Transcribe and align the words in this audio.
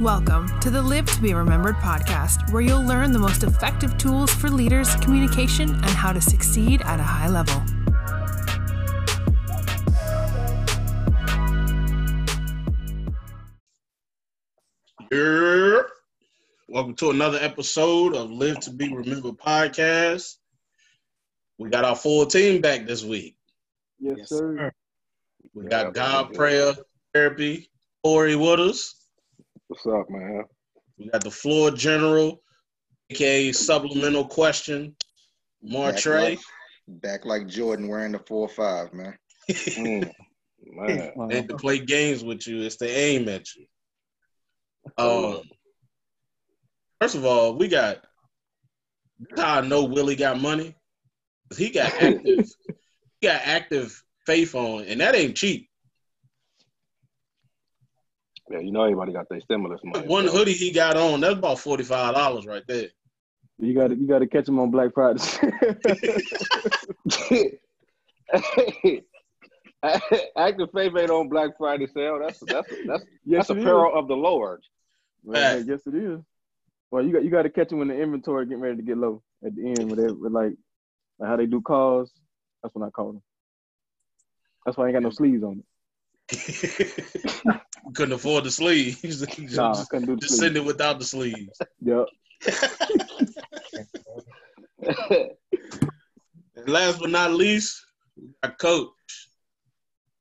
Welcome 0.00 0.48
to 0.60 0.70
the 0.70 0.82
Live 0.82 1.06
to 1.06 1.20
Be 1.20 1.34
Remembered 1.34 1.76
podcast, 1.76 2.52
where 2.52 2.62
you'll 2.62 2.84
learn 2.84 3.12
the 3.12 3.18
most 3.18 3.42
effective 3.42 3.96
tools 3.98 4.32
for 4.32 4.48
leaders, 4.50 4.94
communication, 4.96 5.70
and 5.70 5.84
how 5.84 6.12
to 6.12 6.20
succeed 6.20 6.82
at 6.82 7.00
a 7.00 7.02
high 7.02 7.28
level. 7.28 7.60
Here. 15.10 15.88
Welcome 16.68 16.94
to 16.96 17.10
another 17.10 17.38
episode 17.40 18.14
of 18.14 18.30
Live 18.30 18.60
to 18.60 18.70
Be 18.70 18.92
Remembered 18.94 19.38
podcast. 19.38 20.36
We 21.58 21.68
got 21.68 21.84
our 21.84 21.96
full 21.96 22.26
team 22.26 22.60
back 22.60 22.86
this 22.86 23.04
week. 23.04 23.36
Yes, 23.98 24.16
Yes, 24.18 24.28
sir. 24.30 24.72
We 25.54 25.64
Yeah, 25.64 25.68
got 25.70 25.94
God. 25.94 26.34
Prayer 26.34 26.74
Therapy, 27.14 27.68
Corey 28.02 28.36
with 28.36 28.60
us. 28.60 28.94
What's 29.68 29.86
up, 29.86 30.08
man? 30.08 30.44
We 30.98 31.10
got 31.10 31.22
the 31.22 31.30
floor 31.30 31.70
general, 31.70 32.42
aka 33.10 33.52
supplemental 33.52 34.26
question, 34.26 34.96
Martre. 35.62 36.12
Back 36.12 36.22
like, 36.22 36.40
back 36.88 37.24
like 37.26 37.46
Jordan 37.48 37.88
wearing 37.88 38.12
the 38.12 38.18
four 38.20 38.48
five, 38.48 38.94
man. 38.94 39.14
Mm, 39.50 40.10
man. 40.64 41.12
And 41.30 41.48
to 41.50 41.56
play 41.56 41.80
games 41.80 42.24
with 42.24 42.46
you, 42.46 42.62
it's 42.62 42.76
to 42.76 42.88
aim 42.88 43.28
at 43.28 43.46
you. 43.54 43.66
Um, 44.96 45.42
first 46.98 47.14
of 47.14 47.26
all, 47.26 47.56
we 47.56 47.68
got 47.68 47.98
how 49.36 49.58
I 49.58 49.60
know 49.60 49.84
Willie 49.84 50.16
got 50.16 50.40
money. 50.40 50.74
He 51.58 51.68
got 51.68 51.92
active, 51.92 52.46
he 53.20 53.26
got 53.26 53.42
active 53.44 54.02
faith 54.24 54.54
on, 54.54 54.84
and 54.84 55.00
that 55.02 55.14
ain't 55.14 55.36
cheap. 55.36 55.68
Yeah, 58.52 58.58
you 58.58 58.70
know 58.70 58.82
everybody 58.82 59.12
got 59.12 59.30
their 59.30 59.40
stimulus 59.40 59.80
money. 59.82 60.06
One 60.06 60.26
so- 60.26 60.32
hoodie 60.32 60.52
he 60.52 60.70
got 60.72 60.98
on, 60.98 61.20
that's 61.20 61.34
about 61.34 61.58
forty 61.58 61.84
five 61.84 62.14
dollars 62.14 62.44
right 62.44 62.62
there. 62.68 62.88
you 63.58 63.74
got 63.74 63.88
to 63.88 63.96
you 63.96 64.06
got 64.06 64.18
to 64.18 64.26
catch 64.26 64.46
him 64.46 64.58
on 64.58 64.70
Black 64.70 64.92
Friday. 64.92 65.22
hey, 68.34 69.02
active 70.36 70.68
faith 70.74 70.92
ain't 70.98 71.10
on 71.10 71.30
Black 71.30 71.52
Friday 71.56 71.86
sale. 71.86 72.18
That's 72.22 72.40
that's 72.40 72.68
that's 72.86 73.04
yes, 73.24 73.48
that's 73.48 73.50
a 73.50 73.54
it 73.54 73.58
is. 73.60 73.64
peril 73.64 73.98
of 73.98 74.06
the 74.06 74.16
Lord. 74.16 74.60
Well, 75.24 75.40
hey, 75.40 75.64
yes, 75.66 75.80
it 75.86 75.94
is. 75.94 76.20
Well, 76.90 77.02
you 77.02 77.14
got 77.14 77.24
you 77.24 77.30
got 77.30 77.42
to 77.42 77.50
catch 77.50 77.72
him 77.72 77.78
when 77.78 77.88
the 77.88 77.98
inventory 77.98 78.44
getting 78.44 78.60
ready 78.60 78.76
to 78.76 78.82
get 78.82 78.98
low 78.98 79.22
at 79.46 79.56
the 79.56 79.66
end. 79.66 79.88
When 79.88 79.98
they 79.98 80.12
with 80.12 80.32
like, 80.32 80.52
like 81.18 81.28
how 81.30 81.36
they 81.36 81.46
do 81.46 81.62
calls. 81.62 82.10
That's 82.62 82.74
when 82.74 82.86
I 82.86 82.90
call 82.90 83.12
them. 83.12 83.22
That's 84.66 84.76
why 84.76 84.84
I 84.84 84.88
ain't 84.88 84.96
got 84.96 85.02
no 85.02 85.10
sleeves 85.10 85.42
on 85.42 85.60
it. 85.60 85.64
Couldn't 87.94 88.14
afford 88.14 88.44
the 88.44 88.50
sleeves. 88.50 89.02
Nah, 89.38 89.72
I 89.72 89.76
just, 89.76 89.90
couldn't 89.90 90.06
do 90.06 90.14
the 90.16 90.20
just 90.20 90.38
send 90.38 90.56
it 90.56 90.64
without 90.64 90.98
the 90.98 91.04
sleeves. 91.04 91.58
Yep. 91.84 92.06
And 96.54 96.68
last 96.68 97.00
but 97.00 97.10
not 97.10 97.32
least, 97.32 97.84
we 98.16 98.28
got 98.42 98.58
coach, 98.58 99.28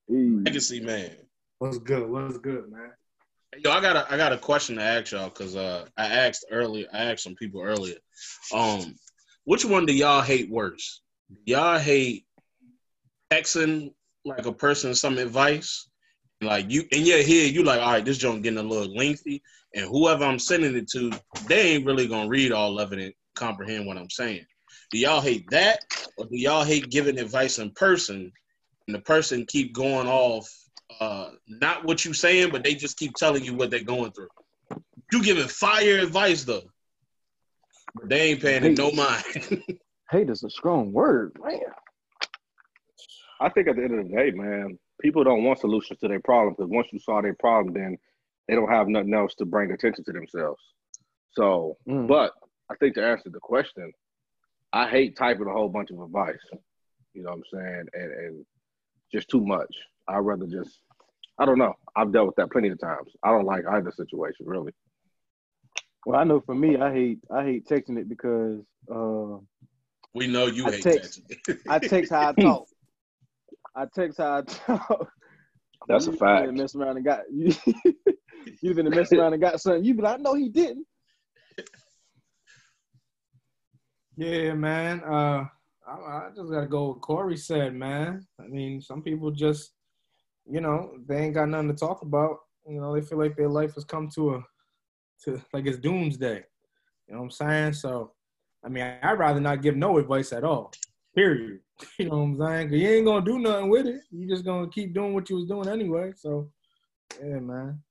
Hey. 0.07 0.29
legacy 0.45 0.79
man. 0.79 1.11
What's 1.59 1.77
good? 1.77 2.09
What's 2.09 2.37
good, 2.37 2.71
man? 2.71 2.91
Yo, 3.57 3.69
I 3.71 3.81
got 3.81 3.95
a 3.95 4.11
I 4.11 4.17
got 4.17 4.33
a 4.33 4.37
question 4.37 4.77
to 4.77 4.81
ask 4.81 5.11
y'all 5.11 5.29
because 5.29 5.55
uh 5.55 5.85
I 5.97 6.05
asked 6.05 6.45
earlier 6.51 6.87
I 6.93 7.05
asked 7.05 7.23
some 7.23 7.35
people 7.35 7.61
earlier. 7.61 7.97
Um, 8.53 8.95
which 9.43 9.65
one 9.65 9.85
do 9.85 9.93
y'all 9.93 10.21
hate 10.21 10.49
worse? 10.49 11.01
Y'all 11.45 11.77
hate 11.79 12.25
texting 13.31 13.93
like 14.25 14.45
a 14.45 14.53
person 14.53 14.95
some 14.95 15.17
advice, 15.17 15.89
like 16.41 16.71
you 16.71 16.83
in 16.91 17.05
your 17.05 17.19
head 17.19 17.53
you 17.53 17.63
like 17.63 17.79
all 17.79 17.91
right 17.91 18.05
this 18.05 18.17
joint 18.17 18.43
getting 18.43 18.59
a 18.59 18.63
little 18.63 18.95
lengthy, 18.95 19.41
and 19.75 19.85
whoever 19.85 20.23
I'm 20.23 20.39
sending 20.39 20.75
it 20.75 20.89
to 20.91 21.11
they 21.47 21.73
ain't 21.73 21.85
really 21.85 22.07
gonna 22.07 22.29
read 22.29 22.51
all 22.51 22.79
of 22.79 22.93
it 22.93 22.99
and 22.99 23.13
comprehend 23.35 23.85
what 23.85 23.97
I'm 23.97 24.09
saying. 24.09 24.45
Do 24.91 24.97
y'all 24.97 25.21
hate 25.21 25.49
that, 25.51 25.79
or 26.17 26.25
do 26.25 26.37
y'all 26.37 26.63
hate 26.63 26.89
giving 26.89 27.19
advice 27.19 27.59
in 27.59 27.71
person, 27.71 28.31
and 28.87 28.95
the 28.95 29.01
person 29.01 29.45
keep 29.45 29.73
going 29.73 30.07
off 30.07 30.49
uh, 30.99 31.29
not 31.47 31.85
what 31.85 32.03
you 32.03 32.13
saying, 32.13 32.51
but 32.51 32.63
they 32.63 32.75
just 32.75 32.97
keep 32.97 33.13
telling 33.13 33.43
you 33.43 33.55
what 33.55 33.71
they're 33.71 33.83
going 33.83 34.11
through. 34.11 34.27
You 35.11 35.23
giving 35.23 35.47
fire 35.47 35.99
advice 35.99 36.43
though, 36.43 36.63
but 37.95 38.09
they 38.09 38.31
ain't 38.31 38.41
paying 38.41 38.63
it 38.63 38.77
no 38.77 38.91
mind. 38.91 39.23
Hate 40.11 40.29
is 40.29 40.43
a 40.43 40.49
strong 40.49 40.91
word, 40.91 41.37
man. 41.41 41.59
I 43.39 43.49
think 43.49 43.67
at 43.67 43.75
the 43.75 43.83
end 43.83 43.99
of 43.99 44.07
the 44.07 44.15
day, 44.15 44.31
man, 44.31 44.77
people 45.01 45.23
don't 45.23 45.43
want 45.43 45.59
solutions 45.59 45.99
to 45.99 46.07
their 46.07 46.19
problem 46.19 46.53
because 46.57 46.69
once 46.69 46.87
you 46.91 46.99
solve 46.99 47.23
their 47.23 47.33
problem, 47.35 47.73
then 47.73 47.97
they 48.47 48.55
don't 48.55 48.69
have 48.69 48.87
nothing 48.87 49.13
else 49.13 49.35
to 49.35 49.45
bring 49.45 49.71
attention 49.71 50.03
to 50.05 50.11
themselves. 50.11 50.61
So, 51.31 51.77
Mm. 51.87 52.07
but 52.07 52.33
I 52.69 52.75
think 52.75 52.95
to 52.95 53.05
answer 53.05 53.29
the 53.29 53.39
question, 53.39 53.91
I 54.73 54.87
hate 54.89 55.17
typing 55.17 55.47
a 55.47 55.51
whole 55.53 55.69
bunch 55.69 55.91
of 55.91 55.99
advice. 55.99 56.39
You 57.13 57.23
know 57.23 57.31
what 57.31 57.39
I'm 57.39 57.43
saying? 57.53 57.85
And, 57.93 58.11
and 58.13 58.45
just 59.13 59.29
too 59.29 59.45
much. 59.45 59.73
I'd 60.07 60.19
rather 60.19 60.45
just, 60.47 60.79
I 61.37 61.45
don't 61.45 61.57
know. 61.57 61.73
I've 61.95 62.11
dealt 62.13 62.27
with 62.27 62.35
that 62.37 62.51
plenty 62.51 62.69
of 62.69 62.79
times. 62.79 63.11
I 63.23 63.29
don't 63.31 63.45
like 63.45 63.65
either 63.69 63.91
situation, 63.91 64.45
really. 64.45 64.73
Well, 66.05 66.19
I 66.19 66.23
know 66.23 66.39
for 66.41 66.55
me, 66.55 66.77
I 66.77 66.91
hate 66.91 67.19
I 67.29 67.43
hate 67.43 67.65
texting 67.67 67.97
it 67.99 68.09
because 68.09 68.61
uh, 68.89 69.37
we 70.15 70.25
know 70.27 70.47
you 70.47 70.65
I 70.65 70.71
hate 70.71 70.83
text- 70.83 71.21
that. 71.47 71.57
I 71.67 71.79
text 71.79 72.11
how 72.11 72.29
I 72.29 72.33
talk. 72.41 72.67
I 73.75 73.85
text 73.93 74.17
how 74.17 74.37
I 74.37 74.41
talk. 74.41 75.11
That's 75.87 76.07
a 76.07 76.11
You 76.11 76.17
fact. 76.17 76.47
finna 76.47 76.57
Mess 76.57 76.75
around 76.75 76.97
and 76.97 77.05
got 77.05 77.21
you. 77.31 77.53
you 78.61 78.73
been 78.73 78.89
mess 78.89 79.11
around 79.13 79.33
and 79.33 79.41
got 79.41 79.59
something. 79.59 79.83
You 79.83 79.93
be 79.95 80.01
like, 80.03 80.19
no, 80.19 80.35
he 80.35 80.49
didn't. 80.49 80.85
Yeah, 84.15 84.53
man. 84.53 85.01
Uh, 85.03 85.45
I, 85.87 85.91
I 85.91 86.29
just 86.35 86.51
gotta 86.51 86.67
go. 86.67 86.89
with 86.89 87.01
Corey 87.01 87.37
said, 87.37 87.73
man. 87.73 88.25
I 88.39 88.47
mean, 88.47 88.81
some 88.81 89.01
people 89.01 89.31
just, 89.31 89.71
you 90.45 90.61
know, 90.61 90.91
they 91.07 91.17
ain't 91.17 91.33
got 91.33 91.49
nothing 91.49 91.69
to 91.69 91.73
talk 91.75 92.01
about. 92.03 92.37
You 92.67 92.79
know, 92.79 92.93
they 92.93 93.01
feel 93.01 93.17
like 93.17 93.35
their 93.35 93.49
life 93.49 93.73
has 93.75 93.83
come 93.83 94.07
to 94.15 94.35
a, 94.35 94.43
to 95.23 95.41
like 95.53 95.65
it's 95.65 95.79
doomsday. 95.79 96.43
You 97.07 97.13
know 97.15 97.21
what 97.21 97.25
I'm 97.25 97.31
saying? 97.31 97.73
So, 97.73 98.11
I 98.63 98.69
mean, 98.69 98.83
I'd 99.01 99.17
rather 99.17 99.39
not 99.39 99.61
give 99.63 99.75
no 99.75 99.97
advice 99.97 100.31
at 100.33 100.43
all. 100.43 100.71
Period. 101.15 101.59
You 101.97 102.09
know 102.09 102.17
what 102.17 102.23
I'm 102.23 102.37
saying? 102.39 102.69
Cause 102.69 102.77
you 102.77 102.87
ain't 102.89 103.05
gonna 103.07 103.25
do 103.25 103.39
nothing 103.39 103.69
with 103.69 103.87
it. 103.87 104.01
You 104.11 104.29
just 104.29 104.45
gonna 104.45 104.69
keep 104.69 104.93
doing 104.93 105.15
what 105.15 105.31
you 105.31 105.37
was 105.37 105.47
doing 105.47 105.67
anyway. 105.67 106.13
So, 106.15 106.51
yeah, 107.19 107.39
man. 107.39 107.81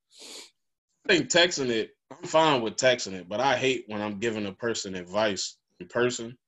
I 1.05 1.13
think 1.13 1.29
texting 1.29 1.71
it, 1.71 1.91
I'm 2.09 2.23
fine 2.23 2.63
with 2.63 2.77
texting 2.77 3.15
it, 3.15 3.29
but 3.29 3.41
I 3.41 3.57
hate 3.57 3.87
when 3.89 4.01
I'm 4.01 4.21
giving 4.21 4.47
a 4.47 4.53
person 4.53 4.95
advice 4.95 5.57
in 5.81 5.89
person, 5.89 6.39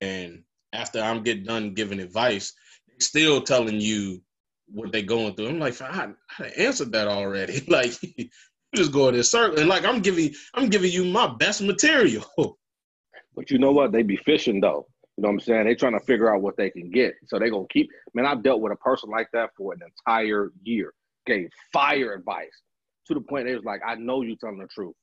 and 0.00 0.42
after 0.72 1.00
I'm 1.00 1.22
get 1.22 1.44
done 1.44 1.74
giving 1.74 2.00
advice, 2.00 2.54
they 2.88 2.98
still 3.00 3.42
telling 3.42 3.78
you 3.78 4.22
what 4.68 4.90
they 4.90 5.02
going 5.02 5.34
through. 5.34 5.48
I'm 5.48 5.58
like, 5.58 5.78
I, 5.82 6.12
I 6.38 6.44
answered 6.56 6.92
that 6.92 7.08
already. 7.08 7.62
like, 7.68 7.92
you 8.16 8.30
just 8.74 8.92
go 8.92 9.08
in 9.08 9.14
this 9.14 9.30
circle, 9.30 9.58
and 9.58 9.68
like 9.68 9.84
I'm 9.84 10.00
giving, 10.00 10.32
I'm 10.54 10.70
giving 10.70 10.92
you 10.92 11.04
my 11.04 11.26
best 11.26 11.60
material. 11.60 12.24
But 13.36 13.50
you 13.50 13.58
know 13.58 13.70
what? 13.70 13.92
They 13.92 14.02
be 14.02 14.16
fishing 14.16 14.62
though. 14.62 14.86
You 15.16 15.22
know 15.22 15.28
what 15.28 15.34
I'm 15.34 15.40
saying? 15.40 15.64
They're 15.64 15.74
trying 15.74 15.98
to 15.98 16.04
figure 16.04 16.34
out 16.34 16.42
what 16.42 16.56
they 16.56 16.70
can 16.70 16.90
get. 16.90 17.14
So 17.26 17.38
they're 17.38 17.50
gonna 17.50 17.66
keep 17.70 17.90
man, 18.12 18.26
I've 18.26 18.42
dealt 18.42 18.60
with 18.60 18.72
a 18.72 18.76
person 18.76 19.10
like 19.10 19.28
that 19.32 19.50
for 19.56 19.72
an 19.72 19.80
entire 19.82 20.52
year. 20.62 20.92
Gave 21.24 21.50
fire 21.72 22.14
advice 22.14 22.62
to 23.06 23.14
the 23.14 23.20
point 23.20 23.46
they 23.46 23.54
was 23.54 23.64
like, 23.64 23.80
I 23.86 23.94
know 23.94 24.22
you 24.22 24.36
telling 24.36 24.58
the 24.58 24.66
truth. 24.66 24.94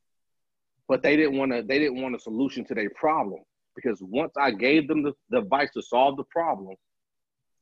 But 0.88 1.02
they 1.02 1.16
didn't 1.16 1.38
want 1.38 1.52
to 1.52 1.64
they 1.64 1.80
didn't 1.80 2.02
want 2.02 2.16
a 2.16 2.20
solution 2.20 2.64
to 2.66 2.76
their 2.76 2.92
problem. 2.92 3.42
Because 3.76 4.00
once 4.02 4.34
I 4.38 4.52
gave 4.52 4.88
them 4.88 5.02
the, 5.02 5.14
the 5.30 5.40
advice 5.40 5.72
to 5.74 5.82
solve 5.82 6.18
the 6.18 6.26
problem, 6.26 6.76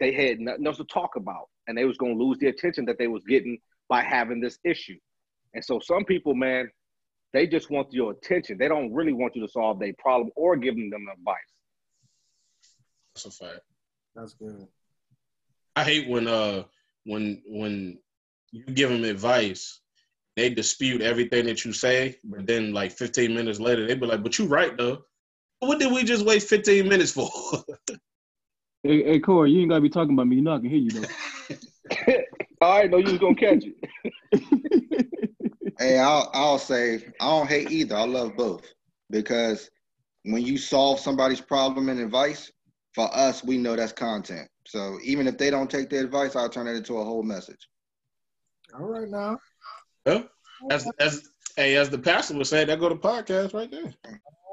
they 0.02 0.12
had 0.12 0.42
nothing 0.42 0.68
else 0.68 0.78
to 0.78 0.84
talk 0.84 1.16
about. 1.16 1.48
And 1.68 1.78
they 1.78 1.86
was 1.86 1.98
gonna 1.98 2.16
lose 2.16 2.38
the 2.40 2.48
attention 2.48 2.86
that 2.86 2.98
they 2.98 3.08
was 3.08 3.24
getting 3.24 3.60
by 3.88 4.04
having 4.04 4.42
this 4.42 4.58
issue. 4.66 4.98
And 5.54 5.64
so 5.64 5.80
some 5.80 6.04
people, 6.04 6.34
man, 6.36 6.70
they 7.34 7.48
just 7.48 7.70
want 7.70 7.94
your 7.94 8.12
attention. 8.12 8.58
They 8.58 8.68
don't 8.68 8.94
really 8.94 9.14
want 9.14 9.36
you 9.36 9.46
to 9.46 9.52
solve 9.52 9.80
their 9.80 9.94
problem 10.00 10.32
or 10.36 10.58
giving 10.58 10.90
them 10.90 11.08
advice. 11.12 11.38
That's 13.16 13.26
a 13.26 13.32
fact. 13.32 13.62
That's 14.16 14.34
good. 14.34 14.68
I 15.76 15.84
hate 15.84 16.10
when 16.10 16.28
uh 16.28 16.64
when 17.06 17.42
when 17.46 18.00
you 18.52 18.64
give 18.66 18.90
them 18.90 19.04
advice, 19.04 19.82
they 20.36 20.50
dispute 20.50 21.02
everything 21.02 21.46
that 21.46 21.64
you 21.66 21.74
say, 21.74 22.18
but 22.24 22.46
then 22.46 22.74
like 22.74 22.92
15 22.92 23.34
minutes 23.34 23.60
later, 23.60 23.88
they 23.88 23.96
be 23.96 24.06
like, 24.06 24.24
"But 24.24 24.38
you 24.38 24.46
right 24.48 24.76
though. 24.78 25.04
What 25.60 25.80
did 25.80 25.92
we 25.92 26.04
just 26.04 26.26
waste 26.26 26.48
15 26.50 26.88
minutes 26.88 27.12
for?" 27.12 27.30
Hey, 28.84 29.04
hey, 29.04 29.20
Corey, 29.20 29.52
you 29.52 29.62
ain't 29.62 29.70
gotta 29.70 29.82
be 29.82 29.92
talking 29.92 30.16
about 30.16 30.26
me. 30.26 30.38
You 30.38 30.42
know 30.42 30.56
I 30.56 30.58
can 30.58 30.68
hear 30.68 30.80
you 30.80 30.90
though. 30.90 32.18
All 32.62 32.80
right, 32.80 32.90
no, 32.90 32.98
you 32.98 33.12
was 33.12 33.20
gonna 33.20 33.36
catch 33.36 33.64
it. 33.64 33.76
Hey, 35.82 35.98
I'll 35.98 36.30
I'll 36.36 36.60
say 36.60 37.08
I 37.20 37.26
don't 37.26 37.48
hate 37.48 37.72
either. 37.72 37.96
I 37.96 38.06
love 38.06 38.36
both 38.36 38.72
because 39.10 39.72
when 40.24 40.44
you 40.44 40.60
solve 40.60 41.00
somebody's 41.00 41.42
problem 41.42 41.90
and 41.90 42.00
advice, 42.00 42.52
for 42.94 43.14
us, 43.16 43.44
we 43.44 43.58
know 43.58 43.76
that's 43.76 43.94
content. 43.94 44.50
So 44.66 44.98
even 45.04 45.28
if 45.28 45.38
they 45.38 45.50
don't 45.50 45.70
take 45.70 45.90
the 45.90 46.00
advice, 46.00 46.36
I'll 46.36 46.50
turn 46.50 46.68
it 46.68 46.76
into 46.76 46.98
a 46.98 47.04
whole 47.04 47.24
message. 47.24 47.68
All 48.74 48.86
right 48.86 49.10
now. 49.10 49.38
Yeah. 50.06 50.24
As 50.70 50.90
as 51.00 51.30
hey, 51.56 51.76
as 51.76 51.90
the 51.90 51.98
pastor 51.98 52.36
would 52.36 52.48
say, 52.48 52.66
that 52.66 52.80
go 52.80 52.90
to 52.90 52.96
podcast 52.96 53.54
right 53.54 53.72
there. 53.72 53.94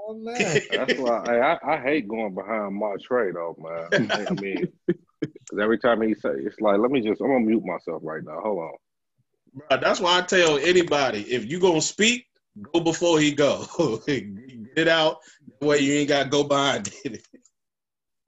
Oh 0.09 0.15
man. 0.23 0.61
That's 0.71 0.99
why 0.99 1.23
hey, 1.27 1.41
I, 1.41 1.59
I 1.63 1.81
hate 1.81 2.09
going 2.09 2.35
behind 2.35 2.75
my 2.75 2.95
trade 3.03 3.37
off, 3.37 3.57
man. 3.59 4.11
I 4.11 4.33
mean, 4.41 4.69
because 4.87 5.59
every 5.61 5.79
time 5.79 6.03
he 6.03 6.15
say, 6.15 6.31
it's 6.31 6.61
like, 6.61 6.79
let 6.79 6.91
me 6.91 7.01
just, 7.01 7.21
I'm 7.21 7.29
gonna 7.29 7.41
mute 7.41 7.65
myself 7.65 8.03
right 8.05 8.23
now. 8.25 8.41
Hold 8.41 8.59
on. 8.59 8.73
Bruh, 9.71 9.81
that's 9.81 10.01
why 10.01 10.19
I 10.19 10.23
tell 10.23 10.59
anybody 10.59 11.21
if 11.33 11.45
you 11.51 11.61
gonna 11.61 11.81
speak, 11.81 12.27
go 12.73 12.81
before 12.81 13.21
he 13.21 13.33
go. 13.33 13.67
Get 14.07 14.23
it 14.77 14.89
out. 14.89 15.19
That 15.61 15.67
way 15.67 15.79
you 15.81 15.95
ain't 15.95 16.09
gotta 16.09 16.29
go 16.29 16.45
behind 16.45 16.91
it. 17.05 17.23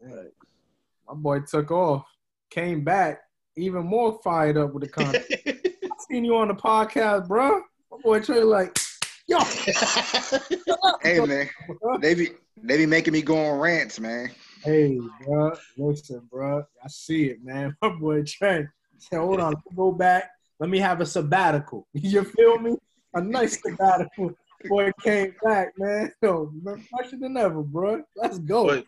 My 0.03 1.15
boy 1.15 1.41
took 1.41 1.71
off, 1.71 2.05
came 2.51 2.85
back, 2.85 3.21
even 3.57 3.85
more 3.85 4.19
fired 4.23 4.57
up 4.57 4.73
with 4.73 4.85
the 4.85 4.89
content. 4.89 5.25
I 5.47 5.89
seen 6.09 6.25
you 6.25 6.37
on 6.37 6.49
the 6.49 6.55
podcast, 6.55 7.29
bro. 7.29 7.63
My 7.91 7.99
boy 8.03 8.21
Trey 8.21 8.43
like, 8.43 8.79
yo, 9.27 9.39
Hey 11.03 11.21
man, 11.21 11.49
they 12.01 12.15
be 12.15 12.29
they 12.63 12.77
be 12.77 12.87
making 12.87 13.13
me 13.13 13.23
go 13.23 13.37
on 13.37 13.59
rants, 13.59 13.99
man. 14.01 14.31
hey, 14.63 14.99
bro, 15.25 15.53
listen, 15.77 16.23
bro, 16.31 16.65
I 16.83 16.89
see 16.89 17.27
it, 17.27 17.45
man. 17.45 17.77
My 17.83 17.91
boy 17.91 18.23
Trey 18.23 18.67
said, 18.99 19.19
hold 19.19 19.41
on, 19.41 19.53
let 19.53 19.77
go 19.77 19.93
back. 19.93 20.31
Let 20.59 20.71
me 20.71 20.79
have 20.79 21.01
a 21.01 21.07
sabbatical. 21.07 21.87
You 21.95 22.23
feel 22.23 22.59
me? 22.59 22.77
A 23.15 23.21
nice 23.21 23.61
sabbatical. 23.63 24.33
Boy 24.69 24.93
came 25.03 25.35
back, 25.43 25.73
man. 25.79 26.13
Yo, 26.23 26.53
fresher 26.91 27.17
than 27.17 27.37
ever, 27.39 27.63
bro. 27.63 28.03
Let's 28.15 28.39
go. 28.39 28.67
But 28.67 28.85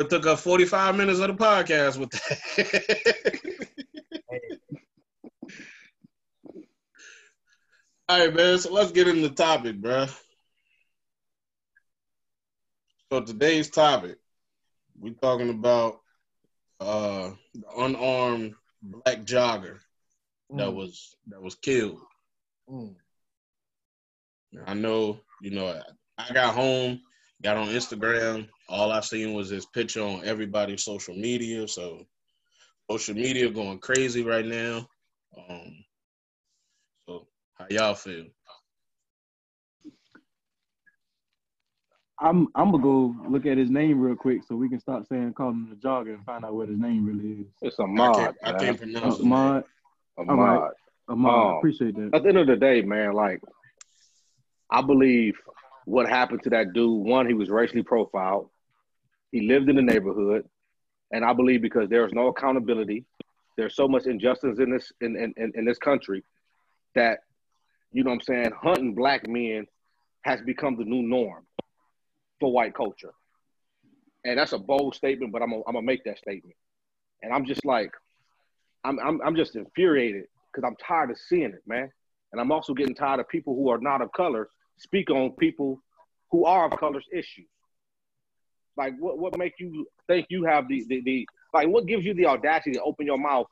it 0.00 0.10
took 0.10 0.26
up 0.26 0.38
45 0.38 0.96
minutes 0.96 1.20
of 1.20 1.28
the 1.28 1.34
podcast 1.34 1.98
with 1.98 2.10
that. 2.10 3.40
All 8.08 8.18
right, 8.18 8.34
man. 8.34 8.58
So 8.58 8.72
let's 8.72 8.92
get 8.92 9.08
into 9.08 9.28
the 9.28 9.34
topic, 9.34 9.80
bro. 9.80 10.06
So 13.10 13.20
today's 13.20 13.70
topic, 13.70 14.16
we're 14.98 15.14
talking 15.14 15.50
about 15.50 16.00
uh 16.80 17.30
the 17.54 17.66
unarmed 17.78 18.54
black 18.82 19.24
jogger 19.24 19.78
that 20.54 20.62
Mm, 20.62 20.74
was 20.74 21.16
that 21.28 21.42
was 21.42 21.54
killed. 21.56 22.00
mm. 22.68 22.94
I 24.66 24.74
know, 24.74 25.20
you 25.40 25.50
know, 25.50 25.80
I 26.18 26.32
got 26.32 26.54
home, 26.54 27.00
got 27.42 27.56
on 27.56 27.68
Instagram. 27.68 28.48
All 28.68 28.92
I 28.92 29.00
seen 29.00 29.34
was 29.34 29.50
this 29.50 29.66
picture 29.66 30.02
on 30.02 30.24
everybody's 30.24 30.84
social 30.84 31.14
media. 31.14 31.66
So 31.68 32.06
social 32.90 33.14
media 33.14 33.50
going 33.50 33.78
crazy 33.78 34.22
right 34.22 34.46
now. 34.46 34.88
Um, 35.36 35.84
so 37.06 37.26
how 37.54 37.66
y'all 37.70 37.94
feel? 37.94 38.26
I'm 42.20 42.46
I'm 42.54 42.70
gonna 42.70 42.82
go 42.82 43.14
look 43.28 43.44
at 43.44 43.58
his 43.58 43.70
name 43.70 44.00
real 44.00 44.14
quick 44.14 44.42
so 44.46 44.54
we 44.54 44.68
can 44.68 44.78
stop 44.78 45.04
saying 45.08 45.34
call 45.34 45.50
him 45.50 45.68
the 45.68 45.76
jogger 45.76 46.14
and 46.14 46.24
find 46.24 46.44
out 46.44 46.54
what 46.54 46.68
his 46.68 46.78
name 46.78 47.04
really 47.04 47.40
is. 47.42 47.46
It's 47.60 47.78
a 47.80 47.82
I 47.82 47.86
mod. 47.86 48.16
can't, 48.16 48.36
I 48.44 48.52
can't 48.60 48.78
pronounce 48.78 49.16
his 49.16 49.24
name. 49.24 49.32
Ahmaud, 49.32 49.64
A 50.18 50.20
all 50.20 50.26
right. 50.36 50.60
mod. 50.60 50.70
Ahmaud, 51.10 51.54
Oh. 51.54 51.58
appreciate 51.58 51.96
that. 51.96 52.10
At 52.14 52.22
the 52.22 52.28
end 52.28 52.38
of 52.38 52.46
the 52.46 52.56
day, 52.56 52.82
man, 52.82 53.14
like 53.14 53.40
I 54.70 54.80
believe 54.80 55.34
what 55.84 56.08
happened 56.08 56.42
to 56.44 56.50
that 56.50 56.72
dude. 56.72 57.06
One, 57.06 57.26
he 57.26 57.34
was 57.34 57.50
racially 57.50 57.82
profiled. 57.82 58.48
He 59.32 59.48
lived 59.48 59.68
in 59.68 59.76
the 59.76 59.82
neighborhood, 59.82 60.48
and 61.12 61.24
I 61.24 61.32
believe 61.32 61.62
because 61.62 61.88
there 61.88 62.06
is 62.06 62.12
no 62.12 62.28
accountability, 62.28 63.04
there's 63.56 63.74
so 63.74 63.88
much 63.88 64.06
injustice 64.06 64.58
in 64.58 64.70
this 64.70 64.92
in, 65.00 65.16
in, 65.36 65.52
in, 65.54 65.64
this 65.64 65.78
country 65.78 66.24
that 66.94 67.20
you 67.92 68.04
know 68.04 68.10
what 68.10 68.16
I'm 68.16 68.20
saying, 68.22 68.50
hunting 68.60 68.94
black 68.94 69.28
men 69.28 69.66
has 70.22 70.40
become 70.42 70.76
the 70.76 70.84
new 70.84 71.02
norm 71.02 71.46
for 72.40 72.52
white 72.52 72.74
culture. 72.74 73.12
And 74.24 74.38
that's 74.38 74.52
a 74.52 74.58
bold 74.58 74.94
statement, 74.94 75.32
but 75.32 75.42
I'm 75.42 75.50
gonna, 75.50 75.62
I'm 75.66 75.74
gonna 75.74 75.86
make 75.86 76.04
that 76.04 76.18
statement. 76.18 76.56
And 77.22 77.32
I'm 77.32 77.44
just 77.44 77.64
like, 77.64 77.90
I'm 78.84 78.98
I'm, 79.00 79.20
I'm 79.24 79.36
just 79.36 79.56
infuriated 79.56 80.24
because 80.52 80.66
I'm 80.66 80.76
tired 80.76 81.10
of 81.10 81.18
seeing 81.18 81.52
it, 81.52 81.62
man. 81.66 81.90
And 82.32 82.40
I'm 82.40 82.50
also 82.50 82.72
getting 82.72 82.94
tired 82.94 83.20
of 83.20 83.28
people 83.28 83.54
who 83.54 83.68
are 83.68 83.78
not 83.78 84.02
of 84.02 84.10
color 84.12 84.48
speak 84.78 85.10
on 85.10 85.32
people 85.32 85.80
who 86.30 86.44
are 86.44 86.66
of 86.66 86.78
color's 86.78 87.06
issues. 87.12 87.46
Like, 88.76 88.94
what 88.98 89.18
what 89.18 89.38
make 89.38 89.54
you 89.58 89.86
think 90.06 90.26
you 90.30 90.44
have 90.44 90.68
the, 90.68 90.84
the 90.88 91.00
the 91.04 91.28
like? 91.52 91.68
What 91.68 91.86
gives 91.86 92.04
you 92.04 92.14
the 92.14 92.26
audacity 92.26 92.72
to 92.72 92.82
open 92.82 93.06
your 93.06 93.18
mouth 93.18 93.46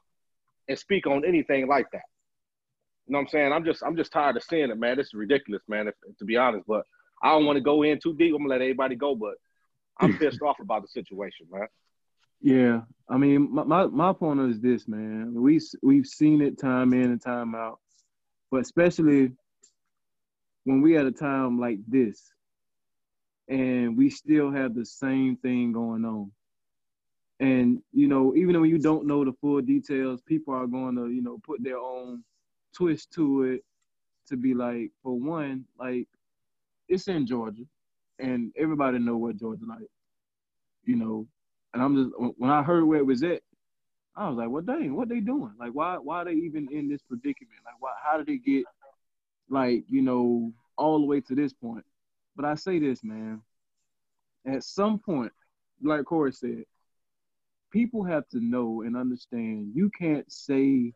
and 0.69 0.79
speak 0.79 1.07
on 1.07 1.25
anything 1.25 1.69
like 1.69 1.87
that? 1.93 2.03
You 3.07 3.13
know 3.13 3.19
what 3.19 3.23
I'm 3.23 3.29
saying? 3.29 3.53
I'm 3.53 3.65
just 3.65 3.83
I'm 3.85 3.97
just 3.97 4.13
tired 4.13 4.37
of 4.37 4.43
seeing 4.43 4.71
it, 4.71 4.79
man. 4.79 4.97
This 4.97 5.09
is 5.09 5.15
ridiculous, 5.15 5.63
man. 5.69 5.89
If, 5.89 5.95
to 6.19 6.25
be 6.25 6.37
honest, 6.37 6.67
but 6.67 6.85
I 7.23 7.31
don't 7.31 7.47
want 7.47 7.57
to 7.57 7.63
go 7.63 7.83
in 7.83 8.01
too 8.01 8.15
deep. 8.17 8.35
I'm 8.35 8.43
gonna 8.43 8.51
let 8.51 8.63
everybody 8.63 8.97
go, 8.97 9.15
but 9.15 9.35
I'm 10.01 10.19
pissed 10.19 10.43
off 10.43 10.59
about 10.61 10.83
the 10.83 10.89
situation, 10.89 11.47
man. 11.51 11.69
Yeah, 12.41 12.81
I 13.09 13.17
mean, 13.19 13.55
my, 13.55 13.63
my 13.63 13.87
my 13.87 14.13
point 14.13 14.41
is 14.41 14.61
this, 14.61 14.89
man. 14.89 15.33
We 15.35 15.61
we've 15.83 16.07
seen 16.07 16.43
it 16.43 16.59
time 16.59 16.93
in 16.93 17.05
and 17.05 17.23
time 17.23 17.55
out, 17.55 17.79
but 18.51 18.63
especially 18.63 19.31
when 20.65 20.81
we 20.81 20.97
at 20.97 21.07
a 21.07 21.13
time 21.13 21.59
like 21.59 21.79
this, 21.89 22.33
and 23.49 23.97
we 23.97 24.11
still 24.11 24.51
have 24.51 24.75
the 24.75 24.87
same 24.87 25.37
thing 25.37 25.73
going 25.73 26.05
on. 26.05 26.31
And 27.41 27.83
you 27.93 28.07
know, 28.07 28.35
even 28.37 28.61
when 28.61 28.71
you 28.71 28.79
don't 28.79 29.07
know 29.07 29.25
the 29.25 29.33
full 29.41 29.61
details, 29.61 30.23
people 30.23 30.55
are 30.55 30.67
going 30.67 30.95
to 30.97 31.09
you 31.09 31.23
know 31.23 31.41
put 31.45 31.63
their 31.63 31.79
own 31.79 32.23
twist 32.75 33.13
to 33.15 33.43
it 33.45 33.65
to 34.29 34.37
be 34.37 34.55
like, 34.55 34.91
for 35.03 35.19
one, 35.19 35.65
like 35.79 36.09
it's 36.89 37.09
in 37.09 37.27
Georgia, 37.27 37.65
and 38.19 38.53
everybody 38.57 38.99
know 38.99 39.17
what 39.17 39.37
Georgia 39.39 39.65
like, 39.69 39.89
you 40.85 40.97
know. 40.97 41.27
And 41.75 41.83
I'm 41.83 41.97
just 41.97 42.11
when 42.39 42.51
I 42.51 42.63
heard 42.63 42.85
where 42.85 42.99
it 42.99 43.07
was 43.07 43.23
at, 43.23 43.43
I 44.15 44.29
was 44.29 44.37
like, 44.37 44.51
"Well, 44.51 44.63
dang, 44.63 44.95
what 44.95 45.09
they 45.09 45.21
doing? 45.21 45.55
Like, 45.59 45.73
why 45.73 45.97
why 45.97 46.19
are 46.19 46.25
they 46.27 46.33
even 46.33 46.69
in 46.71 46.89
this 46.89 47.03
predicament? 47.03 47.61
Like, 47.65 47.81
why 47.81 47.93
how 48.03 48.19
did 48.19 48.27
they 48.27 48.37
get 48.37 48.65
like 49.53 49.85
you 49.89 50.03
know 50.03 50.53
all 50.77 50.99
the 51.01 51.07
way 51.07 51.21
to 51.21 51.35
this 51.35 51.53
point?" 51.53 51.85
But 52.37 52.45
I 52.45 52.55
say 52.55 52.79
this, 52.79 53.05
man. 53.05 53.43
At 54.47 54.65
some 54.65 54.99
point, 54.99 55.33
like 55.83 56.05
Corey 56.05 56.33
said, 56.33 56.65
people 57.71 58.03
have 58.05 58.29
to 58.31 58.41
know 58.41 58.83
and 58.83 58.97
understand. 58.97 59.73
You 59.75 59.91
can't 59.91 60.31
say, 60.33 60.93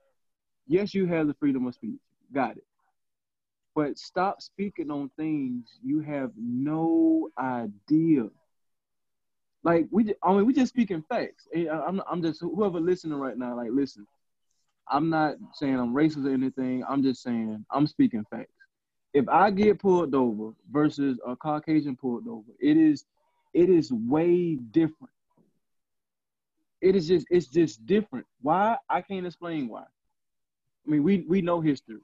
"Yes, 0.67 0.95
you 0.95 1.07
have 1.07 1.29
the 1.29 1.35
freedom 1.35 1.67
of 1.67 1.75
speech. 1.75 2.01
Got 2.33 2.57
it." 2.57 2.65
But 3.75 3.99
stop 3.99 4.41
speaking 4.41 4.91
on 4.91 5.11
things 5.17 5.79
you 5.85 6.01
have 6.01 6.33
no 6.37 7.31
idea 7.39 8.31
like 9.67 9.89
we, 9.91 10.15
I 10.23 10.33
mean, 10.33 10.47
we 10.47 10.55
just 10.55 10.73
speaking 10.73 11.03
facts. 11.09 11.49
I'm, 11.55 12.01
I'm 12.09 12.23
just 12.23 12.41
whoever 12.41 12.79
listening 12.79 13.19
right 13.19 13.37
now. 13.37 13.57
Like, 13.57 13.71
listen, 13.73 14.07
I'm 14.89 15.11
not 15.11 15.37
saying 15.55 15.79
I'm 15.79 15.95
racist 15.95 16.27
or 16.27 16.33
anything. 16.33 16.85
I'm 16.89 17.03
just 17.03 17.23
saying 17.23 17.65
I'm 17.71 17.87
speaking 17.87 18.25
facts. 18.31 18.53
If 19.13 19.29
I 19.29 19.51
get 19.51 19.79
pulled 19.79 20.15
over 20.15 20.53
versus 20.71 21.19
a 21.27 21.35
Caucasian 21.37 21.97
pulled 21.97 22.29
over, 22.29 22.51
it 22.61 22.77
is, 22.77 23.05
it 23.55 23.71
is 23.71 23.91
way 23.93 24.57
different. 24.57 25.13
It 26.83 26.95
is 26.95 27.09
just, 27.09 27.27
it's 27.31 27.47
just 27.47 27.85
different. 27.87 28.27
Why? 28.43 28.77
I 28.89 29.01
can't 29.01 29.27
explain 29.27 29.69
why. 29.69 29.85
I 30.87 30.91
mean, 30.91 31.03
we 31.03 31.25
we 31.29 31.41
know 31.41 31.61
history, 31.61 31.99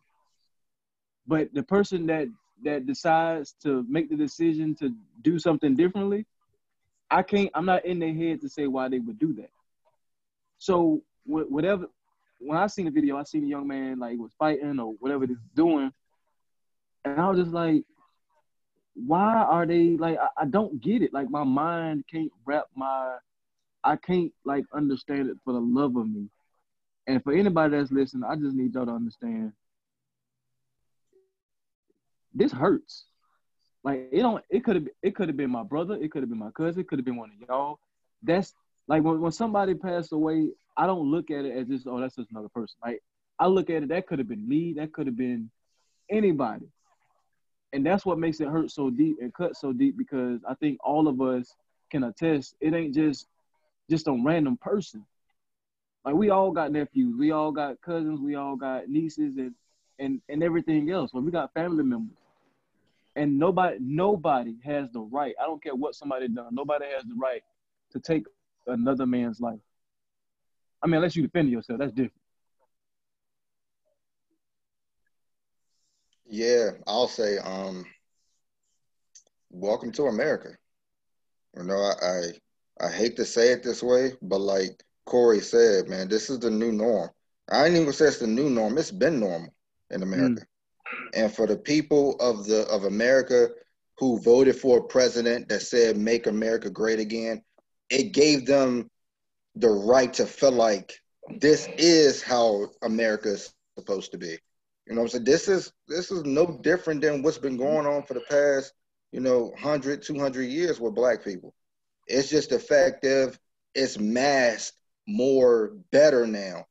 but 1.27 1.53
the 1.55 1.63
person 1.63 2.07
that 2.07 2.27
that 2.65 2.87
decides 2.87 3.55
to 3.63 3.85
make 3.89 4.11
the 4.11 4.17
decision 4.17 4.75
to 4.77 4.93
do 5.23 5.39
something 5.39 5.77
differently, 5.77 6.27
I 7.11 7.23
can't. 7.23 7.51
I'm 7.55 7.67
not 7.67 7.85
in 7.85 7.99
their 7.99 8.15
head 8.15 8.41
to 8.41 8.49
say 8.49 8.67
why 8.67 8.89
they 8.89 8.99
would 8.99 9.19
do 9.19 9.35
that. 9.35 9.51
So 10.59 11.03
whatever. 11.25 11.87
When 12.45 12.59
I 12.59 12.67
seen 12.67 12.87
the 12.87 12.91
video, 12.91 13.17
I 13.17 13.23
seen 13.23 13.45
a 13.45 13.49
young 13.49 13.69
man 13.69 13.99
like 13.99 14.19
was 14.19 14.33
fighting 14.39 14.79
or 14.81 14.95
whatever 14.99 15.27
he's 15.27 15.37
doing, 15.55 15.93
and 17.05 17.21
I 17.21 17.29
was 17.29 17.39
just 17.39 17.53
like, 17.53 17.85
why 18.95 19.35
are 19.35 19.67
they 19.67 19.97
like? 19.97 20.19
I, 20.19 20.43
I 20.43 20.45
don't 20.45 20.81
get 20.81 21.03
it. 21.03 21.13
Like 21.13 21.31
my 21.31 21.45
mind 21.45 22.05
can't 22.11 22.33
wrap 22.45 22.65
my. 22.75 23.17
I 23.85 23.97
can't 23.97 24.33
like 24.45 24.65
understand 24.73 25.29
it 25.29 25.37
for 25.45 25.53
the 25.53 25.61
love 25.61 25.97
of 25.97 26.09
me. 26.09 26.29
And 27.07 27.23
for 27.23 27.33
anybody 27.33 27.77
that's 27.77 27.91
listening, 27.91 28.25
I 28.29 28.37
just 28.37 28.55
need 28.55 28.75
y'all 28.75 28.87
to 28.87 28.93
understand. 28.93 29.53
This 32.35 32.53
hurts. 32.53 33.05
Like 33.83 34.09
it 34.13 34.21
don't. 34.21 34.45
It 34.51 34.65
could 34.65 34.77
have. 34.77 34.89
It 35.03 35.15
could 35.15 35.29
have 35.29 35.37
been 35.37 35.51
my 35.51 35.65
brother. 35.65 35.95
It 35.95 36.11
could 36.11 36.23
have 36.23 36.29
been 36.31 36.39
my 36.39 36.51
cousin. 36.51 36.81
It 36.81 36.89
could 36.89 36.99
have 36.99 37.07
been 37.07 37.17
one 37.17 37.31
of 37.31 37.49
y'all. 37.49 37.79
That's 38.23 38.53
like 38.89 39.03
when, 39.03 39.21
when 39.21 39.33
somebody 39.33 39.75
passed 39.75 40.13
away. 40.13 40.49
I 40.75 40.87
don't 40.87 41.11
look 41.11 41.31
at 41.31 41.45
it 41.45 41.55
as 41.57 41.69
just 41.69 41.87
oh 41.87 42.01
that's 42.01 42.17
just 42.17 42.31
another 42.31 42.49
person. 42.49 42.77
Like 42.85 43.03
I 43.39 43.47
look 43.47 43.71
at 43.71 43.83
it 43.83 43.89
that 43.91 44.07
could 44.07 44.19
have 44.19 44.29
been 44.29 44.49
me. 44.49 44.73
That 44.75 44.93
could 44.93 45.07
have 45.07 45.17
been 45.17 45.51
anybody. 46.11 46.67
And 47.75 47.85
that's 47.85 48.05
what 48.05 48.19
makes 48.19 48.41
it 48.41 48.49
hurt 48.49 48.71
so 48.71 48.91
deep 48.91 49.17
and 49.21 49.33
cut 49.35 49.57
so 49.57 49.73
deep 49.73 49.97
because 49.97 50.41
I 50.49 50.55
think 50.55 50.79
all 50.83 51.09
of 51.09 51.21
us 51.21 51.55
can 51.91 52.05
attest. 52.05 52.55
It 52.61 52.75
ain't 52.75 52.95
just 52.95 53.27
just 53.91 54.09
a 54.09 54.13
random 54.25 54.57
person. 54.57 55.05
Like 56.05 56.15
we 56.15 56.31
all 56.31 56.51
got 56.51 56.73
nephews, 56.73 57.15
we 57.19 57.31
all 57.31 57.53
got 57.53 57.81
cousins, 57.81 58.21
we 58.21 58.35
all 58.35 58.57
got 58.57 58.89
nieces, 58.89 59.37
and 59.37 59.55
and 59.99 60.21
and 60.29 60.43
everything 60.43 60.91
else. 60.91 61.13
We 61.13 61.31
got 61.31 61.53
family 61.55 61.85
members, 61.85 62.17
and 63.15 63.39
nobody 63.39 63.77
nobody 63.81 64.57
has 64.65 64.91
the 64.91 65.01
right. 65.01 65.35
I 65.41 65.47
don't 65.47 65.63
care 65.63 65.75
what 65.75 65.95
somebody 65.95 66.29
done. 66.29 66.55
Nobody 66.55 66.87
has 66.95 67.05
the 67.05 67.15
right 67.15 67.43
to 67.93 68.01
take 68.01 68.25
another 68.67 69.07
man's 69.07 69.41
life. 69.41 69.61
I 70.83 70.87
mean, 70.87 70.97
unless 70.97 71.17
you 71.17 71.23
defend 71.23 71.51
yourself, 71.51 71.79
that's 71.79 71.93
different. 71.93 72.13
Yeah, 76.27 76.71
I'll 76.87 77.09
say, 77.09 77.39
um, 77.39 77.85
welcome 79.51 79.93
to 79.93 80.05
America. 80.05 80.49
You 81.57 81.65
know, 81.65 81.77
I, 81.77 82.07
I 82.07 82.87
I 82.87 82.91
hate 82.91 83.17
to 83.17 83.25
say 83.25 83.53
it 83.53 83.63
this 83.63 83.83
way, 83.83 84.13
but 84.23 84.41
like 84.41 84.83
Corey 85.07 85.41
said, 85.41 85.89
man, 85.89 86.09
this 86.09 86.31
is 86.31 86.39
the 86.39 86.51
new 86.51 86.73
norm. 86.73 87.11
I 87.51 87.67
ain't 87.67 87.77
even 87.77 87.93
say 87.93 88.07
it's 88.07 88.19
the 88.19 88.27
new 88.27 88.49
norm. 88.49 88.79
It's 88.79 88.91
been 88.91 89.21
normal 89.21 89.53
in 89.91 90.03
America. 90.03 90.43
Mm. 90.43 91.09
And 91.15 91.33
for 91.33 91.47
the 91.47 91.57
people 91.57 92.17
of 92.19 92.47
the 92.47 92.67
of 92.69 92.85
America 92.85 93.49
who 93.99 94.21
voted 94.21 94.57
for 94.57 94.79
a 94.79 94.85
president 94.85 95.49
that 95.49 95.61
said 95.61 95.97
make 95.97 96.27
America 96.27 96.71
great 96.71 96.99
again, 96.99 97.43
it 97.93 98.13
gave 98.13 98.47
them 98.47 98.91
the 99.55 99.69
right 99.69 100.13
to 100.15 100.25
feel 100.25 100.51
like 100.51 100.95
this 101.39 101.69
is 101.77 102.23
how 102.23 102.69
America 102.83 103.29
is 103.29 103.53
supposed 103.79 104.11
to 104.13 104.19
be. 104.19 104.39
You 104.87 104.95
know 104.95 105.03
I'm 105.03 105.09
saying? 105.09 105.25
This 105.25 105.47
is 105.47 105.73
this 105.87 106.11
is 106.11 106.25
no 106.25 106.59
different 106.63 107.03
than 107.03 107.23
what's 107.23 107.39
been 107.39 107.59
going 107.59 107.87
on 107.87 108.03
for 108.03 108.15
the 108.15 108.25
past, 108.31 108.73
you 109.13 109.21
know, 109.21 109.51
100, 109.53 110.03
200 110.03 110.43
years 110.43 110.81
with 110.81 110.95
black 110.95 111.23
people. 111.23 111.55
It's 112.09 112.31
just 112.31 112.51
effective. 112.51 113.39
It's 113.75 113.99
masked 113.99 114.77
more 115.07 115.73
better 115.93 116.27
now 116.27 116.65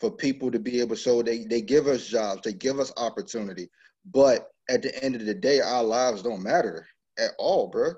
for 0.00 0.10
people 0.10 0.50
to 0.50 0.58
be 0.58 0.80
able 0.80 0.96
show 0.96 1.22
they, 1.22 1.44
they 1.44 1.60
give 1.60 1.86
us 1.86 2.06
jobs, 2.06 2.42
they 2.42 2.52
give 2.52 2.80
us 2.80 2.92
opportunity. 2.96 3.70
But 4.12 4.48
at 4.68 4.82
the 4.82 5.02
end 5.02 5.14
of 5.14 5.24
the 5.24 5.34
day, 5.34 5.60
our 5.60 5.84
lives 5.84 6.22
don't 6.22 6.42
matter 6.42 6.86
at 7.18 7.30
all, 7.38 7.68
bro. 7.68 7.92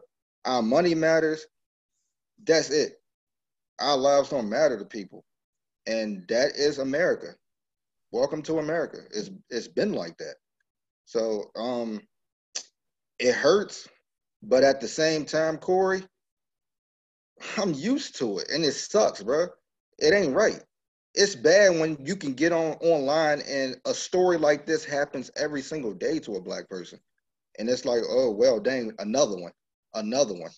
Our 0.45 0.63
money 0.63 0.95
matters. 0.95 1.47
That's 2.45 2.71
it. 2.71 3.01
Our 3.81 3.97
lives 3.97 4.31
don't 4.31 4.49
matter 4.49 4.79
to 4.79 4.85
people. 4.85 5.25
And 5.87 6.27
that 6.29 6.57
is 6.57 6.79
America. 6.79 7.35
Welcome 8.13 8.43
to 8.45 8.59
America. 8.59 8.99
It's 9.15 9.31
it's 9.51 9.69
been 9.69 9.93
like 9.93 10.17
that. 10.19 10.37
So 11.05 11.51
um 11.57 12.03
it 13.19 13.35
hurts, 13.35 13.89
but 14.43 14.65
at 14.65 14.81
the 14.81 14.89
same 14.89 15.25
time, 15.25 15.59
Corey, 15.59 16.03
I'm 17.57 17.75
used 17.75 18.17
to 18.19 18.39
it 18.39 18.51
and 18.51 18.65
it 18.65 18.73
sucks, 18.73 19.23
bro. 19.23 19.49
It 19.99 20.13
ain't 20.15 20.35
right 20.35 20.63
it's 21.15 21.35
bad 21.35 21.71
when 21.81 21.97
you 22.05 22.15
can 22.15 22.35
get 22.35 22.53
on 22.53 22.75
online 22.83 23.41
and 23.49 23.77
a 23.87 23.95
story 23.95 24.37
like 24.37 24.67
this 24.67 24.85
happens 24.85 25.31
every 25.37 25.63
single 25.63 25.95
day 25.95 26.19
to 26.21 26.37
a 26.37 26.41
black 26.41 26.69
person 26.69 27.01
and 27.59 27.69
it's 27.71 27.87
like 27.87 28.03
oh 28.09 28.31
well 28.31 28.61
dang 28.61 28.93
another 28.99 29.37
one 29.37 29.53
another 29.95 30.35
one 30.35 30.51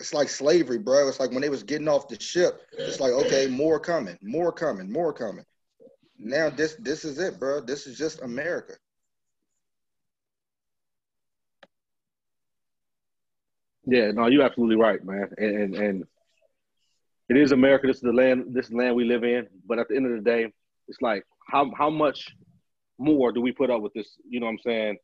it's 0.00 0.14
like 0.14 0.28
slavery 0.28 0.78
bro 0.78 1.08
it's 1.08 1.20
like 1.20 1.30
when 1.30 1.42
they 1.42 1.48
was 1.48 1.62
getting 1.62 1.88
off 1.88 2.08
the 2.08 2.20
ship 2.20 2.62
it's 2.72 3.00
like 3.00 3.12
okay 3.12 3.46
more 3.46 3.78
coming 3.78 4.18
more 4.22 4.50
coming 4.50 4.90
more 4.90 5.12
coming 5.12 5.44
now 6.18 6.50
this 6.50 6.74
this 6.80 7.04
is 7.04 7.18
it 7.18 7.38
bro 7.38 7.60
this 7.60 7.86
is 7.86 7.96
just 7.96 8.20
america 8.22 8.74
yeah 13.86 14.10
no 14.10 14.26
you're 14.26 14.42
absolutely 14.42 14.76
right 14.76 15.04
man 15.04 15.28
and 15.38 15.54
and, 15.54 15.74
and 15.74 16.04
it 17.30 17.36
is 17.36 17.52
America. 17.52 17.86
This 17.86 17.98
is 17.98 18.02
the 18.02 18.12
land. 18.12 18.46
This 18.48 18.66
is 18.66 18.72
land 18.72 18.96
we 18.96 19.04
live 19.04 19.22
in. 19.22 19.46
But 19.64 19.78
at 19.78 19.88
the 19.88 19.94
end 19.94 20.04
of 20.06 20.12
the 20.12 20.28
day, 20.28 20.52
it's 20.88 21.00
like 21.00 21.24
how 21.46 21.70
how 21.78 21.88
much 21.88 22.34
more 22.98 23.30
do 23.30 23.40
we 23.40 23.52
put 23.52 23.70
up 23.70 23.80
with 23.80 23.94
this? 23.94 24.16
You 24.28 24.40
know 24.40 24.46
what 24.46 24.52
I'm 24.52 24.58
saying? 24.58 24.98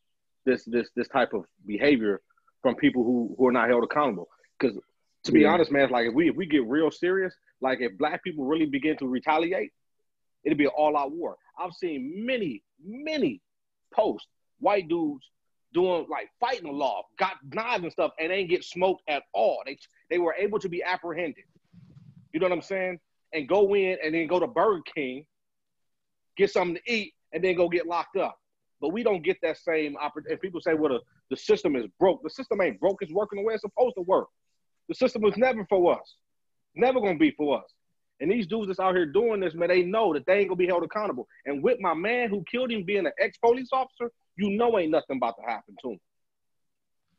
This 0.45 0.65
this 0.65 0.91
this 0.97 1.07
type 1.07 1.35
of 1.35 1.45
behavior 1.65 2.21
from 2.63 2.75
people 2.75 3.05
who 3.05 3.37
who 3.39 3.47
are 3.47 3.53
not 3.53 3.69
held 3.69 3.85
accountable. 3.85 4.29
Because 4.59 4.79
to 5.25 5.33
be 5.33 5.41
yeah. 5.41 5.53
honest, 5.53 5.73
man, 5.73 5.91
like 5.91 6.07
if 6.07 6.15
we 6.15 6.29
if 6.29 6.37
we 6.37 6.47
get 6.47 6.67
real 6.67 6.91
serious, 6.91 7.35
like 7.61 7.81
if 7.81 7.97
black 7.99 8.23
people 8.23 8.45
really 8.45 8.67
begin 8.67 8.97
to 8.99 9.07
retaliate, 9.07 9.71
it'll 10.45 10.59
be 10.59 10.65
an 10.65 10.73
all 10.77 10.97
out 10.97 11.13
war. 11.13 11.37
I've 11.59 11.73
seen 11.73 12.25
many 12.25 12.63
many 12.85 13.41
posts 13.93 14.29
white 14.59 14.89
dudes 14.89 15.25
doing 15.73 16.07
like 16.09 16.29
fighting 16.41 16.65
the 16.65 16.73
law, 16.73 17.03
got 17.19 17.35
knives 17.53 17.85
and 17.85 17.93
stuff, 17.93 18.13
and 18.19 18.33
ain't 18.33 18.51
get 18.51 18.65
smoked 18.65 19.03
at 19.09 19.25
all. 19.33 19.63
They 19.67 19.79
they 20.11 20.19
were 20.19 20.35
able 20.39 20.59
to 20.61 20.69
be 20.69 20.83
apprehended. 20.83 21.45
You 22.33 22.41
know 22.41 22.47
what 22.47 22.53
I'm 22.53 22.63
saying? 22.63 22.99
And 23.33 23.49
go 23.49 23.75
in 23.75 23.99
and 24.05 24.15
then 24.15 24.27
go 24.27 24.39
to 24.39 24.47
Burger 24.47 24.83
King, 24.95 25.27
get 26.37 26.51
something 26.51 26.77
to 26.77 26.93
eat, 26.93 27.15
and 27.33 27.43
then 27.43 27.57
go 27.57 27.69
get 27.69 27.87
locked 27.87 28.17
up. 28.17 28.39
But 28.81 28.93
we 28.93 29.03
don't 29.03 29.23
get 29.23 29.39
that 29.43 29.59
same 29.59 29.97
opportunity. 29.97 30.39
People 30.41 30.61
say, 30.61 30.75
well, 30.75 30.93
the, 30.93 31.01
the 31.31 31.37
system 31.37 31.77
is 31.77 31.87
broke. 31.99 32.23
The 32.23 32.31
system 32.31 32.61
ain't 32.61 32.79
broke. 32.79 32.99
It's 33.01 33.13
working 33.13 33.39
the 33.39 33.45
way 33.45 33.55
it's 33.55 33.63
supposed 33.63 33.95
to 33.97 34.03
work. 34.03 34.29
The 34.89 34.95
system 34.95 35.23
was 35.23 35.37
never 35.37 35.65
for 35.69 35.99
us. 35.99 36.15
Never 36.75 37.01
gonna 37.01 37.19
be 37.19 37.33
for 37.33 37.59
us. 37.59 37.73
And 38.21 38.31
these 38.31 38.47
dudes 38.47 38.69
that's 38.69 38.81
out 38.81 38.95
here 38.95 39.07
doing 39.07 39.41
this, 39.41 39.55
man, 39.55 39.69
they 39.69 39.83
know 39.83 40.15
that 40.15 40.25
they 40.27 40.39
ain't 40.39 40.49
gonna 40.49 40.57
be 40.57 40.67
held 40.67 40.85
accountable. 40.85 41.27
And 41.45 41.63
with 41.63 41.81
my 41.81 41.95
man 41.95 42.31
who 42.31 42.45
killed 42.51 42.71
him 42.71 42.85
being 42.85 43.07
an 43.07 43.13
ex-police 43.19 43.69
officer, 43.73 44.11
you 44.37 44.51
know 44.51 44.79
ain't 44.79 44.91
nothing 44.91 45.17
about 45.17 45.37
to 45.37 45.43
happen 45.43 45.77
to 45.83 45.93
him. 45.93 46.01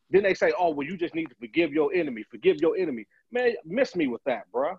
Then 0.09 0.23
they 0.23 0.33
say, 0.33 0.53
oh, 0.57 0.71
well, 0.71 0.87
you 0.87 0.97
just 0.97 1.13
need 1.13 1.25
to 1.25 1.35
forgive 1.35 1.73
your 1.73 1.93
enemy, 1.93 2.23
forgive 2.31 2.57
your 2.57 2.77
enemy. 2.77 3.05
Man, 3.31 3.55
miss 3.65 3.95
me 3.95 4.07
with 4.07 4.23
that, 4.25 4.43
bruh. 4.53 4.77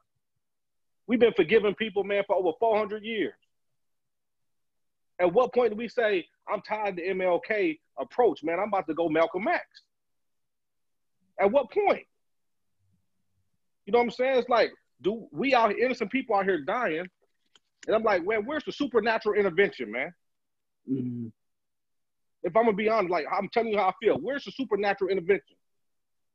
We've 1.07 1.21
been 1.21 1.35
forgiving 1.35 1.75
people, 1.75 2.05
man, 2.05 2.25
for 2.27 2.37
over 2.37 2.53
400 2.59 3.03
years. 3.03 3.35
At 5.21 5.33
what 5.33 5.53
point 5.53 5.71
do 5.71 5.77
we 5.77 5.89
say, 5.89 6.27
I'm 6.51 6.63
tired 6.63 6.91
of 6.91 6.97
the 6.97 7.09
MLK 7.09 7.79
approach, 7.99 8.43
man? 8.43 8.59
I'm 8.61 8.69
about 8.69 8.87
to 8.87 8.95
go 8.95 9.09
Malcolm 9.09 9.49
X. 9.49 9.65
At 11.39 11.51
what 11.51 11.71
point? 11.71 12.07
You 13.89 13.93
know 13.93 14.01
what 14.01 14.05
I'm 14.05 14.11
saying? 14.11 14.39
It's 14.41 14.51
like, 14.51 14.71
do 15.01 15.29
we 15.33 15.55
out 15.55 15.73
innocent 15.73 16.13
people 16.13 16.37
out 16.37 16.45
here 16.45 16.61
dying? 16.61 17.07
And 17.87 17.97
I'm 17.97 18.03
like, 18.03 18.21
well, 18.23 18.43
where's 18.45 18.65
the 18.65 18.71
supernatural 18.71 19.35
intervention, 19.35 19.91
man? 19.91 20.13
Mm-hmm. 20.87 21.29
If 22.43 22.55
I'm 22.55 22.65
gonna 22.65 22.77
be 22.77 22.91
honest, 22.91 23.11
like 23.11 23.25
I'm 23.33 23.49
telling 23.49 23.71
you 23.71 23.79
how 23.79 23.89
I 23.89 23.93
feel, 23.99 24.17
where's 24.17 24.45
the 24.45 24.51
supernatural 24.51 25.09
intervention? 25.09 25.57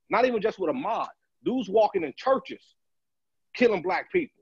Not 0.09 0.25
even 0.25 0.41
just 0.41 0.57
with 0.57 0.71
Ahmaud. 0.71 1.09
Dudes 1.45 1.69
walking 1.69 2.03
in 2.03 2.11
churches, 2.17 2.63
killing 3.55 3.83
black 3.83 4.11
people. 4.11 4.41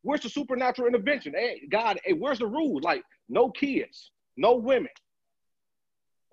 Where's 0.00 0.22
the 0.22 0.30
supernatural 0.30 0.88
intervention? 0.88 1.34
Hey, 1.36 1.60
God, 1.70 2.00
hey, 2.02 2.14
where's 2.14 2.38
the 2.38 2.46
rule? 2.46 2.80
Like, 2.82 3.02
no 3.28 3.50
kids, 3.50 4.10
no 4.38 4.54
women. 4.54 4.88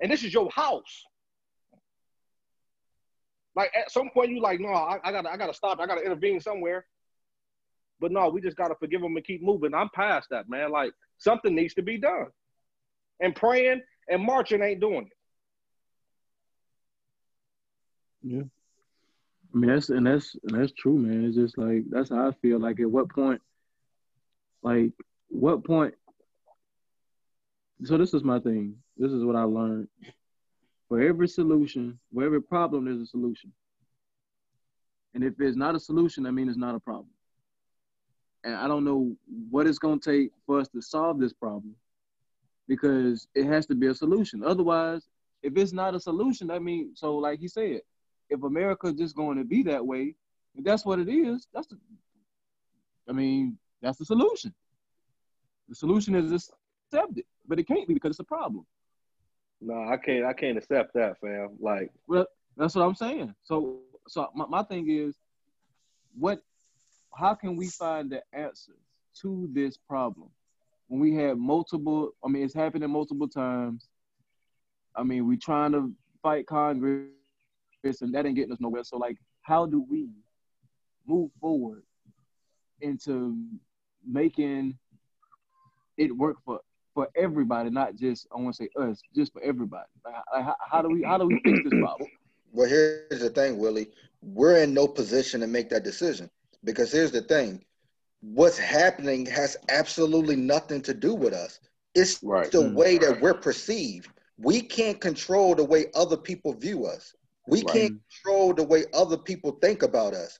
And 0.01 0.09
this 0.09 0.23
is 0.23 0.33
your 0.33 0.49
house. 0.49 1.03
Like 3.57 3.71
at 3.75 3.91
some 3.91 4.09
point 4.13 4.31
you 4.31 4.39
like, 4.39 4.61
no, 4.61 4.69
I, 4.69 4.99
I 5.03 5.11
gotta, 5.11 5.29
I 5.29 5.35
gotta 5.35 5.53
stop, 5.53 5.79
I 5.79 5.85
gotta 5.85 6.03
intervene 6.03 6.39
somewhere. 6.39 6.85
But 7.99 8.11
no, 8.11 8.29
we 8.29 8.39
just 8.39 8.55
gotta 8.55 8.75
forgive 8.75 9.01
them 9.01 9.17
and 9.17 9.25
keep 9.25 9.43
moving. 9.43 9.73
I'm 9.73 9.89
past 9.93 10.29
that, 10.29 10.47
man. 10.47 10.71
Like 10.71 10.93
something 11.17 11.53
needs 11.53 11.73
to 11.73 11.81
be 11.81 11.97
done. 11.97 12.27
And 13.19 13.35
praying 13.35 13.81
and 14.07 14.23
marching 14.23 14.61
ain't 14.61 14.79
doing 14.79 15.07
it. 15.07 15.13
Yeah. 18.21 18.43
I 19.53 19.57
mean 19.57 19.71
that's 19.71 19.89
and 19.89 20.05
that's 20.05 20.35
and 20.43 20.61
that's 20.61 20.73
true, 20.73 20.97
man. 20.97 21.25
It's 21.25 21.35
just 21.35 21.57
like 21.57 21.83
that's 21.89 22.11
how 22.11 22.27
I 22.27 22.31
feel. 22.41 22.59
Like 22.59 22.79
at 22.79 22.89
what 22.89 23.09
point 23.09 23.41
like, 24.61 24.91
what 25.29 25.63
point? 25.63 25.93
So 27.85 27.97
this 27.97 28.13
is 28.13 28.23
my 28.23 28.39
thing. 28.39 28.75
This 28.97 29.11
is 29.11 29.23
what 29.23 29.35
I 29.35 29.43
learned. 29.43 29.87
For 30.87 31.01
every 31.01 31.27
solution, 31.27 31.99
for 32.13 32.23
every 32.23 32.41
problem, 32.41 32.85
there's 32.85 33.01
a 33.01 33.05
solution. 33.05 33.51
And 35.13 35.23
if 35.23 35.35
there's 35.37 35.57
not 35.57 35.75
a 35.75 35.79
solution, 35.79 36.25
I 36.25 36.31
mean 36.31 36.47
it's 36.47 36.57
not 36.57 36.75
a 36.75 36.79
problem. 36.79 37.11
And 38.43 38.55
I 38.55 38.67
don't 38.67 38.85
know 38.85 39.15
what 39.49 39.67
it's 39.67 39.79
gonna 39.79 39.99
take 39.99 40.31
for 40.45 40.59
us 40.59 40.69
to 40.69 40.81
solve 40.81 41.19
this 41.19 41.33
problem 41.33 41.75
because 42.67 43.27
it 43.33 43.45
has 43.45 43.65
to 43.67 43.75
be 43.75 43.87
a 43.87 43.95
solution. 43.95 44.43
Otherwise, 44.43 45.07
if 45.41 45.55
it's 45.57 45.73
not 45.73 45.95
a 45.95 45.99
solution, 45.99 46.51
I 46.51 46.59
mean, 46.59 46.91
so 46.95 47.15
like 47.15 47.39
he 47.39 47.47
said, 47.47 47.81
if 48.29 48.43
America 48.43 48.87
is 48.87 48.95
just 48.95 49.15
going 49.15 49.37
to 49.37 49.45
be 49.45 49.63
that 49.63 49.85
way, 49.85 50.15
if 50.55 50.63
that's 50.63 50.85
what 50.85 50.99
it 50.99 51.09
is, 51.09 51.47
that's 51.53 51.67
the, 51.67 51.77
I 53.07 53.13
mean, 53.13 53.57
that's 53.81 53.97
the 53.97 54.05
solution. 54.05 54.53
The 55.69 55.75
solution 55.75 56.15
is 56.15 56.51
accept 56.91 57.17
it, 57.17 57.25
but 57.47 57.59
it 57.59 57.67
can't 57.67 57.87
be 57.87 57.93
because 57.93 58.11
it's 58.11 58.19
a 58.19 58.23
problem. 58.23 58.65
No, 59.61 59.87
I 59.89 59.97
can't. 59.97 60.25
I 60.25 60.33
can't 60.33 60.57
accept 60.57 60.93
that, 60.93 61.19
fam. 61.19 61.57
Like, 61.59 61.91
well, 62.07 62.27
that's 62.55 62.75
what 62.75 62.83
I'm 62.83 62.95
saying. 62.95 63.33
So, 63.43 63.79
so 64.07 64.27
my, 64.35 64.45
my 64.47 64.63
thing 64.63 64.89
is, 64.89 65.15
what? 66.17 66.39
How 67.15 67.33
can 67.33 67.55
we 67.55 67.67
find 67.67 68.11
the 68.11 68.21
answers 68.33 68.75
to 69.21 69.49
this 69.51 69.77
problem 69.77 70.29
when 70.87 70.99
we 70.99 71.15
have 71.15 71.37
multiple? 71.37 72.11
I 72.23 72.27
mean, 72.27 72.43
it's 72.43 72.53
happening 72.53 72.89
multiple 72.91 73.27
times. 73.27 73.87
I 74.95 75.03
mean, 75.03 75.27
we're 75.27 75.37
trying 75.41 75.71
to 75.71 75.91
fight 76.21 76.45
Congress, 76.45 77.07
and 78.01 78.13
that 78.13 78.25
ain't 78.25 78.35
getting 78.35 78.53
us 78.53 78.59
nowhere. 78.59 78.83
So, 78.83 78.97
like, 78.97 79.17
how 79.41 79.65
do 79.65 79.85
we 79.89 80.09
move 81.07 81.31
forward 81.39 81.83
into 82.81 83.35
making 84.05 84.77
it 85.97 86.15
work 86.15 86.37
for 86.45 86.59
for 86.97 87.13
everybody, 87.15 87.69
not 87.71 87.95
just 87.95 88.27
I 88.35 88.41
want 88.41 88.55
to 88.57 88.63
say 88.65 88.81
us, 88.81 89.03
just 89.15 89.33
for 89.33 89.43
everybody. 89.53 89.87
Like, 90.05 90.15
like, 90.33 90.45
how, 90.45 90.55
how 90.71 90.81
do 90.83 90.89
we 90.89 91.03
how 91.03 91.17
do 91.19 91.27
we 91.27 91.37
fix 91.57 91.61
this 91.75 91.75
problem? 91.75 92.09
Well, 92.53 92.69
here's 92.69 93.19
the 93.21 93.29
thing, 93.29 93.59
Willie. 93.59 93.89
We're 94.21 94.57
in 94.63 94.73
no 94.73 94.87
position 94.87 95.41
to 95.41 95.47
make 95.47 95.69
that 95.69 95.83
decision 95.83 96.29
because 96.63 96.91
here's 96.91 97.11
the 97.11 97.21
thing: 97.21 97.63
what's 98.21 98.57
happening 98.57 99.25
has 99.27 99.57
absolutely 99.69 100.35
nothing 100.35 100.81
to 100.83 100.93
do 100.93 101.13
with 101.13 101.33
us. 101.33 101.59
It's 101.95 102.23
Right. 102.23 102.51
the 102.51 102.61
Mm. 102.61 102.75
way 102.75 102.97
that 102.99 103.21
we're 103.21 103.33
perceived. 103.35 104.09
We 104.37 104.61
can't 104.61 104.99
control 104.99 105.55
the 105.55 105.63
way 105.65 105.87
other 105.95 106.17
people 106.17 106.53
view 106.53 106.85
us. 106.85 107.13
We 107.47 107.63
Right. 107.63 107.73
can't 107.73 107.93
control 108.09 108.53
the 108.53 108.63
way 108.63 108.85
other 108.93 109.17
people 109.17 109.51
think 109.61 109.83
about 109.83 110.13
us. 110.13 110.39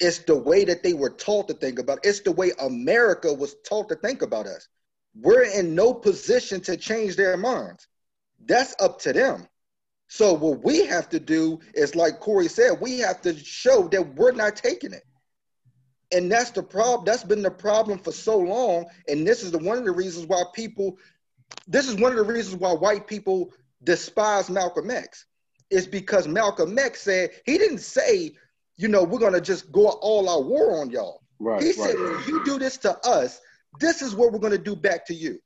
It's 0.00 0.18
the 0.20 0.36
way 0.36 0.64
that 0.64 0.82
they 0.82 0.94
were 0.94 1.10
taught 1.10 1.48
to 1.48 1.54
think 1.54 1.78
about. 1.78 2.04
It's 2.04 2.20
the 2.20 2.32
way 2.32 2.52
America 2.60 3.32
was 3.32 3.56
taught 3.64 3.88
to 3.90 3.96
think 3.96 4.22
about 4.22 4.46
us. 4.46 4.68
We're 5.20 5.44
in 5.44 5.74
no 5.74 5.94
position 5.94 6.60
to 6.62 6.76
change 6.76 7.16
their 7.16 7.36
minds. 7.36 7.86
That's 8.44 8.74
up 8.80 8.98
to 9.00 9.12
them. 9.12 9.48
So 10.08 10.34
what 10.34 10.62
we 10.62 10.86
have 10.86 11.08
to 11.10 11.20
do 11.20 11.60
is, 11.74 11.94
like 11.94 12.20
Corey 12.20 12.48
said, 12.48 12.78
we 12.80 12.98
have 12.98 13.22
to 13.22 13.36
show 13.36 13.88
that 13.88 14.14
we're 14.14 14.32
not 14.32 14.56
taking 14.56 14.92
it. 14.92 15.04
And 16.12 16.30
that's 16.30 16.50
the 16.50 16.62
problem. 16.62 17.04
That's 17.04 17.24
been 17.24 17.42
the 17.42 17.50
problem 17.50 17.98
for 17.98 18.12
so 18.12 18.38
long. 18.38 18.86
And 19.08 19.26
this 19.26 19.42
is 19.42 19.50
the 19.50 19.58
one 19.58 19.78
of 19.78 19.84
the 19.84 19.92
reasons 19.92 20.26
why 20.26 20.42
people, 20.54 20.98
this 21.66 21.88
is 21.88 21.96
one 21.96 22.12
of 22.12 22.18
the 22.18 22.32
reasons 22.32 22.56
why 22.56 22.72
white 22.72 23.06
people 23.06 23.52
despise 23.82 24.50
Malcolm 24.50 24.90
X. 24.90 25.26
Is 25.70 25.86
because 25.86 26.28
Malcolm 26.28 26.78
X 26.78 27.00
said 27.00 27.30
he 27.46 27.58
didn't 27.58 27.78
say, 27.78 28.32
you 28.76 28.86
know, 28.86 29.02
we're 29.02 29.18
gonna 29.18 29.40
just 29.40 29.72
go 29.72 29.88
all 29.88 30.28
our 30.28 30.42
war 30.42 30.80
on 30.80 30.90
y'all. 30.90 31.22
Right. 31.40 31.62
He 31.62 31.68
right. 31.68 31.76
said, 31.76 31.98
when 31.98 32.22
you 32.28 32.44
do 32.44 32.58
this 32.58 32.76
to 32.78 32.96
us, 33.08 33.40
this 33.78 34.02
is 34.02 34.14
what 34.14 34.32
we're 34.32 34.38
going 34.38 34.52
to 34.52 34.58
do 34.58 34.76
back 34.76 35.06
to 35.06 35.14
you. 35.14 35.38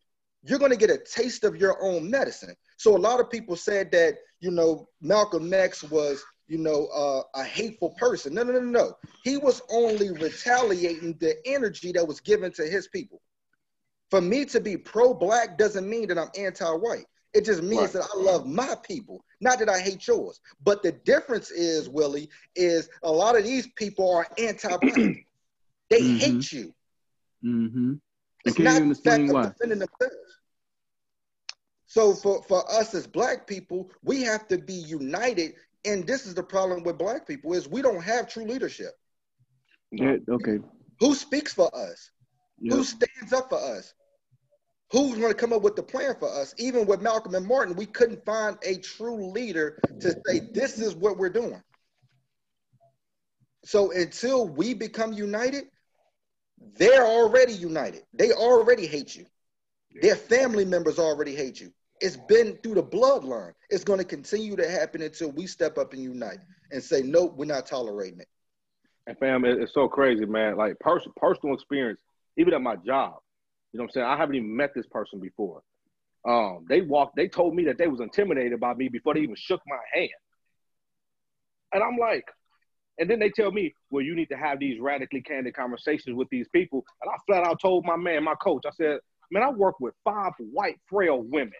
You're 0.42 0.58
going 0.58 0.70
to 0.72 0.76
get 0.76 0.90
a 0.90 0.98
taste 0.98 1.44
of 1.44 1.56
your 1.56 1.82
own 1.82 2.10
medicine. 2.10 2.54
So 2.76 2.96
a 2.96 2.98
lot 2.98 3.20
of 3.20 3.30
people 3.30 3.56
said 3.56 3.90
that, 3.92 4.18
you 4.40 4.50
know, 4.50 4.88
Malcolm 5.00 5.52
X 5.52 5.82
was, 5.84 6.22
you 6.46 6.58
know, 6.58 6.86
uh, 6.86 7.22
a 7.40 7.44
hateful 7.44 7.90
person. 7.90 8.34
No, 8.34 8.42
no, 8.44 8.52
no, 8.52 8.60
no. 8.60 8.92
He 9.22 9.36
was 9.36 9.60
only 9.70 10.10
retaliating 10.10 11.16
the 11.20 11.34
energy 11.44 11.92
that 11.92 12.06
was 12.06 12.20
given 12.20 12.52
to 12.52 12.64
his 12.64 12.88
people. 12.88 13.20
For 14.10 14.20
me 14.20 14.44
to 14.46 14.60
be 14.60 14.76
pro-black 14.76 15.58
doesn't 15.58 15.88
mean 15.88 16.08
that 16.08 16.18
I'm 16.18 16.30
anti-white. 16.38 17.04
It 17.34 17.44
just 17.44 17.62
means 17.62 17.92
Right. 17.92 17.92
that 17.92 18.08
I 18.14 18.18
love 18.18 18.46
my 18.46 18.74
people, 18.82 19.22
not 19.40 19.58
that 19.58 19.68
I 19.68 19.78
hate 19.80 20.06
yours. 20.06 20.40
But 20.64 20.82
the 20.82 20.92
difference 20.92 21.50
is, 21.50 21.88
Willie, 21.88 22.30
is 22.56 22.88
a 23.02 23.12
lot 23.12 23.36
of 23.36 23.44
these 23.44 23.66
people 23.76 24.10
are 24.14 24.26
anti-black. 24.38 25.04
They 25.90 26.02
Mhm. 26.02 26.18
hate 26.18 26.52
you. 26.52 26.74
Mm-hmm. 27.44 27.94
I 28.46 28.50
It's 28.50 28.56
can't 28.56 28.76
even 28.76 28.88
the 28.90 28.94
fact 28.94 29.06
explain 29.06 29.28
of 29.28 29.34
why. 29.34 29.42
defending 29.48 29.78
themselves. 29.80 30.14
So 31.86 32.14
for, 32.14 32.42
for 32.42 32.70
us 32.70 32.94
as 32.94 33.06
black 33.06 33.46
people, 33.46 33.90
we 34.02 34.22
have 34.22 34.46
to 34.48 34.58
be 34.58 34.74
united. 34.74 35.54
And 35.84 36.06
this 36.06 36.26
is 36.26 36.34
the 36.34 36.42
problem 36.42 36.82
with 36.82 36.98
black 36.98 37.26
people 37.26 37.52
is 37.54 37.68
we 37.68 37.82
don't 37.82 38.02
have 38.02 38.28
true 38.28 38.44
leadership. 38.44 38.92
Yeah, 39.90 40.16
okay. 40.28 40.58
Who 41.00 41.14
speaks 41.14 41.52
for 41.54 41.74
us? 41.74 42.10
Yeah. 42.60 42.74
Who 42.74 42.84
stands 42.84 43.32
up 43.32 43.48
for 43.48 43.58
us? 43.58 43.94
Who's 44.92 45.18
going 45.18 45.32
to 45.32 45.38
come 45.38 45.52
up 45.52 45.62
with 45.62 45.76
the 45.76 45.82
plan 45.82 46.14
for 46.18 46.28
us? 46.28 46.54
Even 46.58 46.86
with 46.86 47.00
Malcolm 47.02 47.34
and 47.34 47.46
Martin, 47.46 47.74
we 47.74 47.86
couldn't 47.86 48.24
find 48.24 48.56
a 48.62 48.76
true 48.78 49.30
leader 49.30 49.80
to 50.00 50.10
say, 50.26 50.40
this 50.52 50.78
is 50.78 50.94
what 50.94 51.18
we're 51.18 51.28
doing. 51.28 51.62
So 53.64 53.92
until 53.92 54.48
we 54.48 54.72
become 54.74 55.12
united, 55.12 55.64
they're 56.76 57.06
already 57.06 57.52
united. 57.52 58.02
They 58.12 58.32
already 58.32 58.86
hate 58.86 59.16
you. 59.16 59.26
Their 60.00 60.16
family 60.16 60.64
members 60.64 60.98
already 60.98 61.34
hate 61.34 61.60
you. 61.60 61.72
It's 62.00 62.16
been 62.16 62.56
through 62.62 62.74
the 62.74 62.82
bloodline. 62.82 63.52
It's 63.70 63.84
going 63.84 63.98
to 63.98 64.04
continue 64.04 64.54
to 64.56 64.70
happen 64.70 65.02
until 65.02 65.32
we 65.32 65.46
step 65.46 65.78
up 65.78 65.92
and 65.92 66.02
unite 66.02 66.38
and 66.70 66.82
say, 66.82 67.02
nope, 67.02 67.34
we're 67.36 67.46
not 67.46 67.66
tolerating 67.66 68.20
it. 68.20 68.28
And 69.06 69.18
fam, 69.18 69.44
it's 69.44 69.72
so 69.74 69.88
crazy, 69.88 70.26
man. 70.26 70.56
Like 70.56 70.78
pers- 70.80 71.08
personal 71.16 71.54
experience, 71.54 72.00
even 72.36 72.54
at 72.54 72.60
my 72.60 72.76
job. 72.76 73.14
You 73.72 73.78
know 73.78 73.84
what 73.84 73.88
I'm 73.88 73.90
saying? 73.90 74.06
I 74.06 74.16
haven't 74.16 74.36
even 74.36 74.54
met 74.54 74.70
this 74.74 74.86
person 74.86 75.18
before. 75.18 75.62
Um, 76.26 76.66
they 76.68 76.82
walked, 76.82 77.16
they 77.16 77.26
told 77.26 77.54
me 77.54 77.64
that 77.64 77.78
they 77.78 77.88
was 77.88 78.00
intimidated 78.00 78.60
by 78.60 78.74
me 78.74 78.88
before 78.88 79.14
they 79.14 79.20
even 79.20 79.36
shook 79.36 79.60
my 79.66 79.78
hand. 79.92 80.10
And 81.72 81.82
I'm 81.82 81.96
like, 81.96 82.24
and 82.98 83.08
then 83.08 83.18
they 83.18 83.30
tell 83.30 83.52
me, 83.52 83.72
well, 83.90 84.04
you 84.04 84.14
need 84.14 84.28
to 84.30 84.36
have 84.36 84.58
these 84.58 84.80
radically 84.80 85.20
candid 85.22 85.54
conversations 85.54 86.16
with 86.16 86.28
these 86.30 86.48
people. 86.48 86.84
And 87.02 87.10
I 87.10 87.16
flat 87.26 87.46
out 87.46 87.60
told 87.60 87.84
my 87.84 87.96
man, 87.96 88.24
my 88.24 88.34
coach, 88.34 88.64
I 88.66 88.70
said, 88.70 88.98
man, 89.30 89.42
I 89.42 89.50
work 89.50 89.78
with 89.80 89.94
five 90.04 90.32
white, 90.38 90.78
frail 90.88 91.22
women. 91.22 91.52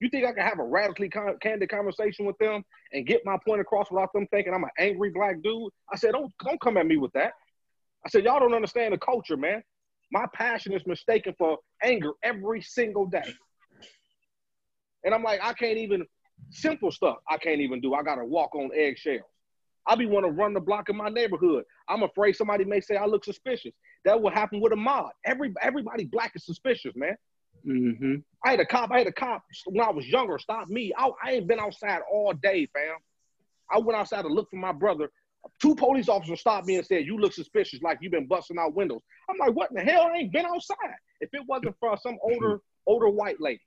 You 0.00 0.08
think 0.08 0.26
I 0.26 0.32
can 0.32 0.44
have 0.44 0.58
a 0.58 0.64
radically 0.64 1.10
con- 1.10 1.36
candid 1.40 1.68
conversation 1.68 2.24
with 2.24 2.36
them 2.38 2.64
and 2.92 3.06
get 3.06 3.20
my 3.24 3.36
point 3.46 3.60
across 3.60 3.90
without 3.90 4.12
them 4.12 4.26
thinking 4.32 4.52
I'm 4.52 4.64
an 4.64 4.70
angry 4.78 5.10
black 5.10 5.42
dude? 5.42 5.70
I 5.92 5.96
said, 5.96 6.12
don't, 6.12 6.32
don't 6.44 6.60
come 6.60 6.76
at 6.76 6.86
me 6.86 6.96
with 6.96 7.12
that. 7.12 7.32
I 8.04 8.08
said, 8.08 8.24
y'all 8.24 8.40
don't 8.40 8.54
understand 8.54 8.94
the 8.94 8.98
culture, 8.98 9.36
man. 9.36 9.62
My 10.10 10.26
passion 10.34 10.72
is 10.72 10.82
mistaken 10.86 11.34
for 11.38 11.58
anger 11.82 12.12
every 12.22 12.62
single 12.62 13.06
day. 13.06 13.32
And 15.04 15.14
I'm 15.14 15.22
like, 15.22 15.40
I 15.42 15.52
can't 15.52 15.78
even, 15.78 16.04
simple 16.50 16.90
stuff 16.90 17.18
I 17.28 17.36
can't 17.36 17.60
even 17.60 17.80
do. 17.80 17.94
I 17.94 18.02
got 18.02 18.16
to 18.16 18.24
walk 18.24 18.54
on 18.54 18.70
eggshells. 18.74 19.22
I 19.86 19.96
be 19.96 20.06
want 20.06 20.24
to 20.26 20.30
run 20.30 20.54
the 20.54 20.60
block 20.60 20.88
in 20.88 20.96
my 20.96 21.08
neighborhood. 21.08 21.64
I'm 21.88 22.02
afraid 22.02 22.36
somebody 22.36 22.64
may 22.64 22.80
say 22.80 22.96
I 22.96 23.06
look 23.06 23.24
suspicious. 23.24 23.72
That 24.04 24.20
will 24.20 24.30
happen 24.30 24.60
with 24.60 24.72
Ahmaud. 24.72 25.10
Every 25.24 25.52
everybody 25.60 26.04
black 26.04 26.32
is 26.34 26.44
suspicious, 26.44 26.94
man. 26.94 27.16
Mm-hmm. 27.66 28.16
I 28.44 28.50
had 28.50 28.60
a 28.60 28.66
cop. 28.66 28.90
I 28.90 28.98
had 28.98 29.06
a 29.06 29.12
cop 29.12 29.42
when 29.66 29.86
I 29.86 29.90
was 29.90 30.06
younger 30.06 30.38
stop 30.38 30.68
me. 30.68 30.92
I, 30.96 31.10
I 31.24 31.32
ain't 31.32 31.48
been 31.48 31.60
outside 31.60 32.00
all 32.10 32.32
day, 32.32 32.68
fam. 32.72 32.96
I 33.70 33.78
went 33.78 33.98
outside 33.98 34.22
to 34.22 34.28
look 34.28 34.50
for 34.50 34.56
my 34.56 34.72
brother. 34.72 35.10
Two 35.60 35.74
police 35.74 36.08
officers 36.08 36.40
stopped 36.40 36.66
me 36.66 36.76
and 36.76 36.86
said, 36.86 37.04
"You 37.04 37.18
look 37.18 37.32
suspicious, 37.32 37.82
like 37.82 37.98
you've 38.00 38.12
been 38.12 38.26
busting 38.26 38.58
out 38.58 38.74
windows." 38.74 39.00
I'm 39.28 39.38
like, 39.38 39.54
"What 39.54 39.70
in 39.70 39.76
the 39.76 39.82
hell? 39.82 40.02
I 40.02 40.18
ain't 40.18 40.32
been 40.32 40.46
outside." 40.46 40.76
If 41.20 41.30
it 41.32 41.42
wasn't 41.48 41.76
for 41.80 41.96
some 41.96 42.18
older 42.22 42.60
older 42.86 43.08
white 43.08 43.40
lady 43.40 43.60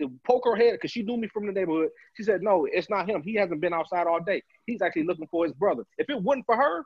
to 0.00 0.10
poke 0.26 0.44
her 0.44 0.56
head 0.56 0.72
because 0.72 0.90
she 0.90 1.02
knew 1.02 1.16
me 1.16 1.28
from 1.28 1.46
the 1.46 1.52
neighborhood, 1.52 1.90
she 2.14 2.22
said, 2.22 2.42
"No, 2.42 2.66
it's 2.70 2.90
not 2.90 3.08
him. 3.08 3.22
He 3.22 3.34
hasn't 3.34 3.60
been 3.60 3.74
outside 3.74 4.06
all 4.06 4.22
day. 4.22 4.42
He's 4.66 4.82
actually 4.82 5.04
looking 5.04 5.26
for 5.28 5.44
his 5.44 5.52
brother." 5.54 5.84
If 5.98 6.08
it 6.08 6.22
wasn't 6.22 6.46
for 6.46 6.56
her, 6.56 6.84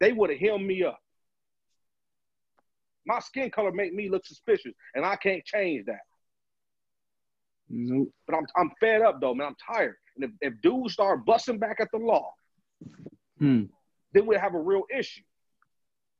they 0.00 0.12
would 0.12 0.30
have 0.30 0.38
hemmed 0.38 0.66
me 0.66 0.82
up. 0.82 0.98
My 3.04 3.18
skin 3.20 3.50
color 3.50 3.72
make 3.72 3.92
me 3.92 4.08
look 4.08 4.24
suspicious, 4.24 4.72
and 4.94 5.04
I 5.04 5.16
can't 5.16 5.44
change 5.44 5.86
that. 5.86 6.00
Nope. 7.68 8.10
But 8.26 8.36
I'm 8.36 8.46
I'm 8.56 8.70
fed 8.80 9.02
up 9.02 9.20
though, 9.20 9.34
man. 9.34 9.48
I'm 9.48 9.74
tired. 9.74 9.96
And 10.16 10.24
if, 10.24 10.30
if 10.52 10.60
dudes 10.60 10.92
start 10.92 11.24
busting 11.24 11.58
back 11.58 11.80
at 11.80 11.88
the 11.92 11.98
law, 11.98 12.32
Hmm. 13.38 13.64
then 14.12 14.26
we'll 14.26 14.38
have 14.38 14.54
a 14.54 14.60
real 14.60 14.84
issue. 14.94 15.22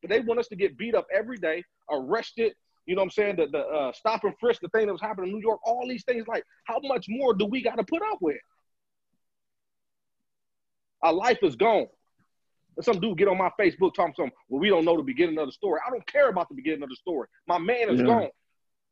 But 0.00 0.10
they 0.10 0.20
want 0.20 0.40
us 0.40 0.48
to 0.48 0.56
get 0.56 0.78
beat 0.78 0.94
up 0.94 1.06
every 1.14 1.36
day, 1.36 1.62
arrested. 1.90 2.54
You 2.86 2.94
know 2.96 3.02
what 3.02 3.06
I'm 3.06 3.10
saying? 3.10 3.36
The 3.36 3.46
the 3.46 3.58
uh, 3.60 3.92
stop 3.92 4.24
and 4.24 4.34
frisk, 4.40 4.60
the 4.60 4.68
thing 4.68 4.86
that 4.86 4.92
was 4.92 5.00
happening 5.00 5.30
in 5.30 5.36
New 5.36 5.42
York, 5.42 5.60
all 5.64 5.86
these 5.88 6.04
things. 6.04 6.26
Like, 6.26 6.44
how 6.64 6.78
much 6.82 7.06
more 7.08 7.32
do 7.34 7.46
we 7.46 7.62
got 7.62 7.76
to 7.76 7.84
put 7.84 8.02
up 8.02 8.18
with? 8.20 8.36
Our 11.02 11.12
life 11.12 11.38
is 11.42 11.56
gone. 11.56 11.86
And 12.76 12.84
some 12.84 13.00
dude 13.00 13.18
get 13.18 13.28
on 13.28 13.36
my 13.38 13.50
Facebook 13.60 13.94
talking 13.94 14.14
some, 14.16 14.30
well, 14.48 14.60
we 14.60 14.68
don't 14.68 14.84
know 14.84 14.96
the 14.96 15.02
beginning 15.02 15.38
of 15.38 15.46
the 15.46 15.52
story. 15.52 15.80
I 15.86 15.90
don't 15.90 16.06
care 16.06 16.28
about 16.28 16.48
the 16.48 16.54
beginning 16.54 16.82
of 16.82 16.88
the 16.88 16.96
story. 16.96 17.28
My 17.46 17.58
man 17.58 17.90
is 17.90 18.00
Yeah. 18.00 18.06
gone. 18.06 18.28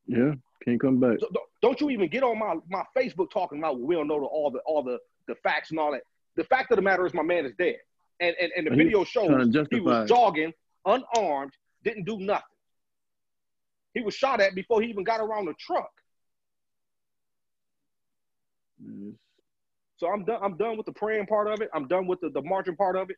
Yeah. 0.06 0.32
Can't 0.64 0.80
come 0.80 0.98
back. 1.00 1.18
So 1.20 1.28
don't- 1.32 1.48
don't 1.62 1.80
you 1.80 1.90
even 1.90 2.08
get 2.08 2.22
on 2.22 2.38
my, 2.38 2.56
my 2.68 2.84
Facebook 2.96 3.30
talking 3.30 3.58
about 3.58 3.80
we 3.80 3.94
don't 3.94 4.08
know 4.08 4.20
the, 4.20 4.26
all 4.26 4.50
the 4.50 4.58
all 4.60 4.82
the, 4.82 4.98
the 5.28 5.34
facts 5.36 5.70
and 5.70 5.78
all 5.78 5.92
that. 5.92 6.02
The 6.36 6.44
fact 6.44 6.70
of 6.72 6.76
the 6.76 6.82
matter 6.82 7.06
is 7.06 7.14
my 7.14 7.22
man 7.22 7.46
is 7.46 7.54
dead. 7.58 7.76
And 8.20 8.34
and, 8.40 8.52
and 8.56 8.66
the 8.66 8.70
he 8.72 8.76
video 8.76 9.04
shows 9.04 9.30
he 9.70 9.80
was 9.80 10.08
jogging, 10.08 10.52
unarmed, 10.84 11.52
didn't 11.84 12.04
do 12.04 12.18
nothing. 12.18 12.44
He 13.94 14.00
was 14.02 14.14
shot 14.14 14.40
at 14.40 14.54
before 14.54 14.80
he 14.80 14.88
even 14.88 15.04
got 15.04 15.20
around 15.20 15.46
the 15.46 15.54
truck. 15.58 15.90
Yes. 18.82 19.14
So 19.96 20.08
I'm 20.08 20.24
done. 20.24 20.40
I'm 20.42 20.56
done 20.56 20.76
with 20.76 20.86
the 20.86 20.92
praying 20.92 21.26
part 21.26 21.48
of 21.48 21.60
it. 21.60 21.68
I'm 21.74 21.86
done 21.88 22.06
with 22.06 22.20
the, 22.20 22.30
the 22.30 22.42
marching 22.42 22.76
part 22.76 22.96
of 22.96 23.10
it. 23.10 23.16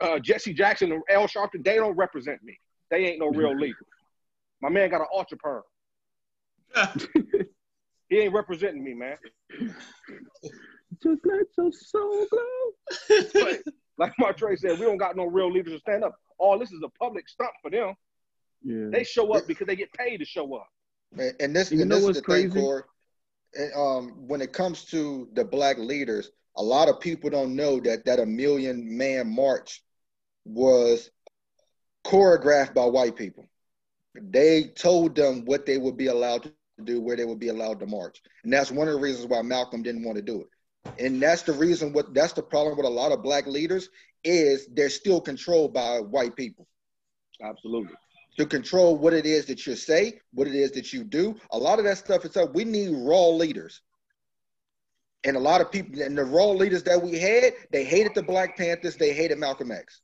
Uh, 0.00 0.18
Jesse 0.18 0.52
Jackson 0.52 0.90
and 0.90 1.02
Al 1.08 1.28
Sharpton, 1.28 1.64
they 1.64 1.76
don't 1.76 1.96
represent 1.96 2.42
me. 2.42 2.58
They 2.90 3.06
ain't 3.06 3.20
no 3.20 3.28
real 3.28 3.54
leaders. 3.58 3.76
My 4.60 4.68
man 4.68 4.90
got 4.90 5.00
an 5.00 5.06
ultra 5.14 5.38
perm. 5.38 5.62
He 8.08 8.18
ain't 8.20 8.32
representing 8.32 8.82
me, 8.82 8.94
man. 8.94 9.16
Just 11.02 11.20
let 11.24 11.46
your 11.56 11.70
soul 11.72 12.26
glow. 12.30 13.54
Like 13.98 14.12
Martre 14.18 14.56
said, 14.56 14.78
we 14.78 14.86
don't 14.86 14.96
got 14.96 15.16
no 15.16 15.26
real 15.26 15.52
leaders 15.52 15.74
to 15.74 15.80
stand 15.80 16.04
up. 16.04 16.14
All 16.38 16.58
this 16.58 16.70
is 16.70 16.80
a 16.84 16.88
public 16.88 17.28
stunt 17.28 17.50
for 17.60 17.70
them. 17.70 17.94
Yeah. 18.62 18.86
They 18.90 19.04
show 19.04 19.32
up 19.32 19.46
because 19.46 19.66
they 19.66 19.76
get 19.76 19.92
paid 19.92 20.18
to 20.18 20.24
show 20.24 20.54
up. 20.56 20.68
And, 21.16 21.34
and 21.40 21.56
this, 21.56 21.70
You 21.70 21.80
and 21.80 21.90
know 21.90 21.96
this 21.96 22.02
is 22.02 22.06
what's 22.06 22.20
the 22.20 22.32
thing, 22.34 22.50
crazy? 22.50 22.60
Corey. 22.60 22.82
And, 23.54 23.72
um, 23.74 24.28
when 24.28 24.40
it 24.40 24.52
comes 24.52 24.84
to 24.86 25.28
the 25.32 25.44
black 25.44 25.78
leaders, 25.78 26.30
a 26.56 26.62
lot 26.62 26.88
of 26.88 27.00
people 27.00 27.30
don't 27.30 27.56
know 27.56 27.80
that 27.80 28.04
that 28.04 28.18
a 28.18 28.26
million 28.26 28.96
man 28.96 29.32
march 29.34 29.82
was 30.44 31.10
choreographed 32.04 32.74
by 32.74 32.84
white 32.84 33.16
people. 33.16 33.46
They 34.14 34.64
told 34.64 35.14
them 35.14 35.44
what 35.44 35.66
they 35.66 35.78
would 35.78 35.96
be 35.96 36.08
allowed 36.08 36.42
to 36.44 36.52
do 36.84 37.00
where 37.00 37.16
they 37.16 37.24
would 37.24 37.38
be 37.38 37.48
allowed 37.48 37.80
to 37.80 37.86
march. 37.86 38.20
And 38.44 38.52
that's 38.52 38.70
one 38.70 38.88
of 38.88 38.94
the 38.94 39.00
reasons 39.00 39.26
why 39.26 39.42
Malcolm 39.42 39.82
didn't 39.82 40.04
want 40.04 40.16
to 40.16 40.22
do 40.22 40.42
it. 40.42 40.48
And 41.04 41.20
that's 41.20 41.42
the 41.42 41.52
reason 41.52 41.92
what 41.92 42.14
that's 42.14 42.32
the 42.32 42.42
problem 42.42 42.76
with 42.76 42.86
a 42.86 42.90
lot 42.90 43.12
of 43.12 43.22
black 43.22 43.46
leaders 43.46 43.88
is 44.24 44.68
they're 44.72 44.90
still 44.90 45.20
controlled 45.20 45.74
by 45.74 45.98
white 45.98 46.34
people. 46.34 46.66
Absolutely. 47.42 47.94
To 48.38 48.46
control 48.46 48.96
what 48.96 49.12
it 49.12 49.26
is 49.26 49.46
that 49.46 49.66
you 49.66 49.74
say, 49.74 50.20
what 50.32 50.46
it 50.46 50.54
is 50.54 50.70
that 50.72 50.92
you 50.92 51.02
do. 51.02 51.34
A 51.50 51.58
lot 51.58 51.80
of 51.80 51.84
that 51.84 51.98
stuff 51.98 52.24
is 52.24 52.36
up. 52.36 52.54
We 52.54 52.64
need 52.64 52.90
raw 52.92 53.26
leaders. 53.26 53.80
And 55.24 55.36
a 55.36 55.40
lot 55.40 55.60
of 55.60 55.72
people, 55.72 56.00
and 56.00 56.16
the 56.16 56.24
raw 56.24 56.50
leaders 56.50 56.84
that 56.84 57.02
we 57.02 57.18
had, 57.18 57.54
they 57.72 57.82
hated 57.82 58.14
the 58.14 58.22
Black 58.22 58.56
Panthers, 58.56 58.96
they 58.96 59.12
hated 59.12 59.38
Malcolm 59.38 59.72
X. 59.72 60.00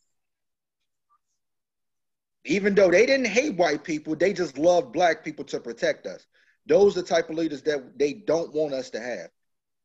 Even 2.44 2.75
though 2.75 2.90
they 2.90 3.07
didn't 3.07 3.29
hate 3.29 3.57
white 3.57 3.85
people, 3.85 4.16
they 4.16 4.33
just 4.33 4.59
loved 4.59 4.92
black 4.92 5.25
people 5.25 5.44
to 5.44 5.61
protect 5.61 6.05
us. 6.07 6.27
Those 6.66 6.97
are 6.97 7.03
the 7.03 7.09
type 7.09 7.31
of 7.31 7.37
leaders 7.37 7.62
that 7.62 7.97
they 7.97 8.14
don't 8.14 8.53
want 8.53 8.75
us 8.75 8.90
to 8.90 9.01
have. 9.01 9.29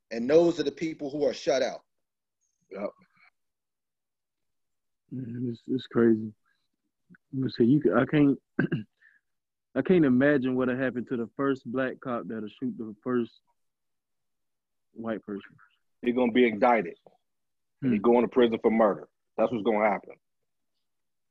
And 0.09 0.27
those 0.27 0.59
are 0.59 0.63
the 0.63 0.71
people 0.71 1.11
who 1.11 1.23
are 1.25 1.33
shut 1.33 1.61
out. 1.61 1.81
Yep. 2.71 2.89
Man, 5.11 5.49
it's, 5.51 5.61
it's 5.67 5.87
crazy. 5.87 6.33
Let 7.33 7.43
me 7.43 7.49
say 7.49 7.65
you. 7.65 7.81
I 7.97 8.05
can't. 8.05 8.39
I 9.75 9.81
can't 9.83 10.03
imagine 10.03 10.55
what 10.55 10.67
happened 10.67 11.07
to 11.09 11.17
the 11.17 11.29
first 11.37 11.63
black 11.65 11.99
cop 12.03 12.23
that'll 12.25 12.49
shoot 12.59 12.75
the 12.77 12.95
first 13.03 13.31
white 14.93 15.23
person. 15.23 15.51
He's 16.01 16.15
gonna 16.15 16.31
be 16.31 16.47
indicted. 16.47 16.95
Hmm. 17.81 17.95
going 17.97 18.23
to 18.23 18.27
prison 18.27 18.59
for 18.61 18.71
murder. 18.71 19.07
That's 19.37 19.51
what's 19.51 19.63
gonna 19.63 19.87
happen. 19.89 20.15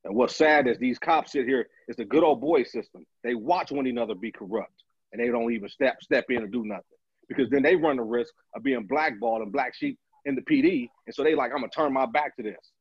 And 0.05 0.15
what's 0.15 0.37
sad 0.37 0.67
is 0.67 0.79
these 0.79 0.99
cops 0.99 1.33
sit 1.33 1.47
here, 1.47 1.69
it's 1.89 1.99
the 1.99 2.05
good 2.05 2.23
old 2.23 2.41
boy 2.41 2.63
system. 2.63 3.05
They 3.23 3.35
watch 3.35 3.71
one 3.71 3.87
another 3.87 4.15
be 4.15 4.33
corrupt 4.33 4.83
and 5.13 5.21
they 5.21 5.29
don't 5.29 5.53
even 5.53 5.69
step 5.69 6.03
step 6.03 6.25
in 6.31 6.39
and 6.39 6.53
do 6.53 6.65
nothing. 6.65 6.85
Because 7.29 7.51
then 7.51 7.63
they 7.63 7.77
run 7.77 7.97
the 7.97 8.03
risk 8.03 8.33
of 8.55 8.63
being 8.63 8.87
blackballed 8.87 9.43
and 9.43 9.53
black 9.53 9.75
sheep 9.75 9.99
in 10.25 10.35
the 10.35 10.43
PD. 10.43 10.89
And 11.07 11.15
so 11.15 11.23
they 11.23 11.35
like, 11.35 11.51
I'm 11.53 11.59
gonna 11.59 11.69
turn 11.69 11.93
my 11.93 12.07
back 12.07 12.37
to 12.37 12.43
this. 12.43 12.73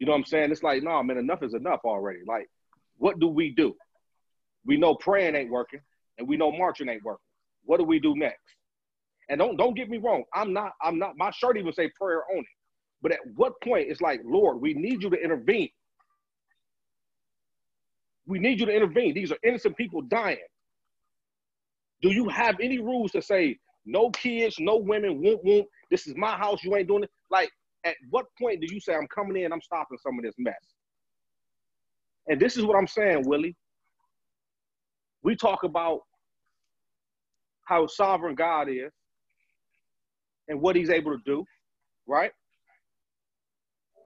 You 0.00 0.06
know 0.06 0.12
what 0.12 0.18
I'm 0.18 0.24
saying? 0.24 0.50
It's 0.50 0.62
like, 0.62 0.82
no, 0.82 1.02
man, 1.02 1.18
enough 1.18 1.42
is 1.42 1.54
enough 1.54 1.80
already. 1.84 2.20
Like, 2.26 2.48
what 2.96 3.20
do 3.20 3.28
we 3.28 3.54
do? 3.54 3.76
We 4.64 4.78
know 4.78 4.94
praying 4.94 5.36
ain't 5.36 5.50
working, 5.50 5.80
and 6.18 6.26
we 6.26 6.36
know 6.36 6.50
marching 6.50 6.88
ain't 6.88 7.04
working. 7.04 7.20
What 7.64 7.78
do 7.78 7.84
we 7.84 8.00
do 8.00 8.16
next? 8.16 8.42
And 9.28 9.38
don't 9.38 9.56
don't 9.56 9.74
get 9.76 9.88
me 9.88 9.98
wrong. 9.98 10.24
I'm 10.34 10.52
not. 10.52 10.72
I'm 10.82 10.98
not. 10.98 11.16
My 11.16 11.30
shirt 11.30 11.58
even 11.58 11.72
say 11.72 11.90
prayer 12.00 12.22
on 12.32 12.38
it. 12.38 12.46
But 13.02 13.12
at 13.12 13.20
what 13.36 13.60
point 13.62 13.88
it's 13.88 14.00
like, 14.00 14.20
Lord, 14.24 14.60
we 14.60 14.74
need 14.74 15.02
you 15.02 15.10
to 15.10 15.16
intervene. 15.16 15.68
We 18.26 18.38
need 18.38 18.60
you 18.60 18.66
to 18.66 18.74
intervene. 18.74 19.14
These 19.14 19.32
are 19.32 19.38
innocent 19.44 19.76
people 19.76 20.02
dying. 20.02 20.38
Do 22.02 22.10
you 22.10 22.28
have 22.28 22.56
any 22.60 22.78
rules 22.78 23.12
to 23.12 23.22
say 23.22 23.58
no 23.84 24.10
kids, 24.10 24.56
no 24.58 24.76
women, 24.76 25.22
won't 25.22 25.44
won't? 25.44 25.66
This 25.90 26.06
is 26.06 26.14
my 26.16 26.36
house. 26.36 26.62
You 26.62 26.74
ain't 26.76 26.88
doing 26.88 27.04
it. 27.04 27.10
Like, 27.30 27.50
at 27.84 27.96
what 28.10 28.26
point 28.40 28.60
do 28.60 28.72
you 28.72 28.80
say 28.80 28.94
I'm 28.94 29.08
coming 29.08 29.42
in? 29.42 29.52
I'm 29.52 29.60
stopping 29.60 29.98
some 29.98 30.18
of 30.18 30.24
this 30.24 30.34
mess. 30.38 30.54
And 32.28 32.40
this 32.40 32.56
is 32.56 32.64
what 32.64 32.76
I'm 32.76 32.86
saying, 32.86 33.26
Willie. 33.26 33.56
We 35.22 35.36
talk 35.36 35.64
about 35.64 36.00
how 37.64 37.86
sovereign 37.86 38.34
God 38.34 38.68
is 38.68 38.92
and 40.48 40.60
what 40.60 40.76
He's 40.76 40.90
able 40.90 41.12
to 41.12 41.22
do, 41.24 41.44
right? 42.06 42.32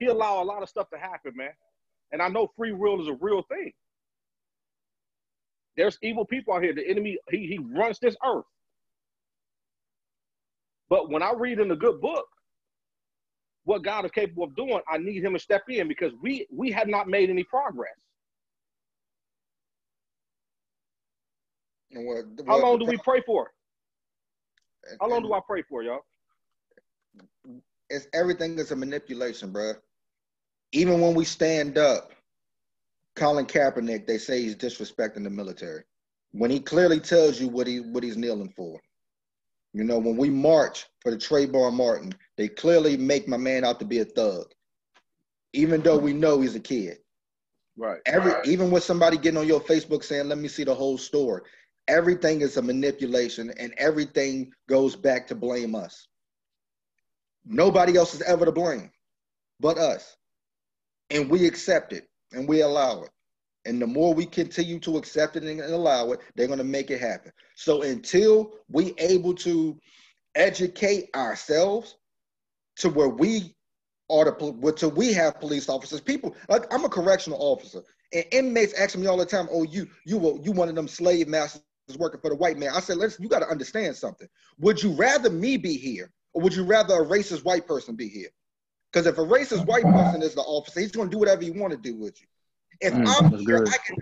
He 0.00 0.06
allow 0.06 0.42
a 0.42 0.44
lot 0.44 0.62
of 0.62 0.68
stuff 0.68 0.88
to 0.90 0.98
happen, 0.98 1.32
man. 1.34 1.52
And 2.12 2.22
I 2.22 2.28
know 2.28 2.48
free 2.56 2.72
will 2.72 3.00
is 3.00 3.08
a 3.08 3.16
real 3.20 3.42
thing. 3.42 3.72
There's 5.76 5.98
evil 6.02 6.24
people 6.24 6.54
out 6.54 6.62
here. 6.62 6.74
The 6.74 6.88
enemy, 6.88 7.18
he, 7.30 7.46
he 7.46 7.58
runs 7.58 7.98
this 7.98 8.16
earth. 8.24 8.44
But 10.88 11.10
when 11.10 11.22
I 11.22 11.32
read 11.36 11.58
in 11.58 11.68
the 11.68 11.76
good 11.76 12.00
book 12.00 12.26
what 13.64 13.82
God 13.82 14.04
is 14.04 14.10
capable 14.10 14.44
of 14.44 14.54
doing, 14.54 14.80
I 14.88 14.98
need 14.98 15.24
him 15.24 15.32
to 15.32 15.38
step 15.38 15.62
in 15.68 15.88
because 15.88 16.12
we 16.22 16.46
we 16.50 16.70
have 16.70 16.88
not 16.88 17.08
made 17.08 17.30
any 17.30 17.44
progress. 17.44 17.96
And 21.92 22.06
what, 22.06 22.24
How 22.46 22.60
long 22.60 22.78
do 22.78 22.84
we 22.84 22.96
pray 22.98 23.22
for? 23.24 23.50
How 25.00 25.08
long 25.08 25.22
do 25.22 25.32
I 25.32 25.40
pray 25.46 25.62
for, 25.62 25.82
y'all? 25.82 26.00
It's 27.88 28.06
everything 28.12 28.58
is 28.58 28.70
a 28.70 28.76
manipulation, 28.76 29.52
bruh. 29.52 29.76
Even 30.72 31.00
when 31.00 31.14
we 31.14 31.24
stand 31.24 31.78
up, 31.78 32.12
Colin 33.14 33.46
Kaepernick, 33.46 34.06
they 34.06 34.18
say 34.18 34.42
he's 34.42 34.56
disrespecting 34.56 35.22
the 35.22 35.30
military. 35.30 35.84
When 36.32 36.50
he 36.50 36.58
clearly 36.58 36.98
tells 36.98 37.40
you 37.40 37.48
what 37.48 37.66
he 37.66 37.80
what 37.80 38.02
he's 38.02 38.16
kneeling 38.16 38.52
for. 38.56 38.80
You 39.74 39.82
know, 39.82 39.98
when 39.98 40.16
we 40.16 40.30
march 40.30 40.86
for 41.00 41.10
the 41.10 41.16
Trayvon 41.16 41.74
Martin, 41.74 42.14
they 42.36 42.48
clearly 42.48 42.96
make 42.96 43.26
my 43.26 43.36
man 43.36 43.64
out 43.64 43.80
to 43.80 43.84
be 43.84 43.98
a 43.98 44.04
thug. 44.04 44.46
Even 45.52 45.82
though 45.82 45.98
we 45.98 46.12
know 46.12 46.40
he's 46.40 46.54
a 46.54 46.60
kid. 46.60 46.98
Right. 47.76 48.00
Every 48.06 48.32
even 48.50 48.70
with 48.70 48.84
somebody 48.84 49.16
getting 49.16 49.38
on 49.38 49.48
your 49.48 49.60
Facebook 49.60 50.04
saying, 50.04 50.28
"Let 50.28 50.38
me 50.38 50.46
see 50.46 50.62
the 50.62 50.74
whole 50.74 50.96
story," 50.96 51.42
everything 51.88 52.40
is 52.40 52.56
a 52.56 52.62
manipulation, 52.62 53.52
and 53.58 53.74
everything 53.76 54.52
goes 54.68 54.94
back 54.94 55.26
to 55.26 55.34
blame 55.34 55.74
us. 55.74 56.06
Nobody 57.44 57.96
else 57.96 58.14
is 58.14 58.22
ever 58.22 58.44
to 58.44 58.52
blame, 58.52 58.92
but 59.58 59.76
us, 59.76 60.16
and 61.10 61.28
we 61.28 61.46
accept 61.46 61.92
it 61.92 62.08
and 62.32 62.48
we 62.48 62.60
allow 62.60 63.02
it. 63.02 63.10
And 63.66 63.80
the 63.80 63.86
more 63.86 64.12
we 64.12 64.26
continue 64.26 64.78
to 64.80 64.98
accept 64.98 65.36
it 65.36 65.42
and 65.42 65.60
allow 65.60 66.12
it, 66.12 66.20
they're 66.34 66.46
going 66.46 66.58
to 66.58 66.64
make 66.64 66.90
it 66.90 67.00
happen. 67.00 67.32
So 67.56 67.82
until 67.82 68.52
we 68.68 68.94
able 68.98 69.34
to 69.36 69.78
educate 70.34 71.08
ourselves 71.14 71.96
to 72.76 72.88
where 72.88 73.08
we 73.08 73.54
are 74.10 74.24
the 74.24 74.72
to 74.76 74.88
we 74.88 75.12
have 75.12 75.40
police 75.40 75.68
officers. 75.68 76.00
People 76.00 76.36
like 76.48 76.72
I'm 76.72 76.84
a 76.84 76.88
correctional 76.88 77.38
officer, 77.40 77.82
and 78.12 78.24
inmates 78.32 78.74
ask 78.74 78.96
me 78.96 79.06
all 79.06 79.16
the 79.16 79.24
time, 79.24 79.48
"Oh, 79.50 79.62
you 79.62 79.88
you 80.04 80.18
were 80.18 80.38
you 80.42 80.52
one 80.52 80.68
of 80.68 80.74
them 80.74 80.88
slave 80.88 81.28
masters 81.28 81.62
working 81.96 82.20
for 82.20 82.30
the 82.30 82.36
white 82.36 82.58
man?" 82.58 82.70
I 82.74 82.80
said, 82.80 82.98
"Listen, 82.98 83.22
you 83.22 83.28
got 83.28 83.40
to 83.40 83.48
understand 83.48 83.96
something. 83.96 84.28
Would 84.58 84.82
you 84.82 84.92
rather 84.92 85.30
me 85.30 85.56
be 85.56 85.76
here, 85.76 86.12
or 86.34 86.42
would 86.42 86.54
you 86.54 86.64
rather 86.64 86.94
a 87.02 87.06
racist 87.06 87.44
white 87.44 87.66
person 87.66 87.96
be 87.96 88.08
here? 88.08 88.28
Because 88.92 89.06
if 89.06 89.18
a 89.18 89.22
racist 89.22 89.66
white 89.66 89.84
person 89.84 90.22
is 90.22 90.34
the 90.34 90.42
officer, 90.42 90.80
he's 90.80 90.92
going 90.92 91.08
to 91.08 91.12
do 91.12 91.18
whatever 91.18 91.42
he 91.42 91.50
want 91.50 91.72
to 91.72 91.78
do 91.78 91.96
with 91.96 92.20
you. 92.20 92.26
If 92.84 92.92
Mm, 92.92 93.06
I'm 93.08 93.30
that's 93.30 93.42
here, 93.44 93.64
good. 93.64 93.68
I 93.68 93.78
can 93.86 93.96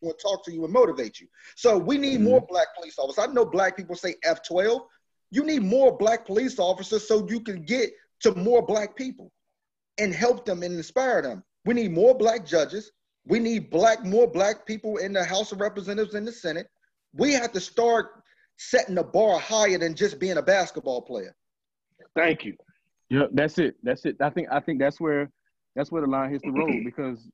will 0.00 0.14
talk 0.14 0.44
to 0.44 0.52
you 0.52 0.64
and 0.64 0.72
motivate 0.72 1.20
you. 1.20 1.26
So 1.56 1.76
we 1.78 1.98
need 1.98 2.20
more 2.20 2.40
black 2.48 2.68
police 2.76 2.98
officers. 2.98 3.24
I 3.28 3.32
know 3.32 3.44
black 3.44 3.76
people 3.76 3.96
say 3.96 4.14
F12. 4.24 4.80
You 5.30 5.44
need 5.44 5.62
more 5.62 5.96
black 5.96 6.24
police 6.26 6.58
officers 6.58 7.06
so 7.06 7.26
you 7.28 7.40
can 7.40 7.62
get 7.62 7.90
to 8.20 8.34
more 8.34 8.64
black 8.64 8.96
people 8.96 9.32
and 9.98 10.14
help 10.14 10.44
them 10.44 10.62
and 10.62 10.74
inspire 10.74 11.22
them. 11.22 11.44
We 11.64 11.74
need 11.74 11.92
more 11.92 12.14
black 12.16 12.46
judges. 12.46 12.92
We 13.26 13.38
need 13.38 13.70
black 13.70 14.04
more 14.04 14.26
black 14.26 14.66
people 14.66 14.96
in 14.98 15.12
the 15.12 15.24
House 15.24 15.52
of 15.52 15.60
Representatives 15.60 16.14
and 16.14 16.26
the 16.26 16.32
Senate. 16.32 16.68
We 17.12 17.32
have 17.32 17.52
to 17.52 17.60
start 17.60 18.22
setting 18.56 18.94
the 18.94 19.04
bar 19.04 19.38
higher 19.38 19.78
than 19.78 19.94
just 19.94 20.18
being 20.18 20.38
a 20.38 20.42
basketball 20.42 21.02
player. 21.02 21.34
Thank 22.16 22.44
you. 22.44 22.54
Yep, 23.10 23.30
that's 23.32 23.58
it. 23.58 23.76
That's 23.82 24.04
it. 24.04 24.16
I 24.20 24.30
think 24.30 24.48
I 24.50 24.60
think 24.60 24.78
that's 24.78 25.00
where 25.00 25.30
that's 25.76 25.92
where 25.92 26.02
the 26.02 26.08
line 26.08 26.30
hits 26.30 26.44
the 26.44 26.50
road 26.50 26.84
because 26.84 27.28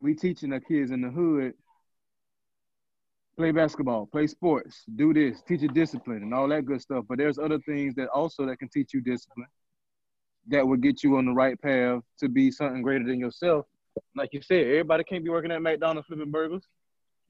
we 0.00 0.14
teaching 0.14 0.50
the 0.50 0.60
kids 0.60 0.90
in 0.90 1.00
the 1.00 1.10
hood 1.10 1.54
play 3.36 3.50
basketball, 3.50 4.06
play 4.06 4.26
sports, 4.26 4.84
do 4.96 5.12
this, 5.12 5.42
teach 5.42 5.60
you 5.60 5.68
discipline 5.68 6.22
and 6.22 6.32
all 6.32 6.48
that 6.48 6.64
good 6.64 6.80
stuff. 6.80 7.04
But 7.08 7.18
there's 7.18 7.38
other 7.38 7.58
things 7.60 7.94
that 7.96 8.08
also 8.08 8.46
that 8.46 8.58
can 8.58 8.68
teach 8.68 8.94
you 8.94 9.00
discipline 9.00 9.46
that 10.48 10.66
will 10.66 10.76
get 10.76 11.02
you 11.02 11.16
on 11.16 11.26
the 11.26 11.32
right 11.32 11.60
path 11.60 12.02
to 12.20 12.28
be 12.28 12.50
something 12.50 12.82
greater 12.82 13.04
than 13.04 13.20
yourself. 13.20 13.66
Like 14.14 14.30
you 14.32 14.40
said, 14.42 14.66
everybody 14.66 15.04
can't 15.04 15.24
be 15.24 15.30
working 15.30 15.50
at 15.50 15.60
McDonald's 15.60 16.06
flipping 16.06 16.30
burgers. 16.30 16.62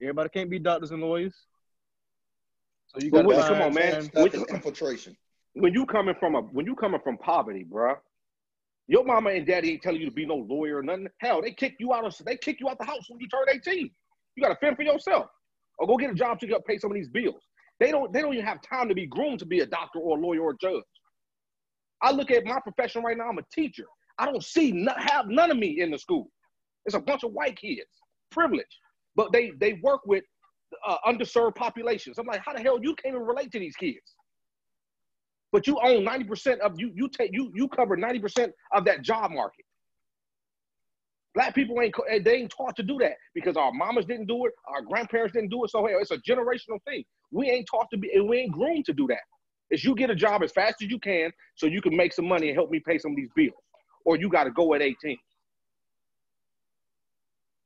Everybody 0.00 0.28
can't 0.28 0.50
be 0.50 0.58
doctors 0.58 0.90
and 0.90 1.00
lawyers. 1.00 1.34
So 2.88 3.00
you 3.00 3.10
got 3.10 3.22
to 3.22 3.42
come 3.48 3.62
on, 3.62 3.74
man. 3.74 4.02
Stuff 4.02 4.34
infiltration. 4.50 5.16
When 5.54 5.72
you 5.72 5.86
coming 5.86 6.14
from 6.20 6.34
a 6.34 6.40
when 6.40 6.66
you 6.66 6.76
coming 6.76 7.00
from 7.02 7.16
poverty, 7.16 7.64
bruh, 7.64 7.96
your 8.88 9.04
mama 9.04 9.30
and 9.30 9.46
daddy 9.46 9.72
ain't 9.72 9.82
telling 9.82 10.00
you 10.00 10.06
to 10.06 10.12
be 10.12 10.26
no 10.26 10.36
lawyer 10.36 10.78
or 10.78 10.82
nothing. 10.82 11.08
Hell, 11.20 11.42
they 11.42 11.52
kick 11.52 11.76
you 11.80 11.92
out 11.92 12.04
of 12.04 12.16
they 12.24 12.36
kick 12.36 12.60
you 12.60 12.68
out 12.68 12.78
the 12.78 12.84
house 12.84 13.06
when 13.08 13.18
you 13.20 13.28
turn 13.28 13.46
18. 13.48 13.90
You 14.36 14.42
gotta 14.42 14.56
fend 14.56 14.76
for 14.76 14.82
yourself. 14.82 15.26
Or 15.78 15.86
go 15.86 15.96
get 15.96 16.10
a 16.10 16.14
job 16.14 16.38
to 16.40 16.60
pay 16.66 16.78
some 16.78 16.90
of 16.90 16.94
these 16.94 17.08
bills. 17.08 17.42
They 17.80 17.90
don't 17.90 18.12
they 18.12 18.22
don't 18.22 18.34
even 18.34 18.46
have 18.46 18.60
time 18.62 18.88
to 18.88 18.94
be 18.94 19.06
groomed 19.06 19.40
to 19.40 19.46
be 19.46 19.60
a 19.60 19.66
doctor 19.66 19.98
or 19.98 20.16
a 20.16 20.20
lawyer 20.20 20.42
or 20.42 20.50
a 20.52 20.56
judge. 20.60 20.82
I 22.02 22.12
look 22.12 22.30
at 22.30 22.44
my 22.44 22.60
profession 22.60 23.02
right 23.02 23.16
now, 23.16 23.28
I'm 23.28 23.38
a 23.38 23.44
teacher. 23.52 23.86
I 24.18 24.26
don't 24.26 24.42
see 24.42 24.72
not 24.72 25.00
have 25.10 25.26
none 25.28 25.50
of 25.50 25.56
me 25.56 25.80
in 25.80 25.90
the 25.90 25.98
school. 25.98 26.30
It's 26.84 26.94
a 26.94 27.00
bunch 27.00 27.24
of 27.24 27.32
white 27.32 27.56
kids, 27.56 27.88
privileged, 28.30 28.76
but 29.16 29.32
they 29.32 29.52
they 29.58 29.74
work 29.82 30.02
with 30.06 30.24
uh, 30.86 30.98
underserved 31.06 31.56
populations. 31.56 32.18
I'm 32.18 32.26
like, 32.26 32.42
how 32.44 32.52
the 32.52 32.60
hell 32.60 32.78
you 32.80 32.94
can't 32.94 33.14
even 33.14 33.26
relate 33.26 33.50
to 33.52 33.58
these 33.58 33.76
kids? 33.76 34.15
But 35.56 35.66
you 35.66 35.80
own 35.82 36.04
90% 36.04 36.58
of 36.58 36.74
you, 36.76 36.92
you 36.94 37.08
take 37.08 37.30
you 37.32 37.50
you 37.54 37.66
cover 37.68 37.96
90% 37.96 38.52
of 38.74 38.84
that 38.84 39.00
job 39.00 39.30
market. 39.30 39.64
Black 41.34 41.54
people 41.54 41.80
ain't 41.80 41.94
eh, 42.10 42.18
they 42.22 42.34
ain't 42.34 42.52
taught 42.54 42.76
to 42.76 42.82
do 42.82 42.98
that 42.98 43.14
because 43.34 43.56
our 43.56 43.72
mamas 43.72 44.04
didn't 44.04 44.26
do 44.26 44.44
it, 44.44 44.52
our 44.68 44.82
grandparents 44.82 45.32
didn't 45.32 45.48
do 45.48 45.64
it. 45.64 45.70
So 45.70 45.86
hell, 45.86 45.96
it's 45.98 46.10
a 46.10 46.18
generational 46.18 46.78
thing. 46.84 47.04
We 47.30 47.48
ain't 47.48 47.66
taught 47.70 47.86
to 47.92 47.96
be, 47.96 48.12
and 48.12 48.28
we 48.28 48.40
ain't 48.40 48.52
groomed 48.52 48.84
to 48.84 48.92
do 48.92 49.06
that. 49.06 49.22
Is 49.70 49.82
you 49.82 49.94
get 49.94 50.10
a 50.10 50.14
job 50.14 50.42
as 50.42 50.52
fast 50.52 50.82
as 50.82 50.90
you 50.90 50.98
can 50.98 51.32
so 51.54 51.64
you 51.64 51.80
can 51.80 51.96
make 51.96 52.12
some 52.12 52.28
money 52.28 52.48
and 52.48 52.54
help 52.54 52.70
me 52.70 52.78
pay 52.78 52.98
some 52.98 53.12
of 53.12 53.16
these 53.16 53.30
bills, 53.34 53.54
or 54.04 54.18
you 54.18 54.28
got 54.28 54.44
to 54.44 54.50
go 54.50 54.74
at 54.74 54.82
18. 54.82 55.16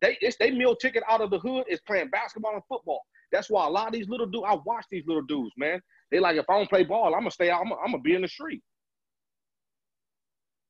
They 0.00 0.16
it's 0.20 0.36
they 0.36 0.52
meal 0.52 0.76
ticket 0.76 1.02
out 1.10 1.22
of 1.22 1.30
the 1.30 1.40
hood 1.40 1.64
is 1.68 1.80
playing 1.88 2.10
basketball 2.10 2.52
and 2.54 2.62
football. 2.68 3.00
That's 3.32 3.50
why 3.50 3.66
a 3.66 3.70
lot 3.70 3.88
of 3.88 3.92
these 3.92 4.08
little 4.08 4.26
dudes, 4.26 4.46
I 4.48 4.56
watch 4.64 4.84
these 4.92 5.04
little 5.08 5.22
dudes, 5.22 5.52
man. 5.56 5.80
They 6.10 6.20
like 6.20 6.36
if 6.36 6.44
I 6.48 6.58
don't 6.58 6.68
play 6.68 6.84
ball, 6.84 7.14
I'm 7.14 7.20
gonna 7.20 7.30
stay 7.30 7.50
out. 7.50 7.62
I'm 7.62 7.92
gonna, 7.92 7.98
be 7.98 8.14
in 8.14 8.22
the 8.22 8.28
street 8.28 8.62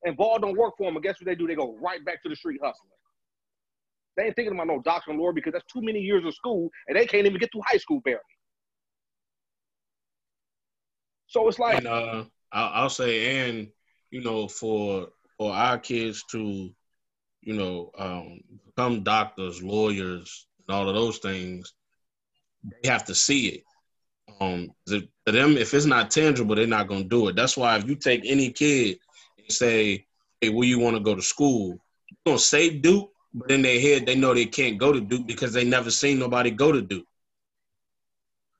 and 0.04 0.16
ball 0.16 0.38
don't 0.38 0.56
work 0.56 0.74
for 0.76 0.86
them, 0.86 0.96
and 0.96 1.02
guess 1.02 1.20
what 1.20 1.26
they 1.26 1.34
do? 1.34 1.46
They 1.46 1.54
go 1.54 1.76
right 1.80 2.04
back 2.04 2.22
to 2.22 2.28
the 2.28 2.36
street 2.36 2.60
hustling. 2.62 2.90
They 4.16 4.24
ain't 4.24 4.36
thinking 4.36 4.54
about 4.54 4.66
no 4.66 4.80
doctrine 4.82 5.14
and 5.14 5.22
lore 5.22 5.32
because 5.32 5.52
that's 5.52 5.72
too 5.72 5.82
many 5.82 6.00
years 6.00 6.24
of 6.24 6.34
school, 6.34 6.70
and 6.88 6.96
they 6.96 7.06
can't 7.06 7.26
even 7.26 7.38
get 7.38 7.50
through 7.52 7.62
high 7.66 7.78
school 7.78 8.00
barely. 8.00 8.20
So 11.26 11.46
it's 11.48 11.58
like, 11.58 11.78
and 11.78 11.86
uh, 11.86 12.24
I'll, 12.52 12.82
I'll 12.82 12.90
say, 12.90 13.48
and 13.48 13.68
you 14.10 14.22
know, 14.22 14.48
for 14.48 15.08
for 15.38 15.52
our 15.52 15.78
kids 15.78 16.24
to, 16.32 16.70
you 17.40 17.54
know, 17.54 17.90
um, 17.98 18.40
become 18.66 19.02
doctors, 19.02 19.62
lawyers, 19.62 20.46
and 20.66 20.76
all 20.76 20.88
of 20.88 20.94
those 20.94 21.18
things, 21.18 21.72
they 22.82 22.88
have 22.88 23.04
to 23.04 23.14
see 23.14 23.48
it. 23.48 23.64
Um, 24.40 24.70
to 24.86 25.06
them, 25.26 25.56
if 25.58 25.74
it's 25.74 25.84
not 25.84 26.10
tangible, 26.10 26.54
they're 26.54 26.66
not 26.66 26.88
gonna 26.88 27.04
do 27.04 27.28
it. 27.28 27.36
That's 27.36 27.56
why 27.56 27.76
if 27.76 27.86
you 27.86 27.94
take 27.94 28.22
any 28.24 28.50
kid 28.50 28.98
and 29.38 29.52
say, 29.52 30.06
hey, 30.40 30.48
where 30.48 30.66
you 30.66 30.78
want 30.78 30.96
to 30.96 31.02
go 31.02 31.14
to 31.14 31.22
school? 31.22 31.78
You're 32.08 32.32
gonna 32.32 32.38
say 32.38 32.70
Duke, 32.70 33.10
but 33.34 33.50
in 33.50 33.62
their 33.62 33.80
head 33.80 34.06
they 34.06 34.14
know 34.14 34.32
they 34.32 34.46
can't 34.46 34.78
go 34.78 34.92
to 34.92 35.00
Duke 35.00 35.26
because 35.26 35.52
they 35.52 35.64
never 35.64 35.90
seen 35.90 36.18
nobody 36.18 36.50
go 36.50 36.72
to 36.72 36.80
Duke. 36.80 37.06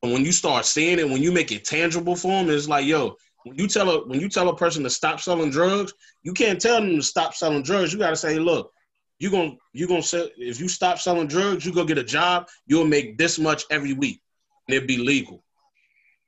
And 0.03 0.13
when 0.13 0.25
you 0.25 0.33
start 0.33 0.65
seeing 0.65 0.99
it, 0.99 1.09
when 1.09 1.23
you 1.23 1.33
make 1.33 1.53
it 1.53 1.65
tangible 1.65 2.17
for 2.17 2.29
them, 2.29 2.51
it's 2.51 2.69
like, 2.69 2.87
yo, 2.87 3.17
when 3.45 3.57
you 3.57 3.67
tell 3.67 3.91
a 3.91 4.07
when 4.07 4.21
you 4.21 4.29
tell 4.29 4.49
a 4.49 4.57
person 4.57 4.83
to 4.85 4.91
stop 4.91 5.21
selling 5.21 5.51
drugs, 5.51 5.95
you 6.23 6.33
can't 6.33 6.61
tell 6.61 6.81
them 6.81 6.97
to 6.97 7.03
stop 7.03 7.35
selling 7.35 7.63
drugs. 7.63 7.93
You 7.93 7.99
gotta 7.99 8.17
say, 8.17 8.39
look, 8.39 8.73
you're 9.19 9.31
gonna 9.31 9.57
you're 9.73 9.89
gonna 9.89 10.03
sell 10.03 10.29
if 10.37 10.61
you 10.61 10.69
stop 10.69 10.99
selling 10.99 11.27
drugs, 11.27 11.65
you 11.65 11.73
go 11.73 11.85
get 11.85 11.99
a 11.99 12.05
job, 12.05 12.49
you'll 12.67 12.87
make 12.87 13.19
this 13.19 13.39
much 13.39 13.65
every 13.71 13.93
week. 13.95 14.21
And 14.69 14.77
it'll 14.77 14.87
be 14.87 14.99
legal. 14.99 15.43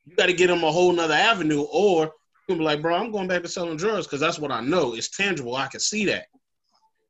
You 0.05 0.17
gotta 0.17 0.33
get 0.33 0.49
them 0.49 0.65
a 0.65 0.73
whole 0.73 0.93
nother 0.93 1.15
avenue, 1.15 1.63
or 1.73 2.13
gonna 2.49 2.59
be 2.59 2.65
like, 2.65 2.83
bro, 2.83 2.95
I'm 2.95 3.13
going 3.13 3.29
back 3.29 3.43
to 3.43 3.49
selling 3.49 3.77
drugs 3.77 4.07
because 4.07 4.21
that's 4.21 4.39
what 4.39 4.51
I 4.51 4.61
know. 4.61 4.95
It's 4.95 5.09
tangible. 5.09 5.57
I 5.57 5.69
can 5.69 5.81
see 5.81 6.05
that. 6.07 6.27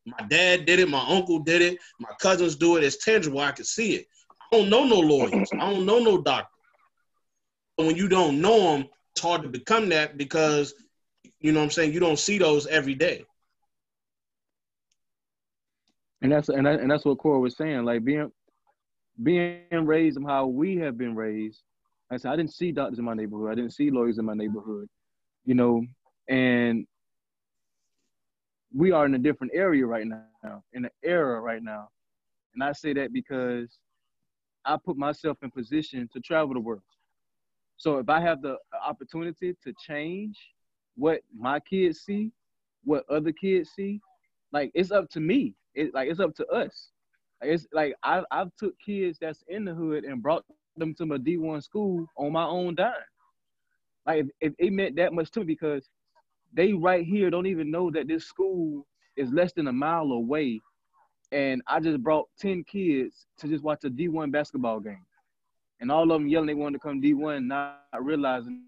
My 0.05 0.27
dad 0.29 0.67
did 0.67 0.81
it. 0.81 0.89
My 0.89 1.05
uncle 1.09 1.39
did 1.39 1.63
it. 1.63 1.79
My 2.01 2.11
cousins 2.21 2.57
do 2.57 2.77
it. 2.77 2.85
It's 2.85 3.05
tangible. 3.05 3.41
I 3.41 3.53
can 3.53 3.65
see 3.65 3.95
it. 3.95 4.07
I 4.31 4.57
don't 4.57 4.69
know 4.69 4.85
no 4.85 4.99
lawyers. 4.99 5.49
I 5.53 5.71
don't 5.71 5.87
know 5.87 6.01
no 6.01 6.21
doctor. 6.21 6.49
But 7.77 7.87
when 7.87 7.97
you 7.97 8.09
don't 8.09 8.41
know 8.41 8.73
them, 8.73 8.89
it's 9.13 9.23
hard 9.23 9.43
to 9.43 9.49
become 9.49 9.89
that 9.91 10.19
because 10.19 10.75
you 11.41 11.53
know 11.53 11.61
what 11.61 11.65
I'm 11.65 11.71
saying. 11.71 11.93
You 11.93 12.01
don't 12.01 12.19
see 12.19 12.39
those 12.39 12.67
every 12.67 12.95
day. 12.95 13.25
And 16.21 16.31
that's 16.31 16.49
and, 16.49 16.67
and 16.67 16.91
that's 16.91 17.05
what 17.05 17.19
Corey 17.19 17.41
was 17.41 17.57
saying. 17.57 17.85
Like 17.85 18.05
being 18.05 18.31
being 19.23 19.63
raised 19.71 20.19
how 20.27 20.47
we 20.47 20.77
have 20.77 20.97
been 20.97 21.15
raised. 21.15 21.63
I 22.13 22.19
said 22.19 22.33
I 22.33 22.37
didn't 22.37 22.53
see 22.53 22.73
doctors 22.73 22.99
in 22.99 23.05
my 23.05 23.15
neighborhood. 23.15 23.51
I 23.51 23.55
didn't 23.55 23.73
see 23.73 23.91
lawyers 23.91 24.19
in 24.19 24.25
my 24.25 24.35
neighborhood 24.35 24.89
you 25.45 25.55
know, 25.55 25.85
and 26.29 26.87
we 28.75 28.93
are 28.93 29.05
in 29.07 29.15
a 29.15 29.19
different 29.19 29.53
area 29.55 29.85
right 29.87 30.07
now, 30.07 30.63
in 30.73 30.85
an 30.85 30.91
era 31.03 31.41
right 31.41 31.63
now. 31.63 31.89
And 32.55 32.63
I 32.63 32.73
say 32.73 32.93
that 32.95 33.13
because 33.13 33.79
I 34.65 34.77
put 34.83 34.97
myself 34.97 35.39
in 35.43 35.51
position 35.51 36.09
to 36.13 36.21
travel 36.21 36.55
the 36.55 36.61
world. 36.61 36.83
So 37.77 37.99
if 37.99 38.09
I 38.09 38.21
have 38.21 38.43
the 38.43 38.57
opportunity 38.87 39.57
to 39.65 39.75
change 39.85 40.39
what 40.97 41.21
my 41.37 41.59
kids 41.59 42.03
see, 42.03 42.31
what 42.85 43.05
other 43.11 43.33
kids 43.33 43.71
see, 43.75 44.01
like 44.53 44.71
it's 44.75 44.93
up 44.93 45.09
to 45.11 45.21
me. 45.21 45.55
It 45.75 45.93
like 45.95 46.09
it's 46.09 46.21
up 46.21 46.35
to 46.37 46.47
us. 46.49 46.91
It's 47.41 47.67
like 47.73 47.95
I 48.05 48.23
I've 48.31 48.55
took 48.59 48.75
kids 48.85 49.19
that's 49.21 49.43
in 49.49 49.65
the 49.65 49.75
hood 49.75 50.05
and 50.05 50.23
brought 50.23 50.45
them 50.77 50.95
to 50.95 51.07
my 51.07 51.17
D1 51.17 51.63
school 51.63 52.07
on 52.17 52.33
my 52.33 52.45
own 52.45 52.75
dime. 52.75 52.93
Like 54.07 54.27
if, 54.41 54.53
it 54.59 54.73
meant 54.73 54.97
that 54.97 55.13
much 55.13 55.31
to 55.33 55.41
me 55.41 55.47
because 55.47 55.89
they 56.53 56.73
right 56.73 57.05
here 57.05 57.31
don't 57.31 57.47
even 57.47 57.71
know 57.71 57.91
that 57.91 58.09
this 58.09 58.25
school 58.25 58.87
is 59.17 59.31
less 59.31 59.53
than 59.53 59.69
a 59.69 59.73
mile 59.73 60.13
away. 60.13 60.61
And 61.31 61.63
I 61.67 61.81
just 61.81 62.03
brought 62.03 62.29
10 62.41 62.65
kids 62.65 63.27
to 63.39 63.49
just 63.49 63.65
watch 63.65 63.85
a 63.85 63.91
D1 63.91 64.33
basketball 64.33 64.81
game. 64.81 65.05
And 65.81 65.91
all 65.91 66.03
of 66.03 66.09
them 66.09 66.29
yelling 66.29 66.47
they 66.47 66.55
wanted 66.55 66.79
to 66.79 66.83
come 66.83 67.01
D1, 67.01 67.47
not 67.47 67.81
realizing 68.01 68.63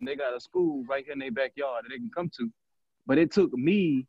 they 0.00 0.16
got 0.16 0.36
a 0.36 0.40
school 0.40 0.84
right 0.88 1.04
here 1.04 1.12
in 1.12 1.18
their 1.18 1.30
backyard 1.30 1.84
that 1.84 1.90
they 1.90 1.98
can 1.98 2.10
come 2.14 2.30
to. 2.38 2.50
But 3.06 3.18
it 3.18 3.32
took 3.32 3.52
me 3.52 4.06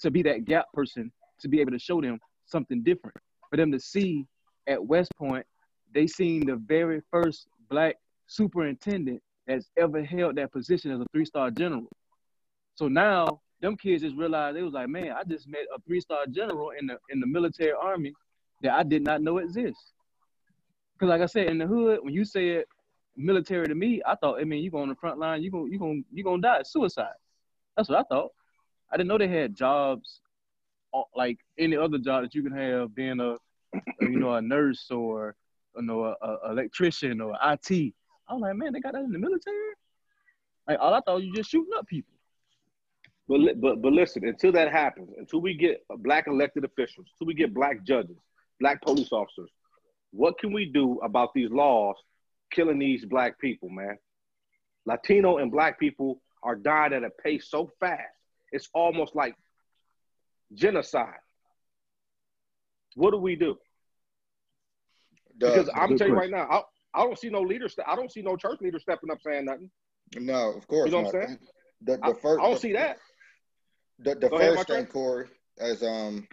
to 0.00 0.10
be 0.10 0.22
that 0.22 0.44
gap 0.44 0.66
person 0.72 1.10
to 1.40 1.48
be 1.48 1.60
able 1.60 1.72
to 1.72 1.78
show 1.78 2.00
them 2.00 2.18
something 2.46 2.82
different. 2.82 3.16
For 3.50 3.56
them 3.56 3.72
to 3.72 3.80
see 3.80 4.26
at 4.66 4.84
West 4.84 5.12
Point, 5.16 5.44
they 5.94 6.06
seen 6.06 6.46
the 6.46 6.56
very 6.56 7.02
first 7.10 7.46
black 7.70 7.96
superintendent 8.26 9.22
that's 9.46 9.70
ever 9.76 10.04
held 10.04 10.36
that 10.36 10.52
position 10.52 10.90
as 10.90 11.00
a 11.00 11.06
three 11.12 11.24
star 11.24 11.50
general. 11.50 11.88
So 12.74 12.88
now 12.88 13.40
them 13.60 13.76
kids 13.76 14.02
just 14.02 14.16
realized 14.16 14.56
they 14.56 14.62
was 14.62 14.74
like, 14.74 14.88
man, 14.88 15.12
I 15.12 15.24
just 15.24 15.48
met 15.48 15.62
a 15.74 15.80
three 15.82 16.00
star 16.00 16.26
general 16.26 16.70
in 16.78 16.86
the 16.86 16.98
in 17.10 17.20
the 17.20 17.26
military 17.26 17.72
army 17.72 18.12
that 18.62 18.72
I 18.72 18.82
did 18.82 19.02
not 19.02 19.22
know 19.22 19.38
exists. 19.38 19.92
Cause 21.00 21.08
like 21.08 21.20
I 21.20 21.26
said, 21.26 21.48
in 21.48 21.58
the 21.58 21.66
hood, 21.66 22.00
when 22.02 22.12
you 22.12 22.24
say 22.24 22.48
it 22.50 22.68
military 23.16 23.66
to 23.66 23.74
me, 23.74 24.02
I 24.06 24.16
thought, 24.16 24.40
I 24.40 24.44
mean, 24.44 24.62
you 24.62 24.70
go 24.70 24.78
on 24.78 24.88
the 24.88 24.96
front 24.96 25.18
line, 25.18 25.42
you 25.42 25.50
going 25.50 25.72
you 25.72 25.78
going 25.78 26.04
you 26.12 26.24
gonna 26.24 26.42
die, 26.42 26.62
suicide. 26.62 27.14
That's 27.76 27.88
what 27.88 27.98
I 27.98 28.02
thought. 28.02 28.32
I 28.90 28.96
didn't 28.96 29.08
know 29.08 29.18
they 29.18 29.28
had 29.28 29.54
jobs 29.54 30.20
like 31.14 31.38
any 31.58 31.76
other 31.76 31.98
job 31.98 32.24
that 32.24 32.34
you 32.34 32.42
can 32.42 32.52
have, 32.52 32.94
being 32.94 33.20
a 33.20 33.36
you 34.00 34.18
know 34.18 34.34
a 34.34 34.42
nurse 34.42 34.90
or 34.90 35.34
you 35.78 35.86
know 35.86 36.14
a, 36.20 36.50
electrician 36.50 37.20
or 37.20 37.32
IT. 37.32 37.94
I 38.28 38.34
was 38.34 38.42
like, 38.42 38.56
man, 38.56 38.72
they 38.72 38.80
got 38.80 38.92
that 38.92 39.04
in 39.04 39.12
the 39.12 39.18
military. 39.18 39.56
Like 40.66 40.78
all 40.80 40.92
I 40.92 41.00
thought 41.00 41.22
you 41.22 41.32
just 41.34 41.50
shooting 41.50 41.72
up 41.76 41.86
people. 41.86 42.12
But 43.28 43.60
but 43.60 43.82
but 43.82 43.92
listen, 43.92 44.26
until 44.26 44.52
that 44.52 44.70
happens, 44.70 45.10
until 45.18 45.40
we 45.40 45.54
get 45.54 45.82
black 45.98 46.26
elected 46.26 46.64
officials, 46.64 47.06
until 47.12 47.26
we 47.26 47.34
get 47.34 47.54
black 47.54 47.84
judges, 47.84 48.16
black 48.60 48.82
police 48.82 49.12
officers, 49.12 49.50
what 50.10 50.38
can 50.38 50.52
we 50.52 50.66
do 50.66 50.98
about 51.02 51.30
these 51.34 51.50
laws 51.50 51.96
killing 52.50 52.78
these 52.78 53.04
black 53.04 53.38
people, 53.38 53.68
man? 53.68 53.98
Latino 54.86 55.38
and 55.38 55.52
black 55.52 55.78
people 55.78 56.22
are 56.42 56.56
dying 56.56 56.94
at 56.94 57.04
a 57.04 57.10
pace 57.10 57.48
so 57.50 57.70
fast, 57.80 58.00
it's 58.52 58.68
almost 58.72 59.14
like 59.14 59.34
genocide. 60.54 61.20
What 62.94 63.10
do 63.10 63.18
we 63.18 63.36
do? 63.36 63.58
Because 65.38 65.70
I'm 65.74 65.96
telling 65.96 66.14
you 66.14 66.18
right 66.18 66.30
now, 66.30 66.48
I 66.50 66.62
I 66.94 67.04
don't 67.04 67.18
see 67.18 67.28
no 67.28 67.40
leaders. 67.40 67.76
I 67.86 67.94
don't 67.94 68.10
see 68.10 68.22
no 68.22 68.36
church 68.36 68.60
leader 68.60 68.78
stepping 68.78 69.10
up 69.10 69.18
saying 69.22 69.44
nothing. 69.44 69.70
No, 70.16 70.52
of 70.52 70.66
course. 70.66 70.86
You 70.86 70.96
know 70.96 71.02
not. 71.02 71.14
what 71.14 71.22
I'm 71.22 71.26
saying? 71.26 71.38
The, 71.82 71.96
the 71.98 72.04
I, 72.04 72.12
first, 72.14 72.40
I 72.40 72.44
don't 72.44 72.54
the, 72.54 72.60
see 72.60 72.72
that. 72.72 72.98
The, 74.00 74.14
the 74.14 74.30
first 74.30 74.42
ahead, 74.42 74.66
thing, 74.66 74.86
Corey, 74.86 75.28
is 75.58 75.82
um, 75.82 76.26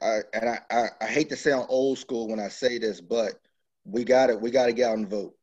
I 0.00 0.20
and 0.32 0.48
I, 0.48 0.58
I, 0.70 0.86
I 1.02 1.06
hate 1.06 1.28
to 1.30 1.36
sound 1.36 1.66
old 1.68 1.98
school 1.98 2.28
when 2.28 2.40
I 2.40 2.48
say 2.48 2.78
this, 2.78 3.00
but 3.00 3.34
we 3.84 4.04
got 4.04 4.30
it. 4.30 4.40
We 4.40 4.50
got 4.50 4.66
to 4.66 4.72
get 4.72 4.90
out 4.90 4.98
and 4.98 5.08
vote. 5.08 5.34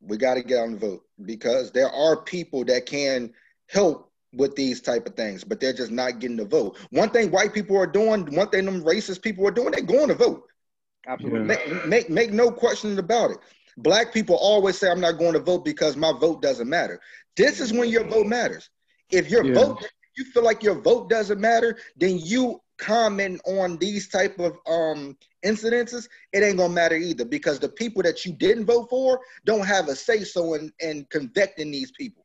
We 0.00 0.16
got 0.16 0.34
to 0.34 0.42
get 0.42 0.58
out 0.58 0.68
and 0.68 0.80
vote 0.80 1.02
because 1.24 1.70
there 1.72 1.88
are 1.88 2.22
people 2.22 2.64
that 2.66 2.86
can 2.86 3.32
help 3.68 4.10
with 4.34 4.54
these 4.56 4.80
type 4.80 5.06
of 5.06 5.14
things, 5.14 5.44
but 5.44 5.60
they're 5.60 5.72
just 5.72 5.92
not 5.92 6.18
getting 6.18 6.36
the 6.36 6.44
vote. 6.44 6.76
One 6.90 7.10
thing 7.10 7.30
white 7.30 7.54
people 7.54 7.76
are 7.76 7.86
doing, 7.86 8.26
one 8.34 8.48
thing 8.48 8.64
them 8.64 8.82
racist 8.82 9.22
people 9.22 9.46
are 9.46 9.52
doing, 9.52 9.70
they're 9.70 9.82
going 9.82 10.08
to 10.08 10.14
vote. 10.14 10.44
Absolutely. 11.06 11.40
Make, 11.40 11.86
make, 11.86 12.10
make 12.10 12.32
no 12.32 12.50
questions 12.50 12.98
about 12.98 13.30
it. 13.30 13.38
Black 13.76 14.12
people 14.12 14.36
always 14.36 14.78
say, 14.78 14.90
I'm 14.90 15.00
not 15.00 15.18
going 15.18 15.32
to 15.32 15.40
vote 15.40 15.64
because 15.64 15.96
my 15.96 16.12
vote 16.12 16.40
doesn't 16.40 16.68
matter. 16.68 17.00
This 17.36 17.60
is 17.60 17.72
when 17.72 17.88
your 17.88 18.04
vote 18.04 18.26
matters. 18.26 18.70
If 19.10 19.30
your 19.30 19.44
yeah. 19.44 19.54
vote, 19.54 19.84
you 20.16 20.24
feel 20.24 20.44
like 20.44 20.62
your 20.62 20.80
vote 20.80 21.10
doesn't 21.10 21.40
matter, 21.40 21.76
then 21.96 22.18
you 22.18 22.60
comment 22.78 23.40
on 23.46 23.76
these 23.78 24.08
type 24.08 24.38
of 24.40 24.56
um 24.66 25.16
incidences, 25.44 26.08
it 26.32 26.42
ain't 26.42 26.56
gonna 26.56 26.72
matter 26.72 26.96
either 26.96 27.24
because 27.24 27.58
the 27.58 27.68
people 27.68 28.02
that 28.02 28.24
you 28.24 28.32
didn't 28.32 28.64
vote 28.64 28.88
for 28.90 29.20
don't 29.44 29.66
have 29.66 29.88
a 29.88 29.94
say 29.94 30.24
so 30.24 30.54
in, 30.54 30.72
in 30.80 31.06
convicting 31.10 31.70
these 31.70 31.92
people. 31.92 32.24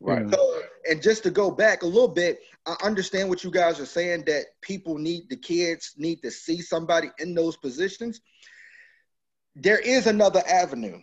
Right. 0.00 0.28
So, 0.30 0.62
and 0.88 1.02
just 1.02 1.22
to 1.24 1.30
go 1.30 1.50
back 1.50 1.82
a 1.82 1.86
little 1.86 2.08
bit, 2.08 2.40
I 2.66 2.76
understand 2.82 3.28
what 3.28 3.44
you 3.44 3.50
guys 3.50 3.78
are 3.78 3.86
saying 3.86 4.24
that 4.26 4.46
people 4.60 4.98
need 4.98 5.30
the 5.30 5.36
kids 5.36 5.94
need 5.96 6.22
to 6.22 6.30
see 6.30 6.60
somebody 6.60 7.10
in 7.18 7.34
those 7.34 7.56
positions. 7.56 8.20
There 9.54 9.78
is 9.78 10.06
another 10.06 10.42
avenue 10.46 10.98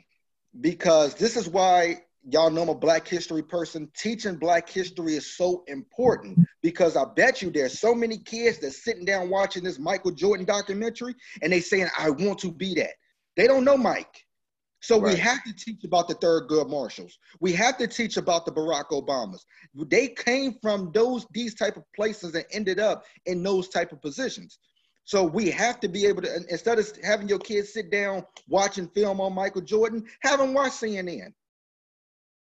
because 0.59 1.15
this 1.15 1.37
is 1.37 1.47
why 1.47 2.01
y'all 2.29 2.49
know 2.49 2.63
I'm 2.63 2.69
a 2.69 2.75
Black 2.75 3.07
History 3.07 3.41
person. 3.41 3.89
Teaching 3.97 4.35
Black 4.35 4.69
History 4.69 5.15
is 5.15 5.35
so 5.37 5.63
important 5.67 6.37
because 6.61 6.97
I 6.97 7.05
bet 7.05 7.41
you 7.41 7.49
there's 7.49 7.79
so 7.79 7.95
many 7.95 8.17
kids 8.17 8.59
that's 8.59 8.83
sitting 8.83 9.05
down 9.05 9.29
watching 9.29 9.63
this 9.63 9.79
Michael 9.79 10.11
Jordan 10.11 10.45
documentary 10.45 11.15
and 11.41 11.51
they 11.51 11.61
saying, 11.61 11.87
"I 11.97 12.09
want 12.09 12.39
to 12.39 12.51
be 12.51 12.75
that." 12.75 12.93
They 13.35 13.47
don't 13.47 13.65
know 13.65 13.77
Mike. 13.77 14.22
So 14.83 14.99
Right. 14.99 15.13
we 15.13 15.19
have 15.21 15.41
to 15.45 15.53
teach 15.53 15.85
about 15.85 16.09
the 16.09 16.15
Thurgood 16.15 16.69
Marshalls. 16.69 17.17
We 17.39 17.53
have 17.53 17.77
to 17.77 17.87
teach 17.87 18.17
about 18.17 18.45
the 18.45 18.51
Barack 18.51 18.89
Obamas. 18.89 19.45
They 19.73 20.09
came 20.09 20.55
from 20.61 20.91
those 20.91 21.25
these 21.31 21.55
type 21.55 21.77
of 21.77 21.85
places 21.93 22.35
and 22.35 22.43
ended 22.51 22.81
up 22.81 23.05
in 23.25 23.41
those 23.43 23.69
type 23.69 23.93
of 23.93 24.01
positions. 24.01 24.59
So 25.05 25.23
we 25.23 25.49
have 25.51 25.79
to 25.79 25.87
be 25.87 26.05
able 26.05 26.21
to 26.23 26.35
instead 26.49 26.79
of 26.79 26.91
having 27.01 27.29
your 27.29 27.39
kids 27.39 27.71
sit 27.71 27.91
down 27.91 28.25
watching 28.49 28.89
film 28.89 29.21
on 29.21 29.33
Michael 29.33 29.61
Jordan, 29.61 30.03
have 30.21 30.39
them 30.39 30.53
watch 30.53 30.73
CNN. 30.73 31.33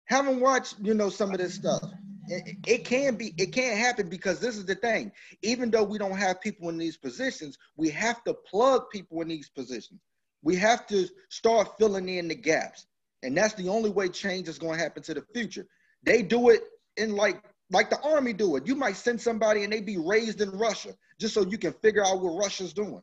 Have 0.06 0.26
them 0.26 0.40
watch, 0.40 0.74
you 0.82 0.96
know, 0.96 1.10
some 1.10 1.32
of 1.32 1.38
this 1.38 1.54
stuff. 1.54 1.84
It, 2.28 2.58
it 2.66 2.86
can 2.86 3.18
be, 3.18 3.36
it 3.38 3.54
can't 3.54 3.78
happen 3.78 4.10
because 4.10 4.40
this 4.40 4.58
is 4.58 4.66
the 4.66 4.74
thing. 4.74 5.12
Even 5.44 5.70
though 5.70 5.84
we 5.84 6.00
don't 6.00 6.18
have 6.18 6.42
people 6.42 6.70
in 6.70 6.80
these 6.80 6.98
positions, 6.98 7.56
we 7.78 7.90
have 7.90 8.24
to 8.24 8.34
plug 8.34 8.90
people 8.92 9.22
in 9.22 9.28
these 9.28 9.50
positions. 9.50 10.02
We 10.42 10.56
have 10.58 10.86
to 10.88 11.08
start 11.30 11.78
filling 11.80 12.10
in 12.10 12.28
the 12.28 12.36
gaps. 12.36 12.86
And 13.24 13.36
that's 13.36 13.56
the 13.56 13.70
only 13.70 13.90
way 13.90 14.10
change 14.10 14.48
is 14.48 14.60
going 14.60 14.78
to 14.78 14.84
happen 14.84 15.02
to 15.04 15.14
the 15.14 15.24
future. 15.34 15.66
They 16.04 16.22
do 16.22 16.50
it 16.50 16.62
in 16.98 17.16
like 17.16 17.42
like 17.72 17.90
the 17.90 18.00
army 18.02 18.34
do 18.34 18.56
it. 18.56 18.68
You 18.68 18.76
might 18.76 18.96
send 18.96 19.20
somebody 19.20 19.64
and 19.64 19.74
they 19.74 19.82
be 19.82 19.98
raised 19.98 20.42
in 20.42 20.52
Russia 20.52 20.94
just 21.20 21.34
so 21.34 21.46
you 21.46 21.58
can 21.58 21.74
figure 21.74 22.06
out 22.06 22.22
what 22.22 22.38
Russia's 22.40 22.74
doing. 22.74 23.02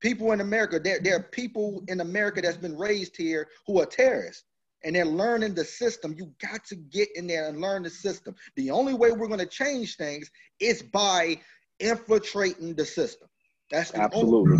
People 0.00 0.32
in 0.32 0.40
America, 0.40 0.80
there, 0.80 0.98
there 1.00 1.16
are 1.16 1.22
people 1.22 1.82
in 1.88 2.00
America 2.00 2.40
that's 2.40 2.56
been 2.56 2.76
raised 2.76 3.16
here 3.16 3.48
who 3.66 3.80
are 3.80 3.86
terrorists 3.86 4.44
and 4.84 4.94
they're 4.94 5.04
learning 5.04 5.54
the 5.54 5.64
system. 5.64 6.14
You 6.16 6.32
got 6.40 6.64
to 6.66 6.76
get 6.76 7.08
in 7.16 7.26
there 7.26 7.48
and 7.48 7.60
learn 7.60 7.82
the 7.82 7.90
system. 7.90 8.34
The 8.56 8.70
only 8.70 8.94
way 8.94 9.12
we're 9.12 9.26
going 9.26 9.40
to 9.40 9.46
change 9.46 9.96
things 9.96 10.30
is 10.60 10.82
by 10.82 11.40
infiltrating 11.80 12.74
the 12.74 12.84
system. 12.84 13.28
That's 13.70 13.90
the 13.90 13.98
only 13.98 14.06
Absolutely. 14.06 14.58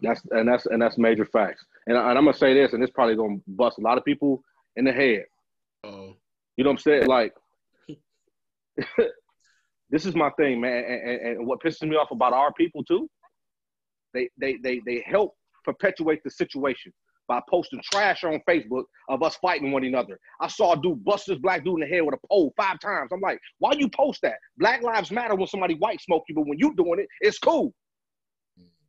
That's 0.00 0.22
and 0.30 0.48
that's 0.48 0.66
and 0.66 0.80
that's 0.80 0.98
major 0.98 1.24
facts. 1.24 1.64
And, 1.86 1.96
and 1.96 2.06
I'm 2.06 2.24
gonna 2.24 2.34
say 2.34 2.54
this, 2.54 2.72
and 2.72 2.82
it's 2.82 2.92
probably 2.92 3.16
gonna 3.16 3.38
bust 3.46 3.78
a 3.78 3.82
lot 3.82 3.98
of 3.98 4.04
people 4.04 4.42
in 4.76 4.84
the 4.84 4.92
head. 4.92 5.24
Oh, 5.84 6.14
You 6.56 6.64
know 6.64 6.70
what 6.70 6.74
I'm 6.74 6.78
saying? 6.78 7.06
Like, 7.06 7.32
this 9.90 10.06
is 10.06 10.14
my 10.14 10.30
thing, 10.30 10.60
man. 10.60 10.84
And, 10.84 11.08
and, 11.08 11.20
and 11.38 11.46
what 11.46 11.62
pisses 11.62 11.88
me 11.88 11.96
off 11.96 12.10
about 12.10 12.32
our 12.32 12.52
people 12.52 12.84
too, 12.84 13.08
they 14.14 14.28
they 14.38 14.56
they 14.62 14.80
they 14.86 15.04
help 15.06 15.34
perpetuate 15.64 16.22
the 16.22 16.30
situation 16.30 16.92
by 17.26 17.40
posting 17.48 17.80
trash 17.82 18.24
on 18.24 18.40
Facebook 18.48 18.84
of 19.08 19.22
us 19.22 19.36
fighting 19.36 19.70
one 19.70 19.84
another. 19.84 20.18
I 20.40 20.48
saw 20.48 20.72
a 20.72 20.80
dude 20.80 21.04
bust 21.04 21.26
this 21.26 21.38
black 21.38 21.62
dude 21.62 21.74
in 21.74 21.80
the 21.80 21.86
head 21.86 22.02
with 22.02 22.14
a 22.14 22.26
pole 22.26 22.54
five 22.56 22.80
times. 22.80 23.10
I'm 23.12 23.20
like, 23.20 23.38
why 23.58 23.72
you 23.72 23.88
post 23.90 24.22
that? 24.22 24.38
Black 24.56 24.82
lives 24.82 25.10
matter 25.10 25.34
when 25.34 25.46
somebody 25.46 25.74
white 25.74 26.00
smoke 26.00 26.24
you, 26.28 26.34
but 26.34 26.46
when 26.46 26.58
you 26.58 26.74
doing 26.74 27.00
it, 27.00 27.08
it's 27.20 27.38
cool. 27.38 27.74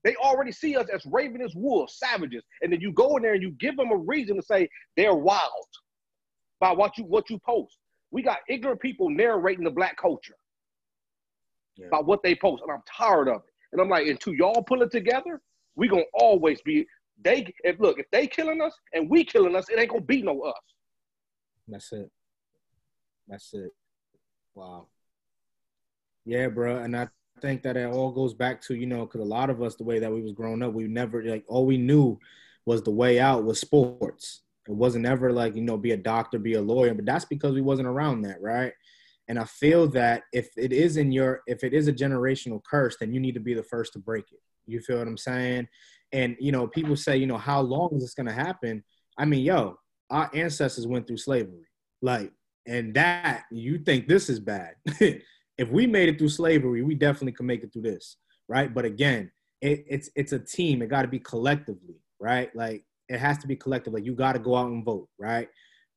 They 0.03 0.15
already 0.15 0.51
see 0.51 0.75
us 0.77 0.87
as 0.93 1.05
ravenous 1.05 1.53
wolves, 1.55 1.97
savages, 1.97 2.43
and 2.61 2.71
then 2.71 2.79
you 2.79 2.91
go 2.93 3.17
in 3.17 3.23
there 3.23 3.33
and 3.33 3.41
you 3.41 3.51
give 3.51 3.75
them 3.75 3.91
a 3.91 3.97
reason 3.97 4.37
to 4.37 4.41
say 4.41 4.69
they're 4.95 5.15
wild 5.15 5.67
by 6.59 6.71
what 6.71 6.97
you 6.97 7.03
what 7.03 7.29
you 7.29 7.39
post. 7.39 7.77
We 8.11 8.21
got 8.21 8.39
ignorant 8.47 8.79
people 8.79 9.09
narrating 9.09 9.63
the 9.63 9.71
black 9.71 9.97
culture 9.97 10.35
Yeah. 11.75 11.87
about 11.87 12.05
what 12.05 12.23
they 12.23 12.35
post, 12.35 12.63
and 12.63 12.71
I'm 12.71 12.83
tired 12.89 13.27
of 13.27 13.37
it. 13.37 13.53
And 13.71 13.81
I'm 13.81 13.89
like, 13.89 14.07
until 14.07 14.33
y'all 14.33 14.63
pull 14.63 14.81
it 14.81 14.91
together, 14.91 15.41
we 15.75 15.87
gonna 15.87 16.03
always 16.13 16.61
be 16.61 16.87
they. 17.21 17.45
If 17.63 17.79
look, 17.79 17.99
if 17.99 18.09
they 18.11 18.25
killing 18.25 18.61
us 18.61 18.73
and 18.93 19.09
we 19.09 19.25
killing 19.25 19.55
us, 19.55 19.69
it 19.69 19.79
ain't 19.79 19.89
gonna 19.89 20.01
be 20.01 20.21
no 20.21 20.41
us. 20.41 20.55
That's 21.67 21.91
it. 21.91 22.09
That's 23.27 23.53
it. 23.53 23.71
Wow. 24.55 24.87
Yeah, 26.25 26.47
bro, 26.47 26.77
and 26.77 26.95
I 26.95 27.09
think 27.41 27.63
that 27.63 27.77
it 27.77 27.85
all 27.85 28.11
goes 28.11 28.33
back 28.33 28.61
to 28.63 28.75
you 28.75 28.85
know 28.85 29.05
because 29.05 29.21
a 29.21 29.25
lot 29.25 29.49
of 29.49 29.61
us 29.61 29.75
the 29.75 29.83
way 29.83 29.99
that 29.99 30.11
we 30.11 30.21
was 30.21 30.33
growing 30.33 30.63
up, 30.63 30.73
we 30.73 30.87
never 30.87 31.23
like 31.23 31.43
all 31.47 31.65
we 31.65 31.77
knew 31.77 32.19
was 32.65 32.83
the 32.83 32.91
way 32.91 33.19
out 33.19 33.43
was 33.43 33.59
sports. 33.59 34.41
It 34.67 34.75
wasn't 34.75 35.05
ever 35.05 35.31
like 35.31 35.55
you 35.55 35.61
know 35.61 35.77
be 35.77 35.91
a 35.91 35.97
doctor, 35.97 36.39
be 36.39 36.53
a 36.53 36.61
lawyer, 36.61 36.93
but 36.93 37.05
that's 37.05 37.25
because 37.25 37.53
we 37.53 37.61
wasn't 37.61 37.87
around 37.87 38.21
that, 38.23 38.41
right? 38.41 38.73
And 39.27 39.37
I 39.37 39.45
feel 39.45 39.87
that 39.89 40.23
if 40.33 40.49
it 40.57 40.73
is 40.73 40.97
in 40.97 41.11
your 41.11 41.41
if 41.47 41.63
it 41.63 41.73
is 41.73 41.87
a 41.87 41.93
generational 41.93 42.61
curse, 42.63 42.97
then 42.99 43.13
you 43.13 43.19
need 43.19 43.35
to 43.35 43.39
be 43.39 43.53
the 43.53 43.63
first 43.63 43.93
to 43.93 43.99
break 43.99 44.25
it. 44.31 44.39
You 44.65 44.79
feel 44.81 44.97
what 44.97 45.07
I'm 45.07 45.17
saying? 45.17 45.67
And 46.11 46.35
you 46.39 46.51
know, 46.51 46.67
people 46.67 46.95
say, 46.95 47.17
you 47.17 47.27
know, 47.27 47.37
how 47.37 47.61
long 47.61 47.89
is 47.95 48.01
this 48.01 48.13
gonna 48.13 48.33
happen? 48.33 48.83
I 49.17 49.25
mean, 49.25 49.43
yo, 49.43 49.77
our 50.09 50.29
ancestors 50.33 50.87
went 50.87 51.07
through 51.07 51.17
slavery. 51.17 51.67
Like, 52.01 52.31
and 52.65 52.93
that 52.93 53.43
you 53.51 53.79
think 53.79 54.07
this 54.07 54.29
is 54.29 54.39
bad. 54.39 54.75
if 55.59 55.69
we 55.69 55.85
made 55.85 56.07
it 56.07 56.17
through 56.17 56.29
slavery, 56.29 56.83
we 56.83 56.95
definitely 56.95 57.33
can 57.33 57.45
make 57.45 57.63
it 57.63 57.73
through 57.73 57.81
this, 57.81 58.15
right? 58.47 58.73
But 58.73 58.85
again, 58.85 59.29
it, 59.61 59.83
it's 59.89 60.09
it's 60.15 60.31
a 60.31 60.39
team. 60.39 60.81
It 60.81 60.87
got 60.87 61.01
to 61.01 61.09
be 61.09 61.19
collectively, 61.19 62.01
right? 62.17 62.49
Like 62.55 62.85
it 63.09 63.19
has 63.19 63.37
to 63.39 63.47
be 63.47 63.57
collective. 63.57 63.93
Like 63.93 64.05
you 64.05 64.15
got 64.15 64.33
to 64.33 64.39
go 64.39 64.55
out 64.55 64.69
and 64.69 64.85
vote, 64.85 65.09
right? 65.19 65.49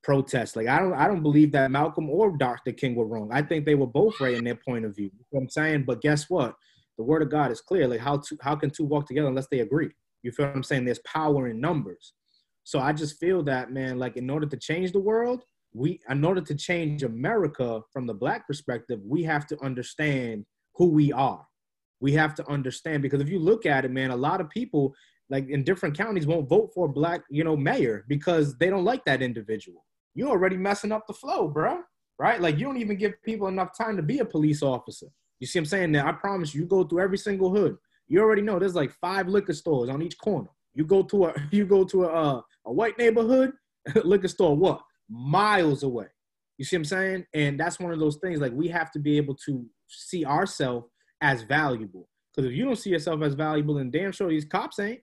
Protest. 0.02 0.56
Like 0.56 0.66
I 0.66 0.80
don't 0.80 0.94
I 0.94 1.06
don't 1.06 1.22
believe 1.22 1.52
that 1.52 1.70
Malcolm 1.70 2.10
or 2.10 2.36
Dr. 2.36 2.72
King 2.72 2.96
were 2.96 3.06
wrong. 3.06 3.30
I 3.32 3.40
think 3.40 3.64
they 3.64 3.76
were 3.76 3.86
both 3.86 4.20
right 4.20 4.34
in 4.34 4.42
their 4.42 4.56
point 4.56 4.84
of 4.84 4.96
view. 4.96 5.10
You 5.12 5.18
know 5.18 5.26
what 5.30 5.42
I'm 5.42 5.50
saying? 5.50 5.84
But 5.84 6.02
guess 6.02 6.28
what? 6.28 6.56
The 6.98 7.04
word 7.04 7.22
of 7.22 7.30
God 7.30 7.52
is 7.52 7.60
clear. 7.60 7.86
Like 7.86 8.00
how 8.00 8.16
to 8.16 8.38
how 8.40 8.56
can 8.56 8.70
two 8.70 8.84
walk 8.84 9.06
together 9.06 9.28
unless 9.28 9.46
they 9.48 9.60
agree? 9.60 9.90
You 10.24 10.32
feel 10.32 10.46
what 10.46 10.56
I'm 10.56 10.64
saying? 10.64 10.86
There's 10.86 10.98
power 11.00 11.46
in 11.46 11.60
numbers. 11.60 12.14
So 12.64 12.80
I 12.80 12.92
just 12.92 13.18
feel 13.20 13.44
that, 13.44 13.72
man, 13.72 14.00
like 14.00 14.16
in 14.16 14.28
order 14.28 14.46
to 14.46 14.56
change 14.56 14.90
the 14.90 15.00
world, 15.00 15.44
we 15.74 16.00
in 16.08 16.24
order 16.24 16.40
to 16.40 16.54
change 16.54 17.02
America 17.02 17.80
from 17.92 18.06
the 18.06 18.14
black 18.14 18.46
perspective, 18.46 19.00
we 19.04 19.22
have 19.22 19.46
to 19.48 19.62
understand 19.62 20.44
who 20.74 20.86
we 20.88 21.12
are. 21.12 21.46
We 22.00 22.12
have 22.12 22.34
to 22.36 22.48
understand 22.48 23.02
because 23.02 23.20
if 23.20 23.28
you 23.28 23.38
look 23.38 23.64
at 23.64 23.84
it, 23.84 23.90
man, 23.90 24.10
a 24.10 24.16
lot 24.16 24.40
of 24.40 24.50
people 24.50 24.94
like 25.30 25.48
in 25.48 25.64
different 25.64 25.96
counties 25.96 26.26
won't 26.26 26.48
vote 26.48 26.72
for 26.74 26.86
a 26.86 26.92
black, 26.92 27.22
you 27.30 27.44
know, 27.44 27.56
mayor 27.56 28.04
because 28.08 28.56
they 28.58 28.68
don't 28.68 28.84
like 28.84 29.04
that 29.04 29.22
individual. 29.22 29.84
You're 30.14 30.28
already 30.28 30.56
messing 30.56 30.92
up 30.92 31.06
the 31.06 31.14
flow, 31.14 31.48
bro. 31.48 31.80
Right? 32.18 32.40
Like 32.40 32.58
you 32.58 32.66
don't 32.66 32.76
even 32.76 32.96
give 32.96 33.14
people 33.24 33.48
enough 33.48 33.76
time 33.76 33.96
to 33.96 34.02
be 34.02 34.18
a 34.18 34.24
police 34.24 34.62
officer. 34.62 35.06
You 35.40 35.46
see 35.46 35.58
what 35.58 35.62
I'm 35.62 35.66
saying? 35.66 35.92
Now 35.92 36.08
I 36.08 36.12
promise 36.12 36.54
you, 36.54 36.62
you 36.62 36.66
go 36.66 36.84
through 36.84 37.00
every 37.00 37.18
single 37.18 37.50
hood. 37.50 37.76
You 38.08 38.20
already 38.20 38.42
know 38.42 38.58
there's 38.58 38.74
like 38.74 38.92
five 39.00 39.26
liquor 39.26 39.54
stores 39.54 39.88
on 39.88 40.02
each 40.02 40.18
corner. 40.18 40.50
You 40.74 40.84
go 40.84 41.02
to 41.04 41.26
a 41.26 41.34
you 41.50 41.64
go 41.64 41.84
to 41.84 42.04
a 42.04 42.44
a 42.66 42.72
white 42.72 42.98
neighborhood 42.98 43.52
liquor 44.04 44.28
store, 44.28 44.56
what 44.56 44.82
miles 45.12 45.82
away. 45.82 46.06
You 46.58 46.64
see 46.64 46.76
what 46.76 46.80
I'm 46.80 46.84
saying? 46.84 47.26
And 47.34 47.60
that's 47.60 47.78
one 47.78 47.92
of 47.92 47.98
those 47.98 48.16
things. 48.16 48.40
Like 48.40 48.52
we 48.52 48.68
have 48.68 48.90
to 48.92 48.98
be 48.98 49.16
able 49.16 49.34
to 49.46 49.66
see 49.88 50.24
ourselves 50.24 50.86
as 51.20 51.42
valuable. 51.42 52.08
Because 52.34 52.50
if 52.50 52.56
you 52.56 52.64
don't 52.64 52.76
see 52.76 52.90
yourself 52.90 53.22
as 53.22 53.34
valuable, 53.34 53.74
then 53.74 53.90
damn 53.90 54.12
sure 54.12 54.30
these 54.30 54.44
cops 54.44 54.78
ain't. 54.78 55.00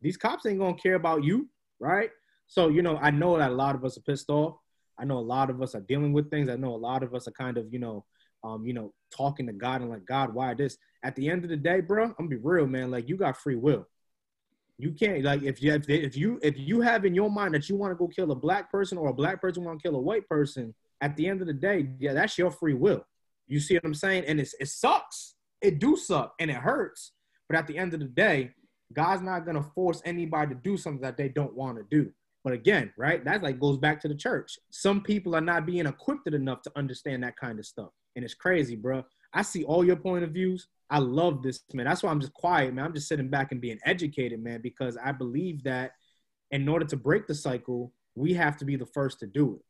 These 0.00 0.16
cops 0.16 0.46
ain't 0.46 0.58
gonna 0.58 0.74
care 0.74 0.96
about 0.96 1.24
you, 1.24 1.48
right? 1.80 2.10
So 2.46 2.68
you 2.68 2.82
know, 2.82 2.98
I 2.98 3.10
know 3.10 3.38
that 3.38 3.50
a 3.50 3.54
lot 3.54 3.74
of 3.74 3.84
us 3.84 3.96
are 3.96 4.02
pissed 4.02 4.30
off. 4.30 4.56
I 4.98 5.04
know 5.04 5.18
a 5.18 5.20
lot 5.20 5.50
of 5.50 5.62
us 5.62 5.74
are 5.74 5.80
dealing 5.80 6.12
with 6.12 6.30
things. 6.30 6.48
I 6.48 6.56
know 6.56 6.74
a 6.74 6.76
lot 6.76 7.02
of 7.02 7.14
us 7.14 7.26
are 7.26 7.32
kind 7.32 7.58
of, 7.58 7.72
you 7.72 7.78
know, 7.78 8.04
um, 8.44 8.64
you 8.64 8.74
know, 8.74 8.92
talking 9.14 9.46
to 9.46 9.52
God 9.52 9.80
and 9.80 9.90
like, 9.90 10.04
God, 10.06 10.34
why 10.34 10.54
this? 10.54 10.76
At 11.02 11.16
the 11.16 11.28
end 11.28 11.44
of 11.44 11.50
the 11.50 11.56
day, 11.56 11.80
bro, 11.80 12.04
I'm 12.04 12.14
gonna 12.18 12.28
be 12.28 12.36
real, 12.36 12.66
man. 12.66 12.90
Like, 12.90 13.08
you 13.08 13.16
got 13.16 13.36
free 13.36 13.56
will. 13.56 13.86
You 14.78 14.92
can't 14.92 15.22
like 15.22 15.42
if 15.42 15.62
you 15.62 15.72
if, 15.72 15.88
if 15.88 16.16
you 16.16 16.40
if 16.42 16.58
you 16.58 16.80
have 16.80 17.04
in 17.04 17.14
your 17.14 17.30
mind 17.30 17.54
that 17.54 17.68
you 17.68 17.76
want 17.76 17.92
to 17.92 17.96
go 17.96 18.08
kill 18.08 18.32
a 18.32 18.34
black 18.34 18.70
person 18.70 18.98
or 18.98 19.08
a 19.08 19.14
black 19.14 19.40
person 19.40 19.64
want 19.64 19.80
to 19.80 19.82
kill 19.82 19.96
a 19.96 20.00
white 20.00 20.28
person. 20.28 20.74
At 21.00 21.16
the 21.16 21.28
end 21.28 21.40
of 21.40 21.46
the 21.46 21.52
day, 21.52 21.90
yeah, 21.98 22.12
that's 22.12 22.38
your 22.38 22.50
free 22.50 22.74
will. 22.74 23.04
You 23.46 23.60
see 23.60 23.74
what 23.74 23.84
I'm 23.84 23.94
saying? 23.94 24.24
And 24.26 24.40
it's 24.40 24.54
it 24.58 24.68
sucks. 24.68 25.34
It 25.60 25.78
do 25.78 25.96
suck 25.96 26.34
and 26.40 26.50
it 26.50 26.56
hurts. 26.56 27.12
But 27.48 27.58
at 27.58 27.66
the 27.66 27.78
end 27.78 27.94
of 27.94 28.00
the 28.00 28.06
day, 28.06 28.52
God's 28.92 29.22
not 29.22 29.46
gonna 29.46 29.62
force 29.62 30.02
anybody 30.04 30.54
to 30.54 30.60
do 30.60 30.76
something 30.76 31.02
that 31.02 31.16
they 31.16 31.28
don't 31.28 31.54
want 31.54 31.78
to 31.78 31.84
do. 31.88 32.10
But 32.42 32.52
again, 32.52 32.92
right? 32.98 33.24
That 33.24 33.42
like 33.42 33.60
goes 33.60 33.78
back 33.78 34.00
to 34.02 34.08
the 34.08 34.14
church. 34.14 34.58
Some 34.70 35.02
people 35.02 35.34
are 35.34 35.40
not 35.40 35.66
being 35.66 35.86
equipped 35.86 36.26
enough 36.26 36.62
to 36.62 36.72
understand 36.76 37.22
that 37.22 37.36
kind 37.36 37.58
of 37.58 37.66
stuff. 37.66 37.90
And 38.16 38.24
it's 38.24 38.34
crazy, 38.34 38.76
bro. 38.76 39.04
I 39.34 39.42
see 39.42 39.64
all 39.64 39.84
your 39.84 39.96
point 39.96 40.24
of 40.24 40.30
views. 40.30 40.68
I 40.88 40.98
love 40.98 41.42
this, 41.42 41.60
man. 41.72 41.86
That's 41.86 42.02
why 42.02 42.10
I'm 42.10 42.20
just 42.20 42.34
quiet, 42.34 42.72
man. 42.72 42.84
I'm 42.84 42.94
just 42.94 43.08
sitting 43.08 43.28
back 43.28 43.52
and 43.52 43.60
being 43.60 43.78
educated, 43.84 44.42
man, 44.42 44.60
because 44.62 44.96
I 44.96 45.12
believe 45.12 45.64
that 45.64 45.92
in 46.50 46.68
order 46.68 46.84
to 46.86 46.96
break 46.96 47.26
the 47.26 47.34
cycle, 47.34 47.92
we 48.14 48.32
have 48.34 48.56
to 48.58 48.64
be 48.64 48.76
the 48.76 48.86
first 48.86 49.18
to 49.20 49.26
do 49.26 49.56
it. 49.56 49.62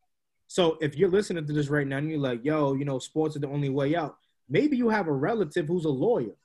So 0.49 0.77
if 0.81 0.97
you're 0.97 1.11
listening 1.11 1.47
to 1.47 1.53
this 1.53 1.69
right 1.69 1.87
now 1.87 1.97
and 1.99 2.11
you're 2.11 2.19
like, 2.19 2.45
yo, 2.45 2.75
you 2.75 2.85
know, 2.85 2.99
sports 2.99 3.37
are 3.37 3.41
the 3.41 3.49
only 3.49 3.71
way 3.71 3.97
out, 3.97 4.17
maybe 4.49 4.77
you 4.77 4.91
have 4.91 5.09
a 5.09 5.13
relative 5.13 5.67
who's 5.67 5.87
a 5.87 5.89
lawyer. 5.89 6.37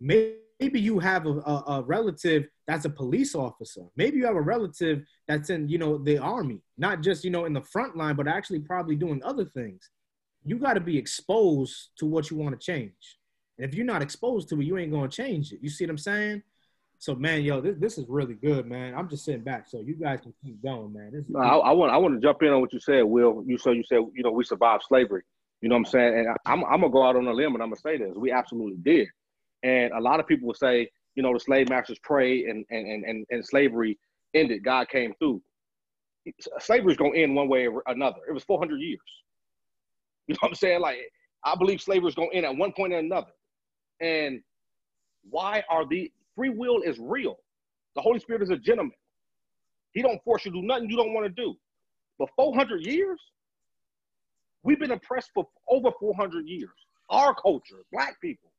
Maybe 0.00 0.80
you 0.80 0.98
have 0.98 1.26
a, 1.26 1.30
a, 1.40 1.64
a 1.68 1.82
relative 1.82 2.48
that's 2.66 2.86
a 2.86 2.90
police 2.90 3.34
officer. 3.34 3.82
Maybe 3.96 4.16
you 4.16 4.24
have 4.24 4.36
a 4.36 4.40
relative 4.40 5.02
that's 5.28 5.50
in, 5.50 5.68
you 5.68 5.78
know, 5.78 5.98
the 5.98 6.18
army, 6.18 6.62
not 6.78 7.02
just, 7.02 7.24
you 7.24 7.30
know, 7.30 7.44
in 7.44 7.52
the 7.52 7.60
front 7.60 7.96
line, 7.96 8.16
but 8.16 8.26
actually 8.26 8.60
probably 8.60 8.96
doing 8.96 9.22
other 9.22 9.44
things. 9.44 9.90
You 10.46 10.58
got 10.58 10.74
to 10.74 10.80
be 10.80 10.96
exposed 10.96 11.90
to 11.98 12.06
what 12.06 12.30
you 12.30 12.36
want 12.36 12.58
to 12.58 12.64
change. 12.64 13.18
And 13.58 13.68
if 13.68 13.74
you're 13.74 13.86
not 13.86 14.02
exposed 14.02 14.48
to 14.50 14.60
it, 14.60 14.64
you 14.64 14.78
ain't 14.78 14.92
going 14.92 15.10
to 15.10 15.16
change 15.16 15.52
it. 15.52 15.58
You 15.60 15.68
see 15.68 15.84
what 15.84 15.90
I'm 15.90 15.98
saying? 15.98 16.42
So 16.98 17.14
man, 17.14 17.42
yo, 17.42 17.60
this, 17.60 17.76
this 17.78 17.98
is 17.98 18.06
really 18.08 18.34
good, 18.34 18.66
man. 18.66 18.94
I'm 18.94 19.08
just 19.08 19.24
sitting 19.24 19.42
back, 19.42 19.68
so 19.68 19.80
you 19.80 19.94
guys 19.94 20.20
can 20.22 20.32
keep 20.42 20.62
going, 20.62 20.92
man. 20.92 21.24
No, 21.28 21.40
I, 21.40 21.56
I 21.56 21.72
want 21.72 21.92
I 21.92 21.96
want 21.98 22.14
to 22.14 22.20
jump 22.20 22.42
in 22.42 22.48
on 22.48 22.60
what 22.60 22.72
you 22.72 22.80
said, 22.80 23.02
Will. 23.02 23.44
You 23.46 23.58
so 23.58 23.72
you 23.72 23.84
said 23.84 23.98
you 24.14 24.22
know 24.22 24.30
we 24.30 24.44
survived 24.44 24.84
slavery. 24.88 25.22
You 25.60 25.68
know 25.68 25.74
what 25.74 25.80
I'm 25.80 25.84
saying? 25.86 26.18
And 26.20 26.36
I'm 26.46 26.64
I'm 26.64 26.80
gonna 26.80 26.90
go 26.90 27.04
out 27.04 27.16
on 27.16 27.26
a 27.26 27.32
limb 27.32 27.54
and 27.54 27.62
I'm 27.62 27.68
gonna 27.68 27.80
say 27.80 27.98
this: 27.98 28.14
we 28.16 28.32
absolutely 28.32 28.78
did. 28.82 29.08
And 29.62 29.92
a 29.92 30.00
lot 30.00 30.20
of 30.20 30.26
people 30.26 30.46
will 30.46 30.54
say, 30.54 30.88
you 31.14 31.22
know, 31.22 31.32
the 31.32 31.40
slave 31.40 31.68
masters 31.68 31.98
prayed 32.02 32.46
and 32.46 32.64
and 32.70 32.86
and 32.86 33.04
and, 33.04 33.26
and 33.30 33.46
slavery 33.46 33.98
ended. 34.34 34.64
God 34.64 34.88
came 34.88 35.12
through. 35.18 35.42
Slavery's 36.60 36.96
gonna 36.96 37.16
end 37.16 37.34
one 37.36 37.48
way 37.48 37.66
or 37.66 37.82
another. 37.86 38.18
It 38.28 38.32
was 38.32 38.44
400 38.44 38.80
years. 38.80 39.00
You 40.26 40.34
know 40.34 40.38
what 40.40 40.48
I'm 40.50 40.54
saying? 40.56 40.80
Like 40.80 40.98
I 41.44 41.54
believe 41.54 41.80
slavery 41.80 42.08
is 42.08 42.14
gonna 42.14 42.30
end 42.32 42.46
at 42.46 42.56
one 42.56 42.72
point 42.72 42.92
or 42.92 42.98
another. 42.98 43.32
And 44.00 44.42
why 45.30 45.62
are 45.68 45.86
the 45.86 46.12
free 46.34 46.50
will 46.50 46.82
is 46.82 46.98
real? 46.98 47.36
The 47.94 48.02
Holy 48.02 48.18
Spirit 48.20 48.42
is 48.42 48.50
a 48.50 48.56
gentleman. 48.56 48.96
He 49.92 50.02
don't 50.02 50.22
force 50.24 50.44
you 50.44 50.52
to 50.52 50.60
do 50.60 50.66
nothing 50.66 50.90
you 50.90 50.96
don't 50.96 51.14
want 51.14 51.24
to 51.26 51.42
do. 51.42 51.54
But 52.18 52.28
400 52.36 52.84
years, 52.84 53.20
we've 54.62 54.78
been 54.78 54.90
oppressed 54.90 55.30
for 55.34 55.46
over 55.68 55.90
400 55.98 56.46
years. 56.46 56.70
Our 57.08 57.34
culture, 57.34 57.76
black 57.92 58.20
people. 58.20 58.50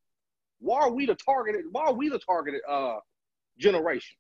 Why 0.60 0.82
are 0.82 0.92
we 0.92 1.06
the 1.06 1.16
targeted? 1.16 1.66
Why 1.72 1.86
are 1.86 1.94
we 1.94 2.10
the 2.10 2.20
targeted 2.20 2.62
uh, 2.68 2.96
generation? 3.60 4.18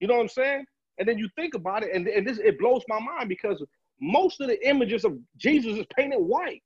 You 0.00 0.08
know 0.08 0.14
what 0.14 0.22
I'm 0.22 0.28
saying? 0.28 0.64
And 0.98 1.06
then 1.06 1.18
you 1.18 1.28
think 1.36 1.54
about 1.54 1.84
it, 1.84 1.94
and, 1.94 2.08
and 2.08 2.26
this 2.26 2.38
it 2.38 2.58
blows 2.58 2.82
my 2.88 2.98
mind 2.98 3.28
because 3.28 3.62
most 4.00 4.40
of 4.40 4.48
the 4.48 4.68
images 4.68 5.04
of 5.04 5.18
Jesus 5.36 5.78
is 5.78 5.86
painted 5.96 6.18
white. 6.18 6.62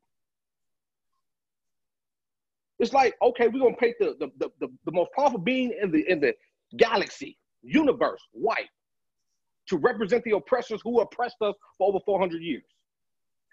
It's 2.78 2.92
like, 2.92 3.14
okay, 3.22 3.48
we're 3.48 3.60
gonna 3.60 3.76
paint 3.76 3.96
the, 4.00 4.16
the, 4.18 4.28
the, 4.38 4.50
the, 4.60 4.68
the 4.86 4.92
most 4.92 5.10
powerful 5.16 5.38
being 5.38 5.72
in 5.80 5.90
the 5.90 6.04
in 6.10 6.20
the 6.20 6.34
galaxy, 6.76 7.38
universe, 7.62 8.20
white, 8.32 8.68
to 9.68 9.76
represent 9.76 10.24
the 10.24 10.32
oppressors 10.32 10.80
who 10.82 11.00
oppressed 11.00 11.36
us 11.42 11.54
for 11.78 11.88
over 11.88 11.98
400 12.04 12.42
years. 12.42 12.64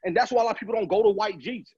And 0.03 0.15
that's 0.15 0.32
why 0.32 0.41
a 0.41 0.45
lot 0.45 0.55
of 0.55 0.59
people 0.59 0.73
don't 0.73 0.88
go 0.88 1.03
to 1.03 1.09
white 1.09 1.39
Jesus. 1.39 1.75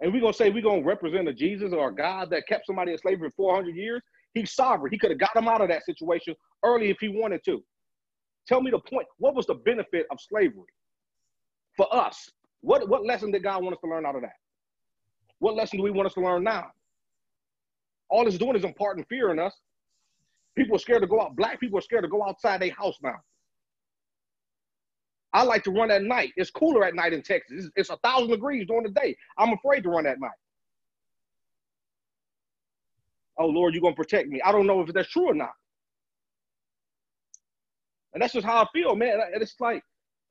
And 0.00 0.12
we're 0.12 0.20
gonna 0.20 0.32
say 0.32 0.50
we're 0.50 0.62
gonna 0.62 0.82
represent 0.82 1.28
a 1.28 1.34
Jesus 1.34 1.72
or 1.72 1.90
a 1.90 1.94
God 1.94 2.30
that 2.30 2.46
kept 2.48 2.66
somebody 2.66 2.92
in 2.92 2.98
slavery 2.98 3.28
for 3.30 3.52
400 3.52 3.76
years. 3.76 4.02
He's 4.34 4.52
sovereign. 4.52 4.90
He 4.90 4.98
could 4.98 5.10
have 5.10 5.20
got 5.20 5.36
him 5.36 5.48
out 5.48 5.60
of 5.60 5.68
that 5.68 5.84
situation 5.84 6.34
early 6.64 6.90
if 6.90 6.96
he 7.00 7.08
wanted 7.08 7.44
to. 7.44 7.62
Tell 8.46 8.60
me 8.60 8.70
the 8.70 8.78
point. 8.78 9.06
What 9.18 9.34
was 9.34 9.46
the 9.46 9.54
benefit 9.54 10.06
of 10.10 10.18
slavery 10.20 10.72
for 11.76 11.92
us? 11.94 12.28
What, 12.60 12.88
what 12.88 13.04
lesson 13.04 13.30
did 13.30 13.42
God 13.42 13.62
want 13.62 13.74
us 13.74 13.80
to 13.84 13.90
learn 13.90 14.06
out 14.06 14.16
of 14.16 14.22
that? 14.22 14.34
What 15.38 15.54
lesson 15.54 15.78
do 15.78 15.82
we 15.82 15.90
want 15.90 16.06
us 16.06 16.14
to 16.14 16.20
learn 16.20 16.44
now? 16.44 16.66
All 18.08 18.26
it's 18.26 18.38
doing 18.38 18.56
is 18.56 18.64
imparting 18.64 19.04
fear 19.08 19.30
in 19.30 19.38
us. 19.38 19.54
People 20.56 20.76
are 20.76 20.78
scared 20.78 21.02
to 21.02 21.08
go 21.08 21.20
out. 21.20 21.34
Black 21.34 21.58
people 21.58 21.78
are 21.78 21.82
scared 21.82 22.04
to 22.04 22.08
go 22.08 22.22
outside 22.22 22.60
their 22.60 22.72
house 22.72 22.96
now. 23.02 23.16
I 25.32 25.44
like 25.44 25.64
to 25.64 25.70
run 25.70 25.90
at 25.90 26.02
night. 26.02 26.32
It's 26.36 26.50
cooler 26.50 26.84
at 26.84 26.94
night 26.94 27.14
in 27.14 27.22
Texas. 27.22 27.70
It's, 27.74 27.88
a 27.88 27.96
thousand 28.04 28.30
degrees 28.30 28.66
during 28.66 28.82
the 28.82 28.90
day. 28.90 29.16
I'm 29.38 29.52
afraid 29.54 29.82
to 29.84 29.88
run 29.88 30.06
at 30.06 30.20
night. 30.20 30.30
Oh 33.38 33.46
Lord, 33.46 33.72
you're 33.72 33.80
gonna 33.80 33.94
protect 33.94 34.28
me. 34.28 34.42
I 34.42 34.52
don't 34.52 34.66
know 34.66 34.82
if 34.82 34.92
that's 34.92 35.08
true 35.08 35.30
or 35.30 35.34
not. 35.34 35.52
And 38.12 38.22
that's 38.22 38.32
just 38.32 38.46
how 38.46 38.62
I 38.62 38.66
feel, 38.72 38.94
man. 38.94 39.20
And 39.32 39.42
it's 39.42 39.54
like, 39.60 39.82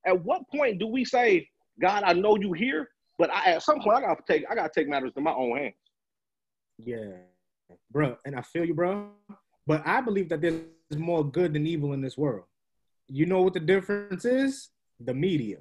at 0.05 0.23
what 0.23 0.41
point 0.49 0.79
do 0.79 0.87
we 0.87 1.05
say, 1.05 1.47
God, 1.81 2.03
I 2.03 2.13
know 2.13 2.37
you 2.37 2.53
here, 2.53 2.89
but 3.17 3.29
I, 3.31 3.51
at 3.51 3.63
some 3.63 3.79
point 3.81 3.97
I 3.97 4.01
gotta 4.01 4.21
take 4.27 4.43
I 4.49 4.55
gotta 4.55 4.71
take 4.73 4.87
matters 4.87 5.13
in 5.15 5.23
my 5.23 5.33
own 5.33 5.57
hands. 5.57 5.75
Yeah, 6.77 7.11
bro, 7.91 8.17
and 8.25 8.35
I 8.35 8.41
feel 8.41 8.65
you, 8.65 8.73
bro. 8.73 9.09
But 9.67 9.83
I 9.85 10.01
believe 10.01 10.29
that 10.29 10.41
there's 10.41 10.63
more 10.95 11.23
good 11.23 11.53
than 11.53 11.67
evil 11.67 11.93
in 11.93 12.01
this 12.01 12.17
world. 12.17 12.45
You 13.07 13.25
know 13.25 13.41
what 13.41 13.53
the 13.53 13.59
difference 13.59 14.25
is? 14.25 14.69
The 14.99 15.13
media. 15.13 15.57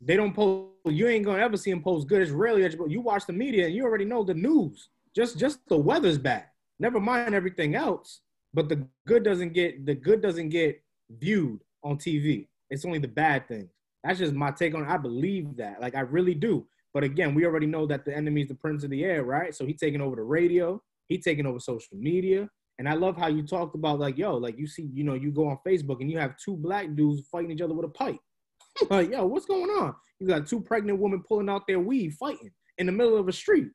They 0.00 0.16
don't 0.16 0.34
post. 0.34 0.70
You 0.86 1.08
ain't 1.08 1.24
gonna 1.24 1.42
ever 1.42 1.56
see 1.56 1.70
them 1.70 1.82
post 1.82 2.08
good. 2.08 2.22
It's 2.22 2.30
rarely 2.30 2.68
you 2.88 3.00
watch 3.00 3.26
the 3.26 3.32
media 3.32 3.66
and 3.66 3.74
you 3.74 3.84
already 3.84 4.04
know 4.04 4.24
the 4.24 4.34
news. 4.34 4.88
Just 5.14 5.38
just 5.38 5.60
the 5.68 5.76
weather's 5.76 6.18
bad. 6.18 6.46
Never 6.78 7.00
mind 7.00 7.34
everything 7.34 7.74
else. 7.74 8.20
But 8.54 8.68
the 8.68 8.86
good 9.06 9.22
doesn't 9.22 9.52
get 9.52 9.86
the 9.86 9.94
good 9.94 10.20
doesn't 10.20 10.48
get 10.48 10.82
viewed 11.10 11.60
on 11.82 11.96
TV. 11.96 12.46
It's 12.70 12.84
only 12.84 12.98
the 12.98 13.08
bad 13.08 13.48
things. 13.48 13.70
That's 14.04 14.18
just 14.18 14.32
my 14.32 14.50
take 14.50 14.74
on 14.74 14.82
it. 14.82 14.88
I 14.88 14.96
believe 14.96 15.56
that. 15.56 15.80
Like 15.80 15.94
I 15.94 16.00
really 16.00 16.34
do. 16.34 16.66
But 16.94 17.04
again, 17.04 17.34
we 17.34 17.46
already 17.46 17.66
know 17.66 17.86
that 17.86 18.04
the 18.04 18.14
enemy 18.14 18.42
is 18.42 18.48
the 18.48 18.54
prince 18.54 18.84
of 18.84 18.90
the 18.90 19.04
air, 19.04 19.24
right? 19.24 19.54
So 19.54 19.64
he 19.64 19.72
taking 19.72 20.00
over 20.00 20.16
the 20.16 20.22
radio, 20.22 20.82
he 21.08 21.18
taking 21.18 21.46
over 21.46 21.58
social 21.58 21.96
media. 21.96 22.48
And 22.78 22.88
I 22.88 22.94
love 22.94 23.16
how 23.16 23.28
you 23.28 23.42
talked 23.42 23.74
about 23.74 24.00
like, 24.00 24.18
yo, 24.18 24.36
like 24.36 24.58
you 24.58 24.66
see, 24.66 24.90
you 24.92 25.04
know, 25.04 25.14
you 25.14 25.30
go 25.30 25.48
on 25.48 25.58
Facebook 25.66 26.00
and 26.00 26.10
you 26.10 26.18
have 26.18 26.36
two 26.36 26.56
black 26.56 26.94
dudes 26.94 27.22
fighting 27.30 27.50
each 27.50 27.60
other 27.60 27.74
with 27.74 27.86
a 27.86 27.90
pipe. 27.90 28.18
like, 28.90 29.10
yo, 29.10 29.26
what's 29.26 29.46
going 29.46 29.70
on? 29.70 29.94
You 30.18 30.26
got 30.26 30.46
two 30.46 30.60
pregnant 30.60 30.98
women 30.98 31.22
pulling 31.26 31.48
out 31.48 31.66
their 31.66 31.80
weed, 31.80 32.14
fighting 32.14 32.50
in 32.78 32.86
the 32.86 32.92
middle 32.92 33.16
of 33.16 33.28
a 33.28 33.32
street. 33.32 33.68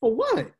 For 0.00 0.14
what? 0.14 0.52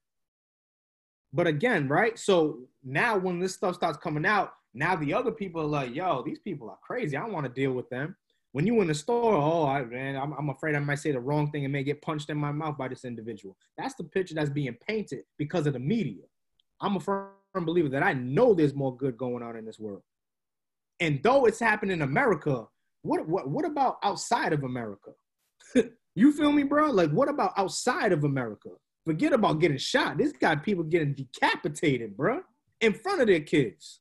But 1.33 1.47
again, 1.47 1.89
right? 1.89 2.19
So 2.19 2.61
now 2.83 3.19
when 3.19 3.39
this 3.39 3.55
stuff 3.55 3.75
starts 3.75 3.99
coming 3.99 4.25
out, 4.25 4.53
now 4.77 4.95
the 4.95 5.15
other 5.15 5.33
people 5.33 5.63
are 5.63 5.67
like, 5.67 5.95
yo, 5.95 6.23
these 6.23 6.39
people 6.39 6.69
are 6.69 6.79
crazy. 6.83 7.17
I 7.17 7.25
want 7.25 7.47
to 7.47 7.53
deal 7.53 7.73
with 7.73 7.89
them. 7.89 8.15
When 8.53 8.67
you 8.67 8.81
in 8.83 8.89
the 8.89 8.95
store, 8.95 9.35
oh, 9.35 9.67
I, 9.67 9.85
man, 9.85 10.17
I'm, 10.17 10.33
I'm 10.35 10.51
afraid 10.51 10.75
I 10.75 10.79
might 10.81 10.99
say 10.99 11.13
the 11.13 11.21
wrong 11.21 11.51
thing 11.51 11.65
and 11.65 11.73
may 11.73 11.83
get 11.83 12.03
punched 12.03 12.31
in 12.31 12.37
my 12.37 12.53
mouth 12.53 12.77
by 12.77 12.89
this 12.89 13.05
individual. 13.05 13.57
That's 13.79 13.95
the 13.95 14.05
picture 14.05 14.35
that's 14.35 14.51
being 14.51 14.77
painted 14.87 15.25
because 15.39 15.67
of 15.67 15.73
the 15.73 15.79
media. 15.79 16.25
I'm 16.81 16.97
a 16.97 17.01
firm 17.01 17.31
believer 17.55 17.89
that 17.89 18.03
I 18.03 18.13
know 18.13 18.53
there's 18.53 18.75
more 18.75 18.95
good 18.95 19.17
going 19.17 19.43
on 19.43 19.57
in 19.57 19.65
this 19.65 19.79
world. 19.79 20.03
And 21.01 21.23
though 21.23 21.47
it's 21.47 21.61
happening 21.61 21.95
in 21.95 22.03
America, 22.03 22.67
what 23.03 23.27
what 23.27 23.49
what 23.49 23.65
about 23.65 23.99
outside 24.03 24.53
of 24.53 24.63
America? 24.65 25.11
you 26.15 26.33
feel 26.33 26.53
me, 26.53 26.65
bro? 26.65 26.91
Like 26.91 27.11
what 27.11 27.29
about 27.29 27.53
outside 27.57 28.13
of 28.13 28.25
America? 28.25 28.71
Forget 29.05 29.33
about 29.33 29.61
getting 29.61 29.79
shot. 29.79 30.19
This 30.19 30.33
got 30.33 30.65
people 30.65 30.85
getting 30.85 31.15
decapitated, 31.15 32.17
bro, 32.17 32.41
in 32.81 32.93
front 32.93 33.21
of 33.21 33.27
their 33.27 33.41
kids. 33.41 34.01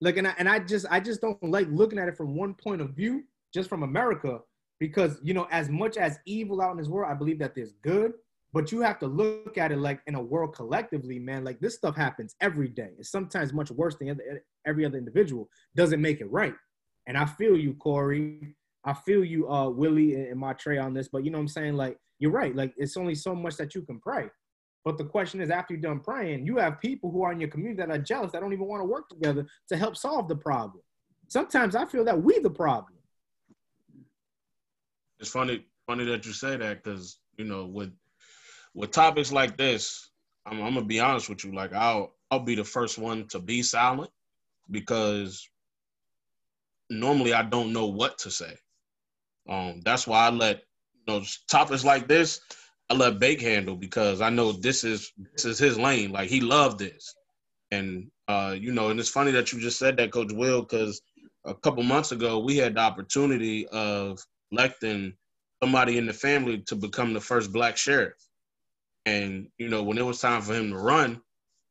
Like, 0.00 0.16
and 0.16 0.28
I, 0.28 0.34
and 0.38 0.48
I 0.48 0.58
just 0.58 0.86
I 0.90 1.00
just 1.00 1.20
don't 1.20 1.42
like 1.42 1.68
looking 1.70 1.98
at 1.98 2.08
it 2.08 2.16
from 2.16 2.36
one 2.36 2.54
point 2.54 2.80
of 2.80 2.90
view, 2.90 3.24
just 3.54 3.68
from 3.68 3.82
America, 3.82 4.40
because 4.78 5.18
you 5.22 5.34
know, 5.34 5.46
as 5.50 5.68
much 5.68 5.96
as 5.96 6.18
evil 6.26 6.60
out 6.60 6.72
in 6.72 6.76
this 6.76 6.88
world, 6.88 7.10
I 7.10 7.14
believe 7.14 7.38
that 7.38 7.54
there's 7.54 7.72
good, 7.82 8.12
but 8.52 8.72
you 8.72 8.80
have 8.80 8.98
to 9.00 9.06
look 9.06 9.58
at 9.58 9.72
it 9.72 9.78
like 9.78 10.00
in 10.06 10.14
a 10.14 10.22
world 10.22 10.54
collectively, 10.54 11.18
man. 11.18 11.44
Like 11.44 11.60
this 11.60 11.74
stuff 11.74 11.96
happens 11.96 12.34
every 12.40 12.68
day. 12.68 12.90
It's 12.98 13.10
sometimes 13.10 13.52
much 13.52 13.70
worse 13.70 13.96
than 13.96 14.18
every 14.66 14.84
other 14.84 14.98
individual. 14.98 15.48
Doesn't 15.74 16.00
make 16.00 16.20
it 16.20 16.30
right. 16.30 16.54
And 17.06 17.16
I 17.16 17.24
feel 17.24 17.56
you, 17.56 17.74
Corey. 17.74 18.54
I 18.84 18.92
feel 18.92 19.24
you, 19.24 19.50
uh, 19.50 19.68
Willie, 19.68 20.14
and 20.14 20.38
Martre 20.38 20.78
on 20.78 20.94
this. 20.94 21.08
But 21.08 21.24
you 21.24 21.30
know 21.30 21.38
what 21.38 21.42
I'm 21.42 21.48
saying? 21.48 21.74
Like 21.74 21.96
you're 22.18 22.30
right. 22.30 22.54
Like 22.54 22.74
it's 22.76 22.96
only 22.96 23.14
so 23.14 23.34
much 23.34 23.56
that 23.56 23.74
you 23.74 23.82
can 23.82 24.00
pray. 24.00 24.28
But 24.86 24.98
the 24.98 25.04
question 25.04 25.40
is, 25.40 25.50
after 25.50 25.74
you're 25.74 25.80
done 25.80 25.98
praying, 25.98 26.46
you 26.46 26.58
have 26.58 26.80
people 26.80 27.10
who 27.10 27.24
are 27.24 27.32
in 27.32 27.40
your 27.40 27.50
community 27.50 27.76
that 27.78 27.90
are 27.90 27.98
jealous 27.98 28.30
that 28.30 28.40
don't 28.40 28.52
even 28.52 28.66
want 28.66 28.82
to 28.82 28.86
work 28.86 29.08
together 29.08 29.44
to 29.68 29.76
help 29.76 29.96
solve 29.96 30.28
the 30.28 30.36
problem. 30.36 30.80
Sometimes 31.26 31.74
I 31.74 31.86
feel 31.86 32.04
that 32.04 32.22
we 32.22 32.38
the 32.38 32.50
problem. 32.50 32.94
It's 35.18 35.28
funny, 35.28 35.66
funny 35.88 36.04
that 36.04 36.24
you 36.24 36.32
say 36.32 36.56
that 36.56 36.84
because 36.84 37.18
you 37.36 37.44
know 37.44 37.66
with 37.66 37.90
with 38.74 38.92
topics 38.92 39.32
like 39.32 39.56
this, 39.56 40.08
I'm, 40.46 40.62
I'm, 40.62 40.74
gonna 40.74 40.86
be 40.86 41.00
honest 41.00 41.28
with 41.28 41.44
you. 41.44 41.52
Like 41.52 41.72
I'll 41.72 42.14
I'll 42.30 42.38
be 42.38 42.54
the 42.54 42.62
first 42.62 42.96
one 42.96 43.26
to 43.30 43.40
be 43.40 43.64
silent 43.64 44.12
because 44.70 45.48
normally 46.90 47.34
I 47.34 47.42
don't 47.42 47.72
know 47.72 47.86
what 47.86 48.18
to 48.18 48.30
say. 48.30 48.56
Um, 49.48 49.80
that's 49.84 50.06
why 50.06 50.28
I 50.28 50.30
let 50.30 50.62
you 50.94 51.00
know 51.12 51.24
topics 51.48 51.84
like 51.84 52.06
this. 52.06 52.40
I 52.88 52.94
let 52.94 53.18
Bake 53.18 53.40
handle 53.40 53.74
because 53.74 54.20
I 54.20 54.30
know 54.30 54.52
this 54.52 54.84
is 54.84 55.12
this 55.32 55.44
is 55.44 55.58
his 55.58 55.78
lane. 55.78 56.12
Like 56.12 56.28
he 56.28 56.40
loved 56.40 56.78
this, 56.78 57.14
and 57.72 58.10
uh, 58.28 58.54
you 58.56 58.72
know, 58.72 58.90
and 58.90 59.00
it's 59.00 59.08
funny 59.08 59.32
that 59.32 59.52
you 59.52 59.60
just 59.60 59.78
said 59.78 59.96
that, 59.96 60.12
Coach 60.12 60.32
Will, 60.32 60.62
because 60.62 61.02
a 61.44 61.54
couple 61.54 61.82
months 61.82 62.12
ago 62.12 62.38
we 62.38 62.56
had 62.56 62.74
the 62.74 62.80
opportunity 62.80 63.66
of 63.68 64.20
electing 64.52 65.14
somebody 65.62 65.98
in 65.98 66.06
the 66.06 66.12
family 66.12 66.58
to 66.66 66.76
become 66.76 67.12
the 67.12 67.20
first 67.20 67.52
black 67.52 67.76
sheriff, 67.76 68.14
and 69.04 69.48
you 69.58 69.68
know, 69.68 69.82
when 69.82 69.98
it 69.98 70.06
was 70.06 70.20
time 70.20 70.42
for 70.42 70.54
him 70.54 70.70
to 70.70 70.78
run, 70.78 71.20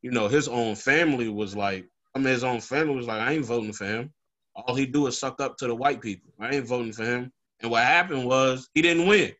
you 0.01 0.11
know, 0.11 0.27
his 0.27 0.49
own 0.49 0.75
family 0.75 1.29
was 1.29 1.55
like, 1.55 1.85
I 2.13 2.19
mean, 2.19 2.27
his 2.27 2.43
own 2.43 2.59
family 2.59 2.95
was 2.95 3.07
like, 3.07 3.21
I 3.21 3.33
ain't 3.33 3.45
voting 3.45 3.73
for 3.73 3.85
him. 3.85 4.11
All 4.53 4.75
he 4.75 4.85
do 4.85 5.07
is 5.07 5.17
suck 5.17 5.39
up 5.39 5.57
to 5.57 5.67
the 5.67 5.75
white 5.75 6.01
people. 6.01 6.33
I 6.39 6.55
ain't 6.55 6.67
voting 6.67 6.93
for 6.93 7.05
him. 7.05 7.31
And 7.61 7.71
what 7.71 7.83
happened 7.83 8.25
was 8.25 8.69
he 8.73 8.81
didn't 8.81 9.07
win 9.07 9.33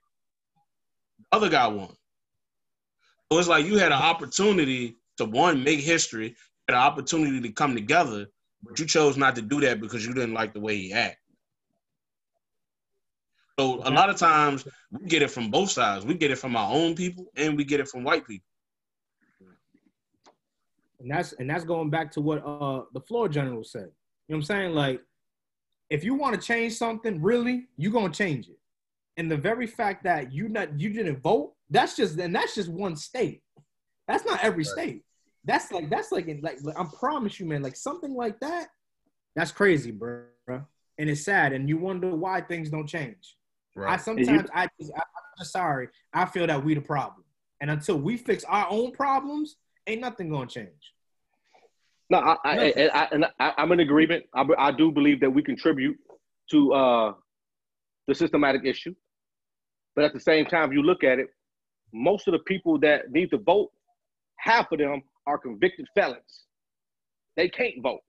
other 1.32 1.50
guy 1.50 1.68
won. 1.68 1.96
So 3.32 3.40
it's 3.40 3.48
like 3.48 3.66
you 3.66 3.78
had 3.78 3.92
an 3.92 4.02
opportunity 4.02 4.98
to 5.18 5.26
one 5.26 5.64
make 5.64 5.80
history, 5.80 6.36
had 6.68 6.76
an 6.76 6.82
opportunity 6.82 7.42
to 7.42 7.50
come 7.50 7.76
together, 7.76 8.28
but 8.64 8.80
you 8.80 8.86
chose 8.86 9.18
not 9.18 9.36
to 9.36 9.42
do 9.42 9.60
that 9.62 9.80
because 9.80 10.06
you 10.06 10.14
didn't 10.14 10.34
like 10.34 10.54
the 10.54 10.60
way 10.60 10.78
he 10.78 10.94
acted. 10.94 11.18
So 13.58 13.82
a 13.86 13.92
lot 13.92 14.10
of 14.10 14.18
times 14.18 14.68
we 14.92 15.08
get 15.08 15.22
it 15.22 15.32
from 15.32 15.50
both 15.50 15.72
sides. 15.72 16.06
We 16.06 16.16
get 16.16 16.30
it 16.30 16.38
from 16.38 16.56
our 16.56 16.74
own 16.74 16.94
people 16.94 17.28
and 17.38 17.56
we 17.56 17.64
get 17.64 17.80
it 17.80 17.88
from 17.88 18.04
white 18.04 18.28
people. 18.28 18.46
And 21.00 21.10
that's 21.10 21.34
and 21.34 21.50
that's 21.50 21.64
going 21.64 21.90
back 21.90 22.12
to 22.14 22.22
what 22.22 22.44
uh 22.46 22.84
the 22.94 23.00
floor 23.02 23.30
general 23.30 23.64
said. 23.64 23.92
You 24.28 24.36
know 24.36 24.38
what 24.38 24.38
I'm 24.38 24.44
saying? 24.44 24.72
Like, 24.74 25.02
if 25.90 26.04
you 26.04 26.16
want 26.16 26.40
to 26.40 26.42
change 26.46 26.74
something, 26.74 27.22
really, 27.22 27.68
you're 27.78 27.92
gonna 27.92 28.12
change 28.12 28.50
it. 28.50 28.58
And 29.18 29.32
the 29.32 29.38
very 29.38 29.68
fact 29.68 30.04
that 30.04 30.34
you 30.34 30.50
not 30.50 30.80
you 30.80 30.90
didn't 30.90 31.22
vote, 31.22 31.54
that's 31.70 31.96
just 31.96 32.18
and 32.20 32.36
that's 32.36 32.56
just 32.56 32.70
one 32.70 32.96
state. 32.96 33.42
That's 34.08 34.26
not 34.26 34.44
every 34.44 34.66
state. 34.66 35.04
That's 35.46 35.72
like 35.72 35.90
that's 35.90 36.12
like 36.12 36.28
like 36.42 36.58
I 36.78 36.86
promise 37.00 37.40
you, 37.40 37.46
man, 37.46 37.62
like 37.62 37.76
something 37.76 38.14
like 38.14 38.40
that, 38.42 38.68
that's 39.36 39.52
crazy, 39.52 39.92
bro. 39.92 40.24
And 40.98 41.10
it's 41.10 41.24
sad, 41.26 41.52
and 41.54 41.68
you 41.68 41.78
wonder 41.78 42.16
why 42.16 42.42
things 42.42 42.70
don't 42.70 42.88
change. 42.88 43.36
I 43.78 43.82
Right. 43.82 44.02
sometimes 44.02 44.50
I 44.54 44.68
just 44.80 44.92
I, 44.96 45.00
I'm 45.00 45.40
just 45.40 45.52
sorry. 45.52 45.90
I 46.14 46.26
feel 46.26 46.48
that 46.48 46.64
we 46.64 46.74
the 46.74 46.82
problem, 46.82 47.24
and 47.62 47.70
until 47.70 47.98
we 47.98 48.18
fix 48.18 48.44
our 48.46 48.68
own 48.70 48.92
problems, 48.92 49.58
ain't 49.88 50.02
nothing 50.02 50.30
gonna 50.30 50.48
change. 50.48 50.94
No, 52.10 52.20
I, 52.20 52.38
I, 52.46 52.58
I, 52.58 52.90
I, 52.94 53.08
and 53.12 53.26
I, 53.40 53.54
I'm 53.58 53.72
in 53.72 53.80
agreement. 53.80 54.26
I, 54.34 54.46
I 54.58 54.72
do 54.72 54.92
believe 54.92 55.20
that 55.22 55.30
we 55.30 55.42
contribute 55.42 55.98
to 56.52 56.74
uh, 56.74 57.14
the 58.08 58.16
systematic 58.16 58.62
issue, 58.64 58.94
but 59.96 60.04
at 60.04 60.14
the 60.14 60.20
same 60.20 60.46
time, 60.46 60.70
if 60.70 60.74
you 60.74 60.84
look 60.84 61.04
at 61.04 61.20
it, 61.20 61.28
most 61.94 62.28
of 62.28 62.34
the 62.34 62.40
people 62.40 62.80
that 62.80 63.12
need 63.12 63.30
to 63.32 63.38
vote, 63.38 63.72
half 64.38 64.72
of 64.72 64.80
them 64.80 65.02
are 65.26 65.38
convicted 65.38 65.88
felons. 65.96 66.46
They 67.36 67.50
can't 67.50 67.82
vote. 67.82 68.02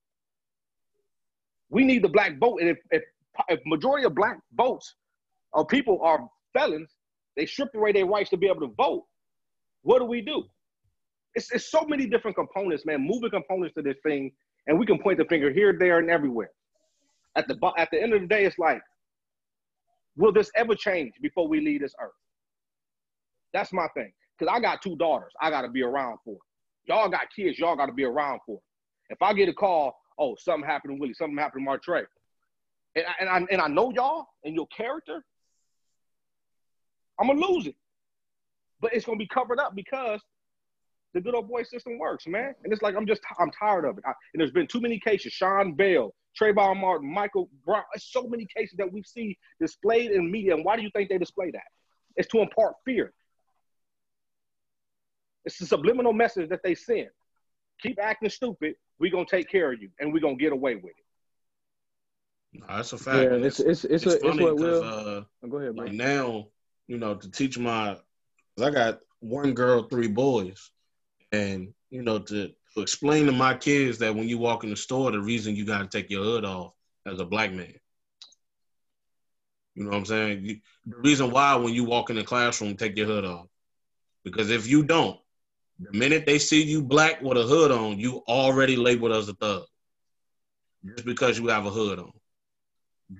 We 1.68 1.84
need 1.84 2.03
the 2.03 2.09
black 2.09 2.39
vote, 2.39 2.61
and 2.61 2.70
if 2.70 2.78
if, 2.91 3.03
if 3.49 3.61
majority 3.66 4.05
of 4.05 4.14
black 4.14 4.39
votes 4.57 4.95
or 5.53 5.66
people 5.66 6.01
are 6.03 6.28
felons, 6.53 6.91
they 7.37 7.47
stripped 7.47 7.74
away 7.74 7.93
their 7.93 8.07
rights 8.07 8.30
to 8.30 8.37
be 8.37 8.47
able 8.47 8.61
to 8.61 8.74
vote. 8.76 9.05
What 9.82 9.99
do 9.99 10.05
we 10.05 10.20
do? 10.20 10.45
it's, 11.37 11.53
it's 11.53 11.70
so 11.70 11.82
many 11.87 12.07
different 12.07 12.37
components, 12.37 12.84
man, 12.84 13.07
moving 13.07 13.30
components 13.30 13.74
to 13.74 13.82
this 13.82 13.97
thing, 14.03 14.32
and 14.66 14.76
we 14.76 14.87
can 14.87 14.99
point 14.99 15.18
the 15.18 15.24
finger 15.26 15.53
here, 15.53 15.76
there, 15.78 15.99
and 15.99 16.11
everywhere. 16.11 16.51
At 17.37 17.47
the 17.47 17.59
at 17.76 17.91
the 17.93 18.03
end 18.03 18.14
of 18.14 18.22
the 18.22 18.26
day, 18.26 18.47
it's 18.47 18.59
like, 18.59 18.80
will 20.16 20.32
this 20.32 20.50
ever 20.56 20.74
change 20.74 21.14
before 21.20 21.46
we 21.48 21.60
leave 21.60 21.80
this 21.80 21.94
earth? 22.00 22.10
That's 23.52 23.72
my 23.72 23.88
thing. 23.94 24.12
Cause 24.38 24.48
I 24.50 24.60
got 24.60 24.82
two 24.82 24.96
daughters, 24.96 25.32
I 25.40 25.50
gotta 25.50 25.68
be 25.68 25.82
around 25.82 26.18
for. 26.24 26.36
Y'all 26.84 27.08
got 27.08 27.32
kids, 27.34 27.58
y'all 27.58 27.76
gotta 27.76 27.92
be 27.92 28.04
around 28.04 28.40
for. 28.44 28.60
If 29.08 29.22
I 29.22 29.32
get 29.32 29.48
a 29.48 29.54
call, 29.54 29.94
oh, 30.18 30.36
something 30.38 30.68
happened 30.68 30.96
to 30.96 31.00
Willie, 31.00 31.14
something 31.14 31.38
happened 31.38 31.62
to 31.62 31.64
Martre, 31.64 32.06
and 32.94 33.04
I, 33.06 33.14
and 33.20 33.28
I 33.28 33.46
and 33.50 33.60
I 33.60 33.68
know 33.68 33.90
y'all 33.92 34.26
and 34.44 34.54
your 34.54 34.66
character, 34.66 35.24
I'm 37.18 37.28
gonna 37.28 37.40
lose 37.40 37.66
it. 37.66 37.76
But 38.80 38.92
it's 38.92 39.06
gonna 39.06 39.18
be 39.18 39.26
covered 39.26 39.58
up 39.58 39.74
because 39.74 40.20
the 41.16 41.20
good 41.22 41.34
old 41.34 41.48
boy 41.48 41.62
system 41.62 41.98
works, 41.98 42.26
man. 42.26 42.54
And 42.62 42.70
it's 42.72 42.82
like 42.82 42.94
I'm 42.94 43.06
just 43.06 43.22
I'm 43.40 43.50
tired 43.50 43.86
of 43.86 43.96
it. 43.96 44.04
I, 44.06 44.12
and 44.34 44.40
there's 44.40 44.50
been 44.50 44.66
too 44.66 44.82
many 44.82 45.00
cases. 45.00 45.32
Sean 45.32 45.72
Bell, 45.72 46.14
Trayvon 46.38 46.78
Martin, 46.78 47.10
Michael 47.10 47.48
Brown. 47.64 47.84
It's 47.94 48.12
so 48.12 48.28
many 48.28 48.46
cases 48.54 48.76
that 48.76 48.92
we 48.92 49.02
see 49.02 49.36
displayed 49.58 50.10
in 50.10 50.30
media. 50.30 50.54
And 50.54 50.62
why 50.62 50.76
do 50.76 50.82
you 50.82 50.90
think 50.94 51.08
they 51.08 51.16
display 51.16 51.50
that? 51.52 51.64
It's 52.16 52.28
to 52.28 52.40
impart 52.40 52.74
fear. 52.84 53.14
It's 55.46 55.58
a 55.62 55.66
subliminal 55.66 56.12
message 56.12 56.50
that 56.50 56.60
they 56.62 56.74
send. 56.74 57.08
Keep 57.80 57.98
acting 57.98 58.28
stupid. 58.28 58.74
We're 58.98 59.10
gonna 59.10 59.24
take 59.24 59.48
care 59.48 59.72
of 59.72 59.80
you, 59.80 59.88
and 59.98 60.12
we're 60.12 60.20
gonna 60.20 60.36
get 60.36 60.52
away 60.52 60.74
with 60.74 60.92
it. 60.98 62.60
No, 62.60 62.66
that's 62.68 62.92
a 62.92 62.98
fact. 62.98 63.30
Yeah, 63.30 63.36
And 63.36 63.44
it's 63.44 63.58
it's 63.60 63.84
it's, 63.84 64.04
a, 64.04 64.10
it's 64.12 64.22
funny 64.22 64.44
what 64.44 64.58
'cause, 64.58 64.60
will. 64.60 64.84
uh, 64.84 65.24
oh, 65.44 65.48
go 65.48 65.58
ahead, 65.58 65.76
like 65.76 65.92
now, 65.92 66.48
you 66.88 66.98
know, 66.98 67.14
to 67.14 67.30
teach 67.30 67.58
my, 67.58 67.94
'cause 67.94 68.66
I 68.66 68.70
got 68.70 69.00
one 69.20 69.54
girl, 69.54 69.84
three 69.84 70.08
boys, 70.08 70.70
and 71.33 71.72
you 71.91 72.03
know, 72.03 72.18
to, 72.18 72.49
to 72.74 72.81
explain 72.81 73.27
to 73.27 73.33
my 73.33 73.55
kids 73.55 73.99
that 73.99 74.14
when 74.14 74.29
you 74.29 74.39
walk 74.39 74.64
in 74.64 74.70
the 74.70 74.77
store, 74.77 75.11
the 75.11 75.20
reason 75.20 75.57
you 75.57 75.64
got 75.64 75.79
to 75.79 75.87
take 75.87 76.11
your 76.11 76.24
hood 76.24 76.45
off 76.45 76.72
as 77.07 77.20
a 77.20 77.24
black 77.24 77.53
man. 77.53 77.74
You 79.74 79.85
know 79.85 79.91
what 79.91 79.99
I'm 79.99 80.05
saying? 80.07 80.45
You, 80.45 80.61
the 80.87 80.97
reason 80.97 81.31
why 81.31 81.55
when 81.57 81.74
you 81.74 81.85
walk 81.85 82.11
in 82.11 82.16
the 82.16 82.24
classroom, 82.24 82.77
take 82.77 82.97
your 82.97 83.07
hood 83.07 83.24
off, 83.24 83.47
because 84.24 84.51
if 84.51 84.66
you 84.66 84.83
don't, 84.83 85.18
the 85.79 85.97
minute 85.97 86.24
they 86.24 86.39
see 86.39 86.62
you 86.62 86.83
black 86.83 87.20
with 87.20 87.37
a 87.37 87.43
hood 87.43 87.70
on, 87.70 87.99
you 87.99 88.22
already 88.27 88.77
labeled 88.77 89.12
as 89.12 89.29
a 89.29 89.35
thug, 89.35 89.64
just 90.85 91.05
because 91.05 91.39
you 91.39 91.49
have 91.49 91.66
a 91.66 91.70
hood 91.70 91.99
on, 91.99 92.12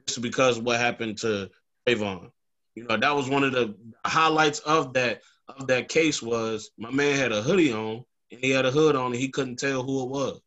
just 0.07 0.23
because 0.23 0.59
what 0.59 0.81
happened 0.81 1.19
to 1.19 1.51
Trayvon. 1.87 2.31
You 2.75 2.85
know, 2.85 2.97
that 2.97 3.15
was 3.15 3.29
one 3.29 3.45
of 3.45 3.53
the 3.53 3.75
highlights 4.05 4.59
of 4.61 4.95
that 4.95 5.21
of 5.49 5.68
that 5.68 5.88
case 5.88 6.22
was 6.22 6.70
my 6.76 6.90
man 6.90 7.16
had 7.16 7.32
a 7.32 7.42
hoodie 7.42 7.72
on 7.72 8.05
and 8.30 8.40
he 8.40 8.51
had 8.51 8.66
a 8.66 8.70
hood 8.70 8.97
on 8.97 9.07
and 9.07 9.14
he 9.16 9.28
couldn't 9.28 9.57
tell 9.57 9.82
who 9.82 10.03
it 10.03 10.09
was. 10.09 10.40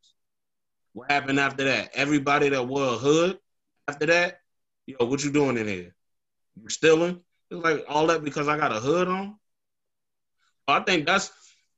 What 0.94 1.12
happened 1.12 1.40
after 1.40 1.66
that? 1.66 1.92
Everybody 1.94 2.50
that 2.50 2.68
wore 2.68 2.86
a 2.86 2.98
hood 2.98 3.40
after 3.88 4.06
that, 4.08 4.42
yo, 4.86 5.06
what 5.06 5.24
you 5.24 5.32
doing 5.32 5.58
in 5.58 5.68
here? 5.68 5.96
You 6.62 6.70
stealing? 6.70 7.22
It's 7.50 7.64
like 7.64 7.86
all 7.88 8.08
that 8.08 8.24
because 8.24 8.48
I 8.48 8.58
got 8.58 8.76
a 8.76 8.80
hood 8.80 9.08
on. 9.08 9.36
I 10.68 10.82
think 10.82 11.06
that's 11.08 11.32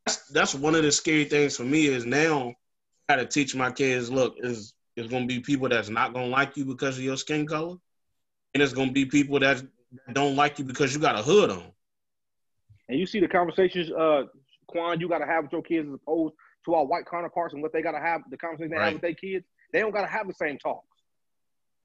that's 0.05 0.27
that's 0.29 0.55
one 0.55 0.75
of 0.75 0.83
the 0.83 0.91
scary 0.91 1.25
things 1.25 1.55
for 1.55 1.63
me 1.63 1.85
is 1.85 2.05
now 2.05 2.53
I 3.07 3.15
gotta 3.15 3.25
teach 3.25 3.55
my 3.55 3.71
kids, 3.71 4.11
look, 4.11 4.35
is 4.39 4.73
it's 4.95 5.07
gonna 5.07 5.25
be 5.25 5.39
people 5.39 5.69
that's 5.69 5.89
not 5.89 6.13
gonna 6.13 6.27
like 6.27 6.57
you 6.57 6.65
because 6.65 6.97
of 6.97 7.03
your 7.03 7.17
skin 7.17 7.47
color. 7.47 7.77
And 8.53 8.61
it's 8.61 8.73
gonna 8.73 8.91
be 8.91 9.05
people 9.05 9.39
that 9.39 9.63
don't 10.11 10.35
like 10.35 10.59
you 10.59 10.65
because 10.65 10.93
you 10.93 10.99
got 10.99 11.17
a 11.17 11.21
hood 11.21 11.49
on. 11.51 11.71
And 12.91 12.99
you 12.99 13.05
see 13.05 13.21
the 13.21 13.27
conversations, 13.27 13.89
uh, 13.89 14.23
Quan, 14.67 14.99
you 14.99 15.07
got 15.07 15.19
to 15.19 15.25
have 15.25 15.45
with 15.45 15.53
your 15.53 15.61
kids 15.61 15.87
as 15.87 15.93
opposed 15.93 16.35
to 16.65 16.73
our 16.73 16.85
white 16.85 17.05
counterparts 17.09 17.53
and 17.53 17.63
what 17.63 17.71
they 17.71 17.81
got 17.81 17.93
to 17.93 17.99
have, 18.01 18.21
the 18.29 18.35
conversation 18.35 18.69
they 18.69 18.77
have 18.83 18.93
with 18.93 19.01
their 19.01 19.13
kids. 19.13 19.45
They 19.71 19.79
don't 19.79 19.93
got 19.93 20.01
to 20.01 20.07
have 20.07 20.27
the 20.27 20.33
same 20.33 20.57
talks. 20.57 20.85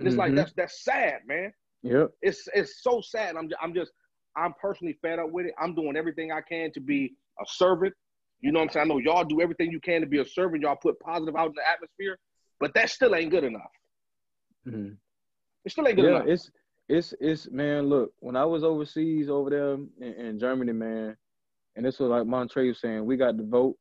And 0.00 0.08
it's 0.08 0.16
like, 0.16 0.32
Mhm. 0.32 0.36
that's 0.36 0.52
that's 0.54 0.82
sad, 0.84 1.20
man. 1.24 1.54
Yep. 1.82 2.10
It's 2.22 2.48
it's 2.52 2.82
so 2.82 3.00
sad. 3.00 3.36
I'm 3.36 3.48
just, 3.48 3.62
I'm 3.62 3.72
just, 3.72 3.92
I'm 4.34 4.52
personally 4.60 4.98
fed 5.00 5.20
up 5.20 5.30
with 5.30 5.46
it. 5.46 5.54
I'm 5.60 5.76
doing 5.76 5.96
everything 5.96 6.32
I 6.32 6.40
can 6.40 6.72
to 6.72 6.80
be 6.80 7.14
a 7.40 7.44
servant. 7.46 7.94
You 8.40 8.50
know 8.50 8.58
what 8.58 8.64
I'm 8.66 8.72
saying? 8.72 8.86
I 8.86 8.88
know 8.88 8.98
y'all 8.98 9.24
do 9.24 9.40
everything 9.40 9.70
you 9.70 9.80
can 9.80 10.00
to 10.00 10.08
be 10.08 10.18
a 10.18 10.26
servant. 10.26 10.62
Y'all 10.62 10.74
put 10.74 10.98
positive 10.98 11.36
out 11.36 11.46
in 11.46 11.54
the 11.54 11.68
atmosphere, 11.68 12.18
but 12.58 12.74
that 12.74 12.90
still 12.90 13.14
ain't 13.14 13.30
good 13.30 13.44
enough. 13.44 13.70
Mhm. 14.66 14.96
It 15.64 15.70
still 15.70 15.86
ain't 15.86 15.96
good 15.96 16.06
Yeah, 16.06 16.16
enough. 16.16 16.26
it's 16.26 16.50
it's 16.88 17.14
it's 17.20 17.50
man. 17.50 17.88
Look, 17.88 18.12
when 18.20 18.36
I 18.36 18.44
was 18.44 18.62
overseas 18.62 19.28
over 19.28 19.50
there 19.50 19.72
in, 19.74 20.26
in 20.26 20.38
Germany, 20.38 20.72
man, 20.72 21.16
and 21.74 21.84
this 21.84 21.98
was 21.98 22.10
like 22.10 22.26
Montre 22.26 22.74
saying, 22.74 23.04
we 23.04 23.16
got 23.16 23.36
to 23.36 23.44
vote 23.44 23.76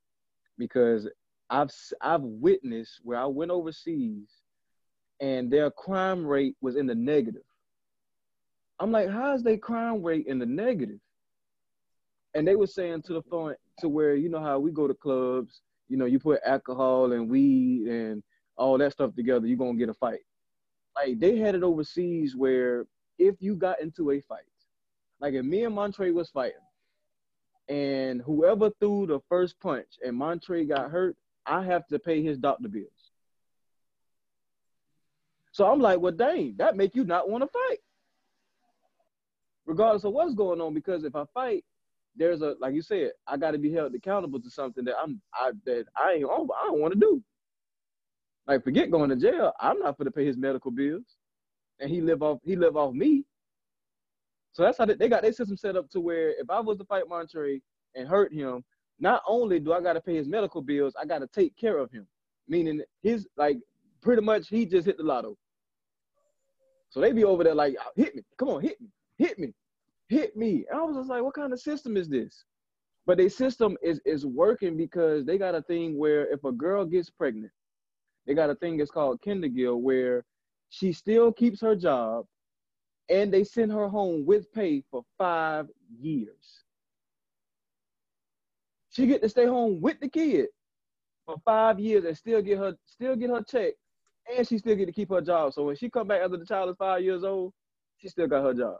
because 0.57 1.07
I've 1.49 1.71
I've 2.01 2.23
witnessed 2.23 3.01
where 3.03 3.19
I 3.19 3.25
went 3.25 3.51
overseas, 3.51 4.27
and 5.19 5.51
their 5.51 5.69
crime 5.71 6.25
rate 6.25 6.55
was 6.61 6.75
in 6.75 6.87
the 6.87 6.95
negative. 6.95 7.43
I'm 8.79 8.91
like, 8.91 9.09
how 9.09 9.33
is 9.33 9.43
their 9.43 9.57
crime 9.57 10.03
rate 10.03 10.25
in 10.27 10.39
the 10.39 10.45
negative? 10.45 10.99
And 12.33 12.45
they 12.45 12.57
were 12.57 12.67
saying 12.67 13.03
to 13.03 13.13
the 13.13 13.21
point 13.21 13.57
to 13.79 13.87
where 13.87 14.15
you 14.15 14.29
know 14.29 14.41
how 14.41 14.59
we 14.59 14.71
go 14.71 14.87
to 14.87 14.93
clubs, 14.93 15.61
you 15.87 15.95
know, 15.95 16.05
you 16.05 16.19
put 16.19 16.41
alcohol 16.45 17.13
and 17.13 17.29
weed 17.29 17.87
and 17.87 18.23
all 18.57 18.77
that 18.77 18.91
stuff 18.91 19.15
together, 19.15 19.45
you're 19.47 19.57
gonna 19.57 19.77
get 19.77 19.89
a 19.89 19.93
fight 19.93 20.19
like 20.95 21.19
they 21.19 21.37
had 21.37 21.55
it 21.55 21.63
overseas 21.63 22.35
where 22.35 22.85
if 23.18 23.36
you 23.39 23.55
got 23.55 23.82
into 23.82 24.11
a 24.11 24.22
fight, 24.22 24.43
like 25.20 25.34
if 25.34 25.45
me 25.45 25.63
and 25.63 25.76
Montre 25.76 26.11
was 26.11 26.30
fighting, 26.30 26.57
and 27.68 28.22
whoever 28.22 28.70
threw 28.80 29.07
the 29.07 29.20
first 29.28 29.59
punch 29.59 29.88
and 30.05 30.16
Montre 30.16 30.66
got 30.66 30.91
hurt, 30.91 31.16
I 31.45 31.63
have 31.63 31.88
to 31.88 31.99
pay 31.99 32.22
his 32.22 32.38
doctor 32.38 32.68
bills. 32.68 32.89
So 35.51 35.66
I'm 35.72 35.80
like, 35.80 35.99
well, 35.99 36.11
dang, 36.11 36.55
that 36.57 36.76
make 36.76 36.95
you 36.95 37.05
not 37.05 37.30
want 37.30 37.43
to 37.43 37.47
fight, 37.47 37.80
regardless 39.66 40.03
of 40.03 40.11
what's 40.11 40.36
going 40.36 40.59
on. 40.59 40.74
Because 40.74 41.05
if 41.05 41.16
I 41.16 41.24
fight, 41.34 41.63
there's 42.16 42.41
a 42.41 42.55
like 42.59 42.74
you 42.74 42.82
said, 42.82 43.11
I 43.28 43.38
got 43.38 43.51
to 43.51 43.57
be 43.57 43.72
held 43.72 43.95
accountable 43.95 44.41
to 44.41 44.49
something 44.49 44.84
that 44.86 44.95
I'm 45.01 45.22
I 45.34 45.51
that 45.66 45.86
I 45.95 46.13
ain't 46.13 46.26
I 46.26 46.68
don't 46.68 46.82
want 46.82 46.93
to 46.93 46.99
do. 46.99 47.24
Like 48.47 48.63
forget 48.63 48.91
going 48.91 49.09
to 49.09 49.16
jail. 49.16 49.53
I'm 49.59 49.80
not 49.80 49.97
going 49.97 50.05
to 50.05 50.11
pay 50.11 50.26
his 50.26 50.38
medical 50.38 50.72
bills, 50.72 51.05
and 51.80 51.89
he 51.89 52.01
live 52.01 52.23
off 52.23 52.39
he 52.43 52.55
live 52.55 52.78
off 52.78 52.93
me. 52.93 53.23
So 54.51 54.63
that's 54.63 54.78
how 54.78 54.86
they, 54.86 54.93
they 54.93 55.09
got 55.09 55.21
their 55.21 55.34
system 55.34 55.57
set 55.57 55.76
up 55.76 55.89
to 55.91 55.99
where 55.99 56.30
if 56.30 56.49
I 56.49 56.59
was 56.59 56.78
to 56.78 56.86
fight 56.86 57.09
Montre 57.09 57.59
and 57.95 58.07
hurt 58.07 58.34
him, 58.34 58.63
not 58.99 59.21
only 59.28 59.59
do 59.59 59.73
I 59.73 59.82
got 59.82 59.93
to 59.93 60.01
pay 60.01 60.15
his 60.15 60.28
medical 60.28 60.61
bills, 60.61 60.93
I 60.99 61.05
got 61.05 61.19
to 61.19 61.28
take 61.28 61.55
care 61.57 61.78
of 61.78 61.91
him. 61.91 62.07
Meaning 62.47 62.82
his 63.03 63.28
like 63.38 63.57
pretty 64.01 64.21
much 64.21 64.47
he 64.47 64.65
just 64.65 64.86
hit 64.86 64.97
the 64.97 65.03
lotto. 65.03 65.36
So 66.89 67.01
they 67.01 67.11
be 67.11 67.23
over 67.23 67.43
there 67.43 67.55
like 67.55 67.76
hit 67.95 68.15
me, 68.15 68.23
come 68.38 68.49
on, 68.49 68.61
hit 68.61 68.80
me, 68.80 68.88
hit 69.17 69.39
me, 69.39 69.53
hit 70.07 70.38
me. 70.38 70.65
And 70.69 70.80
I 70.80 70.84
was 70.84 70.95
just 70.95 71.09
like, 71.09 71.23
what 71.23 71.34
kind 71.34 71.51
of 71.51 71.59
system 71.59 71.97
is 71.97 72.07
this? 72.07 72.45
But 73.05 73.17
their 73.17 73.30
system 73.30 73.78
is 73.84 73.99
is 74.05 74.26
working 74.26 74.78
because 74.78 75.26
they 75.26 75.38
got 75.38 75.55
a 75.55 75.61
thing 75.63 75.97
where 75.97 76.32
if 76.32 76.43
a 76.43 76.51
girl 76.51 76.86
gets 76.86 77.09
pregnant 77.09 77.51
they 78.26 78.34
got 78.34 78.49
a 78.49 78.55
thing 78.55 78.78
that's 78.78 78.91
called 78.91 79.21
Kindergill 79.21 79.80
where 79.80 80.23
she 80.70 80.91
still 80.93 81.32
keeps 81.32 81.61
her 81.61 81.76
job 81.76 82.26
and 83.09 83.32
they 83.34 83.43
send 83.43 83.72
her 83.72 83.88
home 83.88 84.26
with 84.26 84.51
pay 84.51 84.84
for 84.91 85.03
five 85.18 85.68
years. 85.99 86.63
She 88.91 89.05
get 89.07 89.22
to 89.22 89.30
stay 89.30 89.45
home 89.45 89.82
with 89.82 89.99
the 89.99 90.09
kid 90.09 90.47
for 91.26 91.36
five 91.43 91.80
years 91.80 92.05
and 92.05 92.18
still 92.18 92.41
get 92.41 92.57
her 92.57 92.76
still 92.86 93.16
get 93.16 93.30
her 93.30 93.43
check, 93.43 93.74
and 94.36 94.47
she 94.47 94.57
still 94.57 94.76
get 94.76 94.86
to 94.86 94.91
keep 94.93 95.09
her 95.09 95.22
job. 95.22 95.53
So 95.53 95.66
when 95.66 95.76
she 95.76 95.89
come 95.89 96.07
back 96.07 96.22
after 96.22 96.38
the 96.38 96.45
child 96.45 96.70
is 96.70 96.76
five 96.78 97.03
years 97.03 97.24
old, 97.24 97.53
she 97.97 98.07
still 98.07 98.28
got 98.28 98.43
her 98.43 98.53
job. 98.53 98.78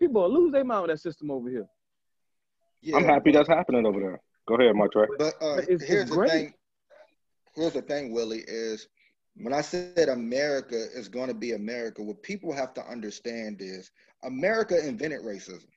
People 0.00 0.22
will 0.22 0.32
lose 0.32 0.52
their 0.52 0.64
mind 0.64 0.82
with 0.82 0.90
that 0.90 1.00
system 1.00 1.30
over 1.30 1.48
here. 1.48 1.66
Yeah, 2.82 2.96
I'm 2.96 3.04
happy 3.04 3.30
but- 3.30 3.38
that's 3.38 3.48
happening 3.48 3.86
over 3.86 4.00
there. 4.00 4.20
Go 4.48 4.54
ahead, 4.56 4.74
Martre. 4.74 5.06
But 5.18 5.34
uh, 5.40 5.56
But 5.56 5.64
it's- 5.64 5.82
here's 5.82 6.02
it's 6.02 6.10
the 6.10 6.16
great. 6.16 6.30
thing. 6.30 6.54
Here's 7.54 7.72
the 7.74 7.82
thing, 7.82 8.12
Willie, 8.12 8.42
is 8.48 8.88
when 9.42 9.54
I 9.54 9.60
said 9.60 10.08
America 10.08 10.76
is 10.94 11.08
going 11.08 11.28
to 11.28 11.34
be 11.34 11.52
America, 11.52 12.02
what 12.02 12.22
people 12.22 12.52
have 12.52 12.74
to 12.74 12.86
understand 12.86 13.60
is 13.60 13.90
America 14.22 14.86
invented 14.86 15.22
racism. 15.22 15.68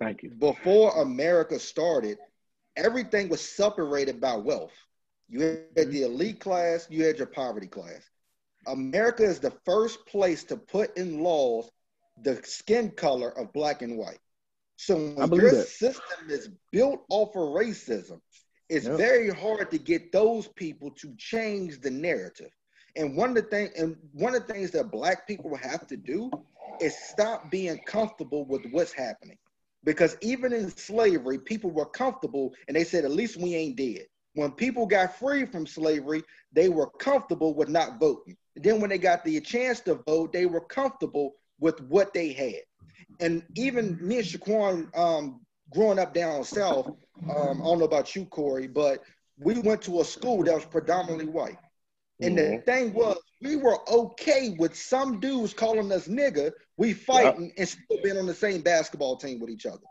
Thank 0.00 0.22
you. 0.22 0.30
Before 0.30 1.02
America 1.02 1.58
started, 1.58 2.18
everything 2.76 3.28
was 3.28 3.40
separated 3.40 4.20
by 4.20 4.36
wealth. 4.36 4.72
You 5.28 5.40
had 5.40 5.74
mm-hmm. 5.74 5.90
the 5.90 6.02
elite 6.02 6.40
class, 6.40 6.86
you 6.90 7.04
had 7.04 7.18
your 7.18 7.26
poverty 7.26 7.66
class. 7.66 8.08
America 8.66 9.22
is 9.22 9.40
the 9.40 9.52
first 9.64 10.04
place 10.06 10.44
to 10.44 10.56
put 10.56 10.96
in 10.96 11.22
laws 11.22 11.70
the 12.22 12.40
skin 12.44 12.90
color 12.90 13.36
of 13.38 13.52
black 13.52 13.82
and 13.82 13.96
white. 13.96 14.18
So 14.76 14.96
when 14.96 15.32
your 15.32 15.50
that. 15.50 15.68
system 15.68 16.28
is 16.28 16.50
built 16.70 17.04
off 17.08 17.30
of 17.30 17.42
racism, 17.42 18.20
it's 18.68 18.86
Yep. 18.86 18.96
very 18.96 19.28
hard 19.28 19.70
to 19.70 19.78
get 19.78 20.12
those 20.12 20.48
people 20.48 20.90
to 20.92 21.14
change 21.16 21.80
the 21.80 21.90
narrative. 21.90 22.50
And 22.96 23.16
one 23.16 23.30
of 23.30 23.36
the 23.36 23.42
thing, 23.42 23.70
and 23.76 23.96
one 24.12 24.34
of 24.34 24.46
the 24.46 24.52
things 24.52 24.70
that 24.72 24.90
black 24.90 25.26
people 25.26 25.54
have 25.56 25.86
to 25.88 25.96
do 25.96 26.30
is 26.80 26.96
stop 26.96 27.50
being 27.50 27.78
comfortable 27.86 28.44
with 28.44 28.64
what's 28.70 28.92
happening. 28.92 29.38
Because 29.84 30.16
even 30.20 30.52
in 30.52 30.70
slavery, 30.70 31.38
people 31.38 31.70
were 31.70 31.86
comfortable 31.86 32.54
and 32.68 32.76
they 32.76 32.84
said, 32.84 33.04
at 33.04 33.10
least 33.10 33.36
we 33.36 33.54
ain't 33.54 33.76
dead. 33.76 34.06
When 34.34 34.52
people 34.52 34.86
got 34.86 35.18
free 35.18 35.44
from 35.44 35.66
slavery, 35.66 36.22
they 36.52 36.68
were 36.68 36.88
comfortable 36.98 37.54
with 37.54 37.68
not 37.68 37.98
voting. 37.98 38.36
Then 38.56 38.80
when 38.80 38.90
they 38.90 38.98
got 38.98 39.24
the 39.24 39.40
chance 39.40 39.80
to 39.80 39.96
vote, 40.06 40.32
they 40.32 40.46
were 40.46 40.60
comfortable 40.60 41.34
with 41.58 41.80
what 41.82 42.14
they 42.14 42.32
had. 42.32 42.62
And 43.20 43.42
even 43.56 43.98
me 44.00 44.18
and 44.18 44.26
Shaquan, 44.26 44.96
um, 44.96 45.40
growing 45.70 45.98
up 45.98 46.14
down 46.14 46.44
south, 46.44 46.86
um, 47.28 47.60
I 47.60 47.64
don't 47.64 47.78
know 47.78 47.84
about 47.84 48.14
you, 48.14 48.24
Corey, 48.26 48.66
but 48.66 49.02
we 49.38 49.58
went 49.58 49.82
to 49.82 50.00
a 50.00 50.04
school 50.04 50.44
that 50.44 50.54
was 50.54 50.64
predominantly 50.64 51.26
white. 51.26 51.58
And 52.20 52.36
the 52.38 52.42
Mhm. 52.42 52.64
thing 52.64 52.92
was, 52.94 53.18
we 53.40 53.56
were 53.56 53.78
okay 53.90 54.50
with 54.50 54.76
some 54.76 55.18
dudes 55.20 55.52
calling 55.54 55.90
us 55.90 56.06
nigga, 56.06 56.52
we 56.76 56.92
fighting 56.92 57.52
and 57.56 57.68
still 57.68 57.98
being 58.02 58.18
on 58.18 58.26
the 58.26 58.34
same 58.34 58.60
basketball 58.62 59.16
team 59.16 59.40
with 59.40 59.50
each 59.50 59.66
other. 59.66 59.86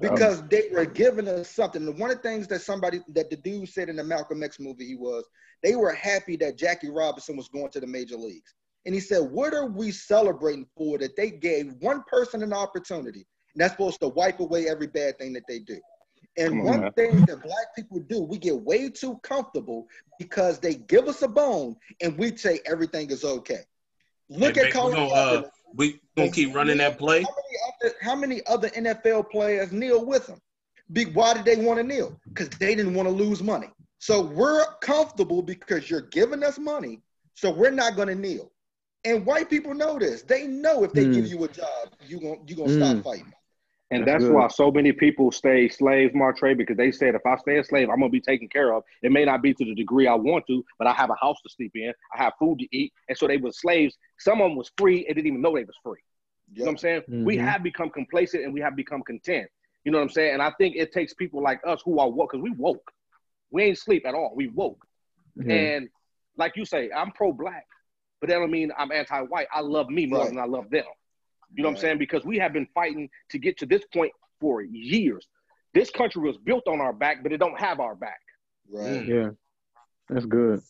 Because 0.00 0.42
they 0.48 0.68
were 0.72 0.86
giving 0.86 1.28
us 1.28 1.50
something. 1.50 1.86
And 1.86 1.98
one 1.98 2.10
of 2.10 2.16
the 2.16 2.22
things 2.22 2.48
that 2.48 2.62
somebody 2.62 3.00
that 3.08 3.30
the 3.30 3.36
dude 3.36 3.68
said 3.68 3.88
in 3.88 3.96
the 3.96 4.04
Malcolm 4.04 4.42
X 4.42 4.58
movie 4.58 4.86
he 4.86 4.96
was, 4.96 5.24
they 5.62 5.76
were 5.76 5.92
happy 5.92 6.36
that 6.36 6.56
Jackie 6.56 6.90
Robinson 6.90 7.36
was 7.36 7.48
going 7.48 7.70
to 7.72 7.80
the 7.80 7.86
major 7.86 8.16
leagues. 8.16 8.54
And 8.84 8.94
he 8.94 9.00
said, 9.00 9.30
What 9.30 9.54
are 9.54 9.66
we 9.66 9.90
celebrating 9.92 10.66
for 10.76 10.98
that 10.98 11.14
they 11.16 11.30
gave 11.30 11.74
one 11.80 12.02
person 12.04 12.42
an 12.42 12.52
opportunity? 12.52 13.26
And 13.54 13.60
that's 13.60 13.72
supposed 13.74 14.00
to 14.00 14.08
wipe 14.08 14.40
away 14.40 14.68
every 14.68 14.86
bad 14.86 15.18
thing 15.18 15.34
that 15.34 15.46
they 15.46 15.58
do. 15.58 15.78
And 16.36 16.60
on, 16.60 16.64
one 16.64 16.80
man. 16.80 16.92
thing 16.92 17.24
that 17.26 17.42
black 17.42 17.74
people 17.76 17.98
do, 18.00 18.22
we 18.22 18.38
get 18.38 18.58
way 18.60 18.88
too 18.88 19.18
comfortable 19.22 19.86
because 20.18 20.58
they 20.58 20.74
give 20.74 21.08
us 21.08 21.22
a 21.22 21.28
bone 21.28 21.76
and 22.00 22.16
we 22.16 22.36
say 22.36 22.60
everything 22.66 23.10
is 23.10 23.24
okay. 23.24 23.60
Look 24.30 24.54
Hey, 24.54 24.62
at 24.62 24.66
Vic, 24.66 24.74
we 24.74 24.80
Colin 24.80 24.94
gonna, 24.94 25.12
uh, 25.12 25.42
we 25.74 26.00
gonna 26.16 26.30
keep 26.30 26.54
running 26.54 26.78
that 26.78 26.98
play. 26.98 27.22
How 27.22 27.28
many 27.36 27.58
other, 27.68 27.94
how 28.00 28.14
many 28.16 28.40
other 28.46 28.68
NFL 28.70 29.30
players 29.30 29.72
kneel 29.72 30.04
with 30.06 30.26
him? 30.26 30.40
Be, 30.92 31.04
why 31.06 31.34
did 31.34 31.44
they 31.44 31.56
want 31.56 31.78
to 31.78 31.84
kneel? 31.84 32.18
Because 32.28 32.48
they 32.50 32.74
didn't 32.74 32.94
want 32.94 33.08
to 33.08 33.14
lose 33.14 33.42
money. 33.42 33.68
So 33.98 34.20
we're 34.22 34.64
comfortable 34.80 35.42
because 35.42 35.88
you're 35.90 36.00
giving 36.02 36.42
us 36.42 36.58
money, 36.58 37.00
so 37.34 37.50
we're 37.50 37.70
not 37.70 37.94
going 37.94 38.08
to 38.08 38.14
kneel. 38.14 38.50
And 39.04 39.24
white 39.26 39.48
people 39.50 39.74
know 39.74 39.98
this. 39.98 40.22
They 40.22 40.46
know 40.46 40.84
if 40.84 40.92
they 40.92 41.04
Mm. 41.06 41.14
give 41.14 41.26
you 41.26 41.44
a 41.44 41.48
job, 41.48 41.88
you 42.06 42.20
gonna 42.20 42.36
you 42.46 42.56
gonna 42.56 42.68
Mm. 42.68 42.76
stop 42.76 43.04
fighting. 43.04 43.32
And 43.92 44.06
That's 44.06 44.24
that's 44.24 44.32
why 44.32 44.48
so 44.48 44.70
many 44.70 44.90
people 44.90 45.30
stay 45.30 45.68
slaves, 45.68 46.14
Martre, 46.14 46.54
because 46.54 46.76
they 46.76 46.90
said 46.90 47.14
if 47.14 47.24
I 47.26 47.36
stay 47.36 47.58
a 47.58 47.64
slave, 47.64 47.88
I'm 47.90 48.00
gonna 48.00 48.08
be 48.08 48.20
taken 48.20 48.48
care 48.48 48.72
of. 48.72 48.82
It 49.02 49.12
may 49.12 49.24
not 49.24 49.42
be 49.42 49.52
to 49.52 49.64
the 49.64 49.74
degree 49.74 50.06
I 50.06 50.14
want 50.14 50.46
to, 50.46 50.64
but 50.78 50.86
I 50.88 50.92
have 50.94 51.10
a 51.10 51.14
house 51.20 51.36
to 51.42 51.48
sleep 51.50 51.72
in, 51.74 51.92
I 52.14 52.22
have 52.22 52.32
food 52.38 52.58
to 52.60 52.66
eat, 52.76 52.92
and 53.08 53.18
so 53.18 53.26
they 53.26 53.36
were 53.36 53.52
slaves. 53.52 53.96
Some 54.18 54.40
of 54.40 54.48
them 54.48 54.56
was 54.56 54.70
free 54.78 55.04
and 55.06 55.14
didn't 55.14 55.26
even 55.26 55.42
know 55.42 55.54
they 55.54 55.64
was 55.64 55.76
free. 55.82 56.00
You 56.54 56.60
know 56.60 56.64
what 56.66 56.70
I'm 56.72 56.78
saying? 56.78 57.02
We 57.24 57.36
Mhm. 57.36 57.40
have 57.44 57.62
become 57.62 57.90
complacent 57.90 58.44
and 58.44 58.54
we 58.54 58.60
have 58.60 58.76
become 58.76 59.02
content. 59.02 59.48
You 59.84 59.92
know 59.92 59.98
what 59.98 60.04
I'm 60.04 60.10
saying? 60.10 60.34
And 60.34 60.42
I 60.42 60.52
think 60.52 60.76
it 60.76 60.92
takes 60.92 61.12
people 61.14 61.42
like 61.42 61.60
us 61.66 61.82
who 61.84 61.98
are 61.98 62.08
woke, 62.08 62.32
because 62.32 62.42
we 62.42 62.50
woke. 62.52 62.92
We 63.50 63.64
ain't 63.64 63.78
sleep 63.78 64.06
at 64.06 64.14
all. 64.14 64.32
We 64.34 64.48
woke. 64.48 64.86
Yeah. 65.36 65.54
And 65.54 65.88
like 66.36 66.56
you 66.56 66.64
say, 66.64 66.90
I'm 66.90 67.10
pro-black, 67.12 67.66
but 68.20 68.30
that 68.30 68.38
don't 68.38 68.50
mean 68.50 68.72
I'm 68.78 68.92
anti-white. 68.92 69.48
I 69.52 69.60
love 69.60 69.90
me 69.90 70.06
more 70.06 70.20
Right. 70.20 70.28
than 70.30 70.38
I 70.38 70.46
love 70.46 70.70
them. 70.70 70.86
You 71.54 71.62
know 71.62 71.68
what 71.68 71.76
I'm 71.76 71.80
saying? 71.80 71.98
Because 71.98 72.24
we 72.24 72.38
have 72.38 72.52
been 72.52 72.68
fighting 72.74 73.08
to 73.30 73.38
get 73.38 73.58
to 73.58 73.66
this 73.66 73.82
point 73.92 74.12
for 74.40 74.62
years. 74.62 75.26
This 75.74 75.90
country 75.90 76.22
was 76.22 76.36
built 76.38 76.66
on 76.66 76.80
our 76.80 76.92
back, 76.92 77.22
but 77.22 77.32
it 77.32 77.38
don't 77.38 77.58
have 77.58 77.80
our 77.80 77.94
back. 77.94 78.20
Right. 78.70 78.84
Mm. 78.84 79.08
yeah. 79.08 79.30
That's 80.08 80.26
good. 80.26 80.62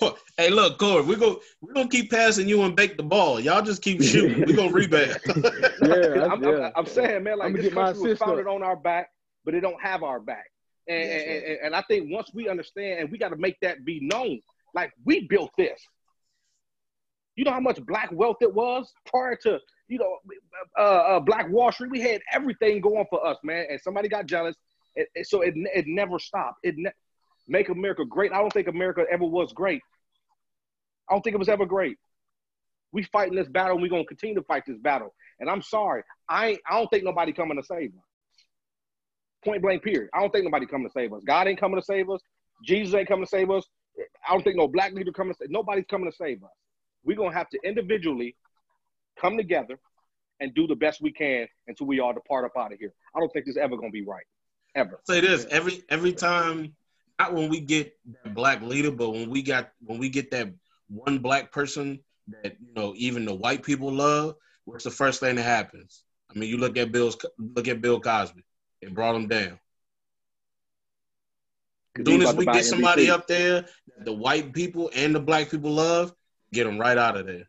hey, 0.36 0.50
look, 0.50 0.78
Corey, 0.78 1.02
we 1.02 1.16
go 1.16 1.40
we 1.60 1.72
gonna 1.74 1.88
keep 1.88 2.10
passing 2.10 2.48
you 2.48 2.62
and 2.62 2.74
bake 2.74 2.96
the 2.96 3.02
ball. 3.02 3.38
Y'all 3.40 3.62
just 3.62 3.82
keep 3.82 4.02
shooting. 4.02 4.42
we 4.46 4.52
gonna 4.54 4.72
rebound. 4.72 5.18
Yeah, 5.82 6.28
I'm, 6.30 6.42
yeah. 6.42 6.66
I'm, 6.66 6.72
I'm 6.76 6.86
saying, 6.86 7.24
man, 7.24 7.38
like 7.38 7.48
I'ma 7.48 7.56
this 7.56 7.66
get 7.66 7.74
country 7.74 8.10
was 8.10 8.18
founded 8.18 8.46
on 8.46 8.62
our 8.62 8.76
back, 8.76 9.10
but 9.44 9.54
it 9.54 9.60
don't 9.60 9.80
have 9.82 10.02
our 10.02 10.20
back. 10.20 10.50
And, 10.88 11.10
That's 11.10 11.22
and, 11.24 11.30
right. 11.30 11.44
and, 11.44 11.58
and 11.64 11.76
I 11.76 11.82
think 11.82 12.10
once 12.10 12.30
we 12.32 12.48
understand, 12.48 13.00
and 13.00 13.10
we 13.10 13.18
got 13.18 13.30
to 13.30 13.36
make 13.36 13.56
that 13.62 13.84
be 13.84 14.00
known, 14.00 14.40
like 14.74 14.92
we 15.04 15.26
built 15.26 15.50
this. 15.58 15.80
You 17.36 17.44
know 17.44 17.50
how 17.50 17.60
much 17.60 17.84
black 17.84 18.10
wealth 18.12 18.36
it 18.40 18.52
was 18.52 18.92
prior 19.06 19.36
to, 19.42 19.58
you 19.92 19.98
know, 19.98 20.16
uh, 20.78 21.16
uh, 21.16 21.20
Black 21.20 21.50
Wall 21.50 21.70
Street. 21.70 21.90
We 21.90 22.00
had 22.00 22.22
everything 22.32 22.80
going 22.80 23.04
for 23.10 23.24
us, 23.26 23.36
man. 23.44 23.66
And 23.70 23.80
somebody 23.80 24.08
got 24.08 24.26
jealous, 24.26 24.56
it, 24.96 25.08
it- 25.14 25.26
so 25.26 25.42
it 25.42 25.54
it 25.56 25.84
never 25.86 26.18
stopped. 26.18 26.58
It 26.62 26.74
ne- 26.78 26.90
make 27.46 27.68
America 27.68 28.04
great. 28.06 28.32
I 28.32 28.38
don't 28.38 28.52
think 28.52 28.68
America 28.68 29.04
ever 29.10 29.24
was 29.24 29.52
great. 29.52 29.82
I 31.10 31.14
don't 31.14 31.22
think 31.22 31.34
it 31.34 31.38
was 31.38 31.50
ever 31.50 31.66
great. 31.66 31.98
We 32.92 33.02
fighting 33.04 33.34
this 33.36 33.48
battle, 33.48 33.72
and 33.72 33.82
we're 33.82 33.90
gonna 33.90 34.04
continue 34.06 34.34
to 34.36 34.42
fight 34.44 34.64
this 34.66 34.78
battle. 34.78 35.14
And 35.40 35.50
I'm 35.50 35.62
sorry, 35.62 36.02
I 36.28 36.58
I 36.68 36.78
don't 36.78 36.88
think 36.88 37.04
nobody 37.04 37.32
coming 37.32 37.58
to 37.58 37.62
save 37.62 37.90
us. 37.90 38.04
Point 39.44 39.60
blank, 39.62 39.82
period. 39.82 40.08
I 40.14 40.20
don't 40.20 40.30
think 40.32 40.44
nobody 40.44 40.66
coming 40.66 40.86
to 40.86 40.92
save 40.92 41.12
us. 41.12 41.22
God 41.26 41.48
ain't 41.48 41.60
coming 41.60 41.78
to 41.78 41.84
save 41.84 42.08
us. 42.08 42.20
Jesus 42.64 42.94
ain't 42.94 43.08
coming 43.08 43.24
to 43.24 43.28
save 43.30 43.50
us. 43.50 43.66
I 44.26 44.32
don't 44.32 44.42
think 44.42 44.56
no 44.56 44.68
black 44.68 44.92
leader 44.92 45.12
coming 45.12 45.34
to. 45.34 45.46
Nobody's 45.50 45.84
coming 45.90 46.10
to 46.10 46.16
save 46.16 46.42
us. 46.44 46.50
We're 47.04 47.16
gonna 47.16 47.34
have 47.34 47.48
to 47.50 47.58
individually 47.64 48.36
come 49.20 49.36
together 49.36 49.78
and 50.40 50.54
do 50.54 50.66
the 50.66 50.74
best 50.74 51.00
we 51.00 51.12
can 51.12 51.46
until 51.68 51.86
we 51.86 52.00
all 52.00 52.12
depart 52.12 52.44
up 52.44 52.52
out 52.56 52.72
of 52.72 52.78
here. 52.78 52.92
I 53.14 53.20
don't 53.20 53.32
think 53.32 53.46
this 53.46 53.56
ever 53.56 53.76
gonna 53.76 53.90
be 53.90 54.04
right, 54.04 54.26
ever. 54.74 55.00
say 55.06 55.20
this 55.20 55.46
every 55.50 55.82
every 55.88 56.12
time 56.12 56.74
not 57.18 57.34
when 57.34 57.48
we 57.48 57.60
get 57.60 57.96
that 58.24 58.34
black 58.34 58.60
leader 58.62 58.90
but 58.90 59.10
when 59.10 59.30
we 59.30 59.42
got 59.42 59.70
when 59.84 59.98
we 59.98 60.08
get 60.08 60.30
that 60.32 60.48
one 60.88 61.18
black 61.18 61.52
person 61.52 62.00
that 62.42 62.56
you 62.60 62.72
know 62.74 62.92
even 62.96 63.24
the 63.24 63.34
white 63.34 63.62
people 63.62 63.92
love 63.92 64.34
what's 64.64 64.84
the 64.84 64.90
first 64.90 65.20
thing 65.20 65.36
that 65.36 65.42
happens 65.42 66.02
i 66.34 66.38
mean 66.38 66.48
you 66.48 66.56
look 66.56 66.76
at 66.76 66.90
bill's 66.90 67.16
look 67.38 67.68
at 67.68 67.80
bill 67.80 68.00
cosby 68.00 68.42
it 68.80 68.92
brought 68.94 69.14
him 69.14 69.28
down 69.28 69.58
'Cause 71.94 72.06
soon 72.06 72.22
as 72.22 72.34
we 72.34 72.46
get 72.46 72.64
somebody 72.64 73.10
up 73.10 73.26
there 73.26 73.62
that 73.62 74.04
the 74.04 74.12
white 74.12 74.52
people 74.52 74.90
and 74.94 75.14
the 75.14 75.20
black 75.20 75.50
people 75.50 75.70
love 75.70 76.12
get 76.52 76.64
them 76.64 76.78
right 76.78 76.98
out 76.98 77.16
of 77.16 77.26
there 77.26 77.46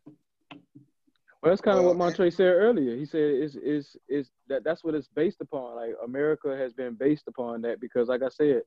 Well, 1.43 1.51
that's 1.51 1.61
kind 1.61 1.77
of 1.77 1.83
what 1.83 1.95
uh, 1.95 1.97
Montre 1.97 2.31
said 2.31 2.45
earlier. 2.45 2.95
He 2.95 3.05
said 3.05 3.19
it's 3.19 3.55
is 3.55 3.97
is 4.07 4.31
that 4.47 4.63
that's 4.63 4.81
what 4.81 4.95
it's 4.95 5.09
based 5.09 5.41
upon. 5.41 5.75
Like 5.75 5.93
America 6.01 6.55
has 6.55 6.71
been 6.71 6.93
based 6.93 7.27
upon 7.27 7.61
that 7.63 7.81
because, 7.81 8.07
like 8.07 8.23
I 8.23 8.29
said, 8.29 8.61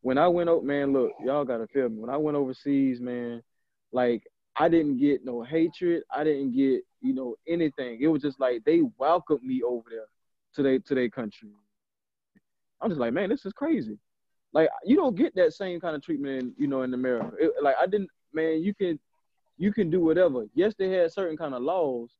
when 0.00 0.16
I 0.16 0.26
went 0.26 0.48
out, 0.48 0.64
man, 0.64 0.94
look, 0.94 1.12
y'all 1.22 1.44
gotta 1.44 1.66
feel 1.66 1.90
me. 1.90 1.98
When 2.00 2.08
I 2.08 2.16
went 2.16 2.38
overseas, 2.38 3.02
man, 3.02 3.42
like 3.92 4.22
I 4.56 4.70
didn't 4.70 4.96
get 4.96 5.26
no 5.26 5.42
hatred. 5.42 6.04
I 6.10 6.24
didn't 6.24 6.52
get 6.52 6.80
you 7.02 7.12
know 7.12 7.36
anything. 7.46 7.98
It 8.00 8.06
was 8.06 8.22
just 8.22 8.40
like 8.40 8.64
they 8.64 8.80
welcomed 8.96 9.42
me 9.42 9.62
over 9.62 9.90
there 9.90 10.06
to 10.54 10.62
their 10.62 10.78
to 10.78 10.94
their 10.94 11.10
country. 11.10 11.50
I'm 12.80 12.88
just 12.88 13.00
like, 13.00 13.12
man, 13.12 13.28
this 13.28 13.44
is 13.44 13.52
crazy. 13.52 13.98
Like 14.54 14.70
you 14.86 14.96
don't 14.96 15.16
get 15.16 15.34
that 15.34 15.52
same 15.52 15.80
kind 15.80 15.94
of 15.94 16.02
treatment 16.02 16.40
in 16.40 16.54
you 16.56 16.66
know 16.66 16.80
in 16.80 16.94
America. 16.94 17.32
It, 17.38 17.52
like 17.62 17.76
I 17.78 17.84
didn't, 17.84 18.08
man. 18.32 18.62
You 18.62 18.74
can 18.74 18.98
you 19.58 19.72
can 19.72 19.90
do 19.90 20.00
whatever. 20.00 20.46
Yes, 20.54 20.74
they 20.78 20.90
had 20.90 21.12
certain 21.12 21.36
kind 21.36 21.54
of 21.54 21.62
laws, 21.62 22.10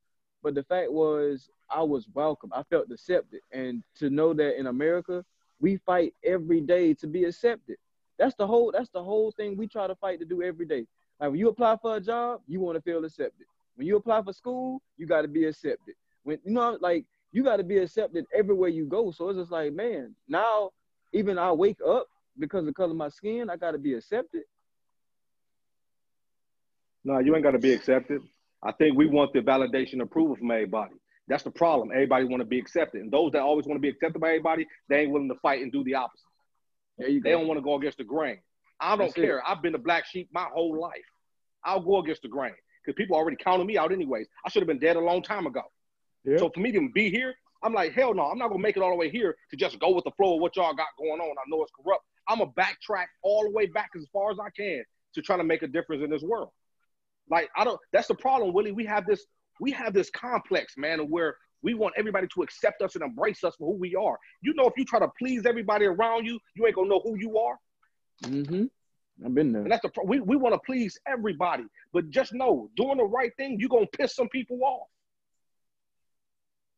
but 0.43 0.55
the 0.55 0.63
fact 0.65 0.91
was 0.93 1.49
I 1.71 1.83
was 1.83 2.09
welcome. 2.15 2.51
I 2.55 2.63
felt 2.65 2.91
accepted, 2.91 3.41
and 3.53 3.83
to 3.99 4.11
know 4.11 4.33
that 4.35 4.59
in 4.59 4.67
America 4.67 5.25
we 5.61 5.79
fight 5.79 6.15
every 6.25 6.61
day 6.61 6.95
to 6.95 7.07
be 7.07 7.25
accepted. 7.25 7.77
That's 8.19 8.35
the 8.37 8.47
whole. 8.47 8.73
That's 8.73 8.91
the 8.91 9.03
whole 9.03 9.31
thing 9.33 9.57
we 9.57 9.67
try 9.67 9.87
to 9.87 9.95
fight 9.95 10.19
to 10.21 10.25
do 10.25 10.43
every 10.43 10.67
day. 10.67 10.87
Like 11.21 11.31
when 11.31 11.39
you 11.39 11.49
apply 11.49 11.77
for 11.81 11.97
a 11.97 12.01
job, 12.01 12.41
you 12.47 12.61
want 12.61 12.77
to 12.77 12.83
feel 12.83 13.05
accepted. 13.05 13.47
When 13.77 13.87
you 13.87 13.97
apply 13.97 14.23
for 14.23 14.33
school, 14.33 14.81
you 14.97 15.07
got 15.07 15.23
to 15.23 15.29
be 15.29 15.45
accepted. 15.45 15.95
When 16.25 16.39
you 16.45 16.53
know, 16.53 16.79
like 16.81 17.05
you 17.33 17.43
got 17.45 17.57
to 17.57 17.65
be 17.65 17.79
accepted 17.79 18.27
everywhere 18.35 18.69
you 18.69 18.87
go. 18.87 19.11
So 19.11 19.29
it's 19.29 19.39
just 19.39 19.51
like, 19.51 19.73
man, 19.73 20.15
now 20.29 20.71
even 21.13 21.39
I 21.39 21.53
wake 21.53 21.79
up, 21.87 22.07
because 22.39 22.61
of 22.61 22.67
the 22.67 22.73
color 22.73 22.91
of 22.91 22.97
my 22.97 23.09
skin, 23.09 23.51
I 23.51 23.57
gotta 23.57 23.79
be 23.79 23.95
accepted. 23.95 24.43
No, 27.07 27.21
you 27.21 27.37
ain't 27.37 27.45
got 27.45 27.53
to 27.53 27.61
be 27.61 27.73
accepted. 27.73 28.21
I 28.65 28.73
think 28.73 28.97
we 28.97 29.07
want 29.07 29.33
the 29.33 29.39
validation 29.39 30.03
approval 30.03 30.35
from 30.35 30.51
everybody. 30.51 30.95
That's 31.29 31.45
the 31.45 31.53
problem. 31.53 31.93
Everybody 31.93 32.25
want 32.25 32.41
to 32.41 32.45
be 32.45 32.59
accepted, 32.59 33.01
and 33.01 33.13
those 33.13 33.31
that 33.31 33.43
always 33.43 33.65
want 33.65 33.77
to 33.77 33.81
be 33.81 33.89
accepted 33.89 34.19
by 34.21 34.31
everybody, 34.31 34.67
they 34.89 35.03
ain't 35.03 35.13
willing 35.13 35.29
to 35.29 35.37
fight 35.37 35.63
and 35.63 35.71
do 35.71 35.85
the 35.85 35.95
opposite. 35.95 36.27
There 36.99 37.09
you 37.09 37.21
They 37.21 37.31
don't 37.31 37.47
want 37.47 37.59
to 37.59 37.63
go 37.63 37.77
against 37.77 37.99
the 37.99 38.05
grain. 38.05 38.39
I 38.81 38.97
don't 38.97 39.07
That's 39.07 39.19
it. 39.19 39.21
care. 39.21 39.47
I've 39.47 39.63
been 39.63 39.73
the 39.73 39.79
black 39.79 40.05
sheep 40.05 40.29
my 40.33 40.49
whole 40.53 40.81
life. 40.81 41.05
I'll 41.65 41.81
go 41.81 41.99
against 41.99 42.23
the 42.23 42.29
grain 42.29 42.55
because 42.85 42.97
people 42.97 43.17
already 43.17 43.37
counted 43.37 43.67
me 43.67 43.79
out 43.79 43.93
anyways. 43.93 44.27
I 44.45 44.51
should 44.51 44.63
have 44.63 44.69
been 44.69 44.81
dead 44.81 44.97
a 44.97 45.01
long 45.01 45.23
time 45.23 45.47
ago. 45.47 45.63
Yeah. 46.25 46.39
So 46.39 46.51
for 46.53 46.59
me 46.59 46.73
to 46.73 46.91
be 46.93 47.09
here, 47.09 47.35
I'm 47.63 47.73
like, 47.73 47.93
hell 47.93 48.15
no, 48.15 48.25
I'm 48.25 48.39
not 48.39 48.49
gonna 48.49 48.61
make 48.61 48.77
it 48.77 48.83
all 48.83 48.91
the 48.91 48.97
way 48.97 49.11
here 49.11 49.37
to 49.51 49.57
just 49.57 49.79
go 49.79 49.95
with 49.95 50.05
the 50.05 50.13
flow 50.17 50.35
of 50.35 50.41
what 50.41 50.57
y'all 50.57 50.75
got 50.75 50.89
going 50.99 51.21
on. 51.21 51.37
I 51.39 51.43
know 51.49 51.63
it's 51.63 51.73
corrupt. 51.73 52.03
I'm 52.29 52.39
gonna 52.39 52.51
backtrack 52.51 53.07
all 53.23 53.45
the 53.45 53.51
way 53.51 53.67
back 53.67 53.91
as 53.97 54.07
far 54.13 54.33
as 54.33 54.39
I 54.41 54.51
can 54.51 54.83
to 55.15 55.23
try 55.23 55.37
to 55.37 55.45
make 55.45 55.63
a 55.63 55.69
difference 55.69 56.03
in 56.03 56.11
this 56.11 56.23
world. 56.23 56.51
Like 57.31 57.49
I 57.57 57.65
don't. 57.65 57.81
That's 57.93 58.09
the 58.09 58.15
problem, 58.15 58.53
Willie. 58.53 58.73
We 58.73 58.85
have 58.87 59.07
this. 59.07 59.25
We 59.61 59.71
have 59.73 59.95
this 59.95 60.11
complex, 60.11 60.75
man, 60.77 61.01
where 61.11 61.37
we 61.63 61.75
want 61.75 61.95
everybody 61.97 62.27
to 62.35 62.43
accept 62.43 62.83
us 62.83 62.95
and 62.95 63.03
embrace 63.03 63.43
us 63.43 63.55
for 63.59 63.73
who 63.73 63.79
we 63.79 63.95
are. 63.95 64.19
You 64.43 64.55
know, 64.55 64.67
if 64.67 64.75
you 64.77 64.85
try 64.85 65.01
to 65.01 65.09
please 65.19 65.47
everybody 65.47 65.87
around 65.87 66.27
you, 66.27 66.39
you 66.55 66.67
ain't 66.67 66.77
gonna 66.77 66.89
know 66.89 67.01
who 67.03 67.17
you 67.19 67.39
are. 67.39 67.59
Mm-hmm. 68.25 68.65
I've 69.25 69.35
been 69.35 69.53
there. 69.53 69.63
And 69.63 69.71
that's 69.71 69.83
the 69.83 69.89
pro- 69.89 70.05
we, 70.05 70.21
we 70.21 70.37
want 70.37 70.55
to 70.55 70.61
please 70.65 70.99
everybody, 71.07 71.65
but 71.93 72.11
just 72.11 72.35
know 72.35 72.71
doing 72.77 72.99
the 72.99 73.05
right 73.05 73.33
thing, 73.37 73.59
you're 73.59 73.69
gonna 73.69 73.87
piss 73.87 74.15
some 74.15 74.29
people 74.29 74.59
off. 74.63 74.87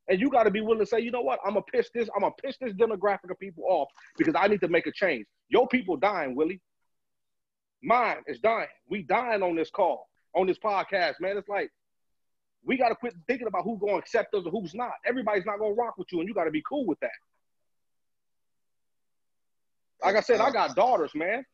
And 0.09 0.19
you 0.19 0.31
got 0.31 0.45
to 0.45 0.51
be 0.51 0.63
willing 0.63 0.79
to 0.79 0.87
say, 0.87 1.01
you 1.01 1.11
know 1.11 1.21
what, 1.21 1.39
I'm 1.45 1.55
gonna 1.55 1.65
piss 1.71 1.91
this, 1.93 2.09
I'm 2.15 2.23
gonna 2.23 2.35
piss 2.43 2.57
this 2.61 2.73
demographic 2.73 3.31
of 3.31 3.39
people 3.39 3.65
off 3.69 3.89
because 4.17 4.35
I 4.37 4.47
need 4.47 4.61
to 4.61 4.69
make 4.69 4.87
a 4.87 4.93
change. 4.93 5.27
Your 5.49 5.69
people 5.69 5.97
dying, 5.97 6.35
Willie. 6.35 6.61
Mine 7.83 8.19
is 8.27 8.39
dying. 8.41 8.69
We 8.89 9.03
dying 9.03 9.43
on 9.43 9.55
this 9.55 9.71
call, 9.71 10.08
on 10.35 10.47
this 10.47 10.59
podcast, 10.59 11.14
man. 11.20 11.37
It's 11.37 11.49
like 11.49 11.70
we 12.64 12.76
got 12.76 12.89
to 12.91 12.95
quit 12.95 13.14
thinking 13.26 13.47
about 13.47 13.64
who's 13.64 13.79
gonna 13.81 13.97
accept 13.97 14.35
us 14.35 14.45
or 14.45 14.51
who's 14.51 14.74
not. 14.74 14.93
Everybody's 15.07 15.47
not 15.47 15.59
gonna 15.59 15.74
rock 15.74 15.97
with 15.99 16.09
you, 16.12 16.20
and 16.20 16.29
you 16.29 16.35
got 16.35 16.45
to 16.45 16.51
be 16.51 16.62
cool 16.68 16.87
with 16.87 17.01
that. 17.01 17.11
Like 20.03 20.16
I 20.16 20.20
said, 20.20 20.41
I 20.41 20.51
got 20.51 20.76
daughters, 20.76 21.12
man. 21.14 21.45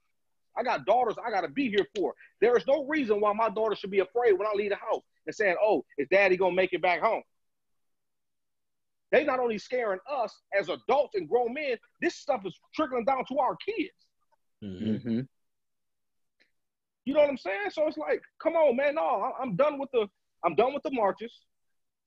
I 0.57 0.63
got 0.63 0.87
daughters 0.87 1.17
I 1.25 1.31
got 1.31 1.41
to 1.41 1.49
be 1.49 1.69
here 1.69 1.87
for. 1.97 2.15
There 2.41 2.57
is 2.57 2.65
no 2.67 2.87
reason 2.87 3.21
why 3.21 3.33
my 3.33 3.49
daughter 3.49 3.75
should 3.75 3.91
be 3.91 4.01
afraid 4.01 4.35
when 4.35 4.47
I 4.47 4.53
leave 4.55 4.71
the 4.71 4.77
house 4.77 5.03
and 5.27 5.35
saying, 5.35 5.57
oh, 5.61 5.85
is 5.99 6.07
daddy 6.11 6.37
going 6.37 6.53
to 6.53 6.57
make 6.57 6.73
it 6.73 6.83
back 6.83 7.01
home? 7.01 7.23
They 9.11 9.25
not 9.25 9.41
only 9.41 9.59
scaring 9.59 10.01
us 10.11 10.33
as 10.59 10.69
adults 10.69 11.15
and 11.15 11.29
grown 11.29 11.55
men, 11.55 11.77
this 12.01 12.17
stuff 12.17 12.43
is 12.45 12.55
trickling 12.75 13.05
down 13.05 13.25
to 13.29 13.39
our 13.39 13.57
kids. 13.57 13.95
Mhm. 14.63 14.83
Mm-hmm. 14.83 15.21
You 17.05 17.15
know 17.15 17.21
what 17.21 17.29
I'm 17.31 17.37
saying? 17.39 17.71
So 17.71 17.87
it's 17.87 17.99
like, 17.99 18.23
come 18.43 18.55
on, 18.55 18.77
man. 18.77 18.95
No, 18.95 19.03
I- 19.05 19.43
I'm 19.43 19.57
done 19.57 19.79
with 19.79 19.91
the 19.93 20.07
I'm 20.45 20.55
done 20.55 20.75
with 20.75 20.83
the 20.83 20.91
marches. 20.91 21.33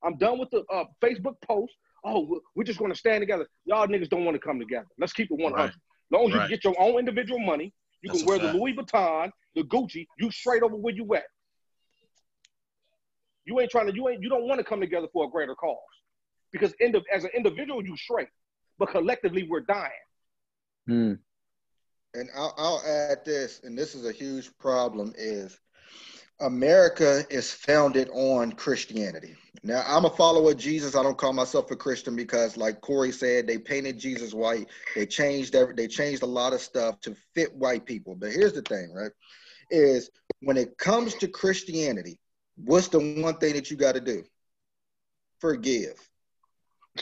I'm 0.03 0.17
done 0.17 0.37
with 0.37 0.49
the 0.51 0.63
uh, 0.71 0.85
Facebook 1.03 1.35
posts. 1.47 1.75
Oh, 2.03 2.21
we- 2.21 2.39
we're 2.55 2.63
just 2.63 2.79
going 2.79 2.91
to 2.91 2.97
stand 2.97 3.21
together. 3.21 3.47
Y'all 3.65 3.87
niggas 3.87 4.09
don't 4.09 4.25
want 4.25 4.35
to 4.35 4.39
come 4.39 4.59
together. 4.59 4.87
Let's 4.99 5.13
keep 5.13 5.29
it 5.31 5.35
100. 5.39 5.55
Right. 5.55 5.69
As 5.69 5.75
long 6.11 6.27
as 6.27 6.33
you 6.33 6.39
Right. 6.39 6.49
get 6.49 6.63
your 6.63 6.75
own 6.79 6.99
individual 6.99 7.39
money, 7.39 7.73
you 8.01 8.09
That's 8.11 8.21
can 8.23 8.27
a 8.27 8.29
wear 8.29 8.39
the. 8.39 8.53
Louis 8.57 8.73
Vuitton, 8.75 9.31
the 9.55 9.63
Gucci. 9.63 10.05
You 10.19 10.29
straight 10.31 10.61
over 10.63 10.75
where 10.75 10.93
you 10.93 11.13
at. 11.15 11.23
You 13.45 13.59
ain't 13.59 13.71
trying 13.71 13.87
to. 13.87 13.93
You 13.95 14.09
ain't. 14.09 14.21
You 14.21 14.29
don't 14.29 14.47
want 14.47 14.59
to 14.59 14.63
come 14.63 14.79
together 14.79 15.07
for 15.13 15.25
a 15.25 15.29
greater 15.29 15.55
cause, 15.55 15.77
because 16.51 16.73
indi- 16.79 17.03
as 17.13 17.23
an 17.23 17.31
individual, 17.35 17.83
you 17.83 17.95
straight, 17.97 18.27
but 18.77 18.89
collectively, 18.89 19.47
we're 19.49 19.61
dying. 19.61 19.91
Mm. 20.89 21.19
And 22.17 22.29
I'll, 22.35 22.53
I'll 22.57 22.83
add 22.85 23.23
this, 23.23 23.61
and 23.63 23.77
this 23.77 23.95
is 23.95 24.05
a 24.05 24.11
huge 24.11 24.55
problem: 24.57 25.13
is 25.17 25.59
America 26.39 27.23
is 27.29 27.51
founded 27.51 28.09
on 28.09 28.51
Christianity. 28.51 29.35
Now, 29.63 29.83
I'm 29.87 30.05
a 30.05 30.09
follower 30.09 30.51
of 30.51 30.57
Jesus. 30.57 30.95
I 30.95 31.01
don't 31.03 31.17
call 31.17 31.33
myself 31.33 31.71
a 31.71 31.75
Christian 31.75 32.15
because, 32.15 32.57
like 32.57 32.81
Corey 32.81 33.11
said, 33.11 33.47
they 33.47 33.57
painted 33.57 33.97
Jesus 33.97 34.33
white. 34.33 34.67
They 34.95 35.05
changed 35.05 35.55
every, 35.55 35.73
they 35.73 35.87
changed 35.87 36.23
a 36.23 36.27
lot 36.27 36.53
of 36.53 36.61
stuff 36.61 36.99
to 37.01 37.15
fit 37.33 37.55
white 37.55 37.85
people. 37.85 38.15
But 38.15 38.31
here's 38.31 38.53
the 38.53 38.61
thing, 38.61 38.91
right? 38.93 39.11
Is 39.71 40.09
when 40.41 40.57
it 40.57 40.77
comes 40.77 41.15
to 41.15 41.27
Christianity, 41.27 42.19
what's 42.55 42.87
the 42.87 42.99
one 42.99 43.37
thing 43.37 43.53
that 43.53 43.71
you 43.71 43.77
got 43.77 43.95
to 43.95 44.01
do? 44.01 44.23
Forgive, 45.39 45.95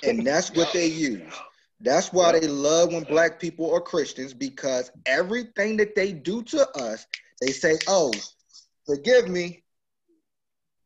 and 0.04 0.26
that's 0.26 0.52
what 0.52 0.72
they 0.74 0.88
use. 0.88 1.34
That's 1.82 2.14
why 2.14 2.32
they 2.32 2.48
love 2.48 2.94
when 2.94 3.04
black 3.04 3.40
people 3.40 3.74
are 3.74 3.82
Christians 3.82 4.34
because 4.34 4.92
everything 5.06 5.78
that 5.78 5.96
they 5.96 6.14
do 6.14 6.42
to 6.44 6.70
us, 6.78 7.06
they 7.42 7.52
say, 7.52 7.78
"Oh, 7.88 8.14
forgive 8.86 9.28
me," 9.28 9.64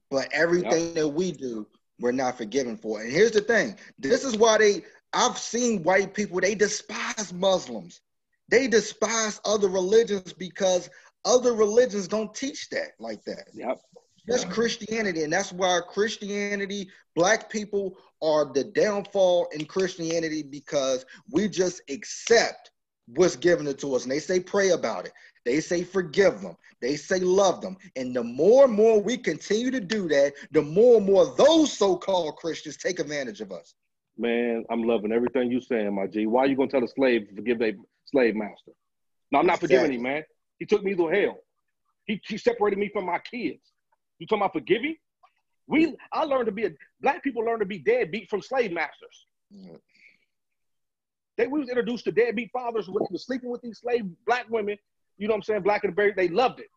but 0.09 0.29
everything 0.33 0.95
that 0.95 1.07
we 1.07 1.31
do, 1.31 1.67
we're 1.99 2.11
not 2.11 2.37
forgiven 2.37 2.75
for. 2.75 3.01
And 3.01 3.11
here's 3.11 3.31
the 3.31 3.41
thing: 3.41 3.77
this 3.97 4.23
is 4.23 4.35
why 4.35 4.57
they. 4.57 4.83
I've 5.11 5.39
seen 5.39 5.83
white 5.83 6.13
people 6.13 6.39
they 6.39 6.53
despise 6.55 7.33
Muslims. 7.33 8.01
They 8.49 8.67
despise 8.67 9.41
other 9.45 9.67
religions 9.67 10.33
because 10.33 10.89
other 11.25 11.53
religions 11.53 12.07
don't 12.07 12.33
teach 12.33 12.69
that 12.69 12.91
like 12.99 13.23
that. 13.25 13.47
Yep. 13.53 13.79
That's 14.29 14.45
Christianity, 14.45 15.23
and 15.23 15.33
that's 15.33 15.51
why 15.51 15.79
Christianity, 15.87 16.89
black 17.15 17.49
people 17.49 17.97
are 18.21 18.51
the 18.53 18.65
downfall 18.65 19.47
in 19.53 19.65
Christianity 19.65 20.43
because 20.43 21.05
we 21.31 21.49
just 21.49 21.81
accept 21.89 22.71
what's 23.07 23.35
given 23.35 23.73
to 23.73 23.95
us. 23.95 24.03
And 24.03 24.11
they 24.11 24.19
say 24.19 24.39
pray 24.39 24.69
about 24.69 25.05
it. 25.05 25.13
They 25.45 25.59
say 25.59 25.83
forgive 25.83 26.41
them. 26.41 26.55
They 26.81 26.95
say 26.95 27.19
love 27.19 27.61
them. 27.61 27.77
And 27.95 28.15
the 28.15 28.23
more 28.23 28.65
and 28.65 28.73
more 28.73 29.01
we 29.01 29.17
continue 29.17 29.71
to 29.71 29.79
do 29.79 30.07
that, 30.09 30.33
the 30.51 30.61
more 30.61 30.97
and 30.97 31.05
more 31.05 31.33
those 31.35 31.73
so-called 31.73 32.35
Christians 32.35 32.77
take 32.77 32.99
advantage 32.99 33.41
of 33.41 33.51
us. 33.51 33.73
Man, 34.17 34.65
I'm 34.69 34.83
loving 34.83 35.11
everything 35.11 35.51
you 35.51 35.61
saying, 35.61 35.95
my 35.95 36.05
G. 36.07 36.27
Why 36.27 36.41
are 36.43 36.47
you 36.47 36.55
gonna 36.55 36.69
tell 36.69 36.83
a 36.83 36.87
slave 36.87 37.29
to 37.29 37.35
forgive 37.35 37.57
their 37.59 37.73
slave 38.05 38.35
master? 38.35 38.73
No, 39.31 39.39
I'm 39.39 39.47
not 39.47 39.59
forgiving 39.59 39.91
Exactly. 39.91 39.95
him, 39.95 40.01
man. 40.03 40.23
He 40.59 40.65
took 40.65 40.83
me 40.83 40.93
to 40.93 41.07
hell. 41.07 41.37
He, 42.05 42.21
he 42.27 42.37
separated 42.37 42.79
me 42.79 42.89
from 42.89 43.05
my 43.05 43.19
kids. 43.19 43.61
You 44.19 44.27
talking 44.27 44.41
about 44.41 44.53
forgiving? 44.53 44.95
We 45.67 45.95
I 46.11 46.23
learned 46.23 46.47
to 46.47 46.51
be 46.51 46.65
a 46.65 46.71
black 47.01 47.23
people 47.23 47.43
learn 47.43 47.59
to 47.59 47.65
be 47.65 47.79
deadbeat 47.79 48.29
from 48.29 48.41
slave 48.41 48.71
masters. 48.71 49.25
They 51.37 51.47
we 51.47 51.59
was 51.59 51.69
introduced 51.69 52.05
to 52.05 52.11
deadbeat 52.11 52.51
fathers 52.51 52.89
when 52.89 53.03
they 53.03 53.13
was 53.13 53.25
sleeping 53.25 53.49
with 53.49 53.61
these 53.61 53.79
slave 53.79 54.05
black 54.25 54.49
women. 54.49 54.77
You 55.17 55.27
know 55.27 55.33
what 55.33 55.37
I'm 55.37 55.43
saying? 55.43 55.61
Black 55.61 55.83
and 55.83 55.95
berry, 55.95 56.13
they 56.15 56.27
loved 56.27 56.59
it. 56.59 56.69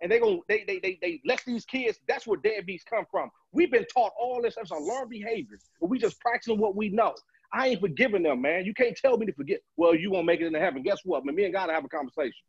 And 0.00 0.12
they 0.12 0.18
going 0.18 0.42
they 0.48 0.64
they 0.66 0.78
they 0.78 0.98
they 1.00 1.20
let 1.24 1.42
these 1.46 1.64
kids. 1.64 1.98
That's 2.06 2.26
where 2.26 2.38
deadbeats 2.38 2.84
come 2.84 3.06
from. 3.10 3.30
We've 3.52 3.70
been 3.70 3.86
taught 3.86 4.12
all 4.20 4.42
this 4.42 4.56
as 4.60 4.70
a 4.70 4.76
learned 4.76 5.08
behavior, 5.08 5.58
but 5.80 5.88
we 5.88 5.98
just 5.98 6.20
practicing 6.20 6.58
what 6.58 6.76
we 6.76 6.90
know. 6.90 7.14
I 7.52 7.68
ain't 7.68 7.80
forgiving 7.80 8.22
them, 8.22 8.42
man. 8.42 8.64
You 8.66 8.74
can't 8.74 8.96
tell 8.96 9.16
me 9.16 9.26
to 9.26 9.32
forget. 9.32 9.60
Well, 9.76 9.94
you 9.94 10.10
won't 10.10 10.26
make 10.26 10.40
it 10.40 10.46
into 10.46 10.58
heaven. 10.58 10.82
Guess 10.82 10.98
what? 11.04 11.24
Man, 11.24 11.34
me 11.34 11.44
and 11.44 11.54
God 11.54 11.70
have 11.70 11.84
a 11.84 11.88
conversation. 11.88 12.44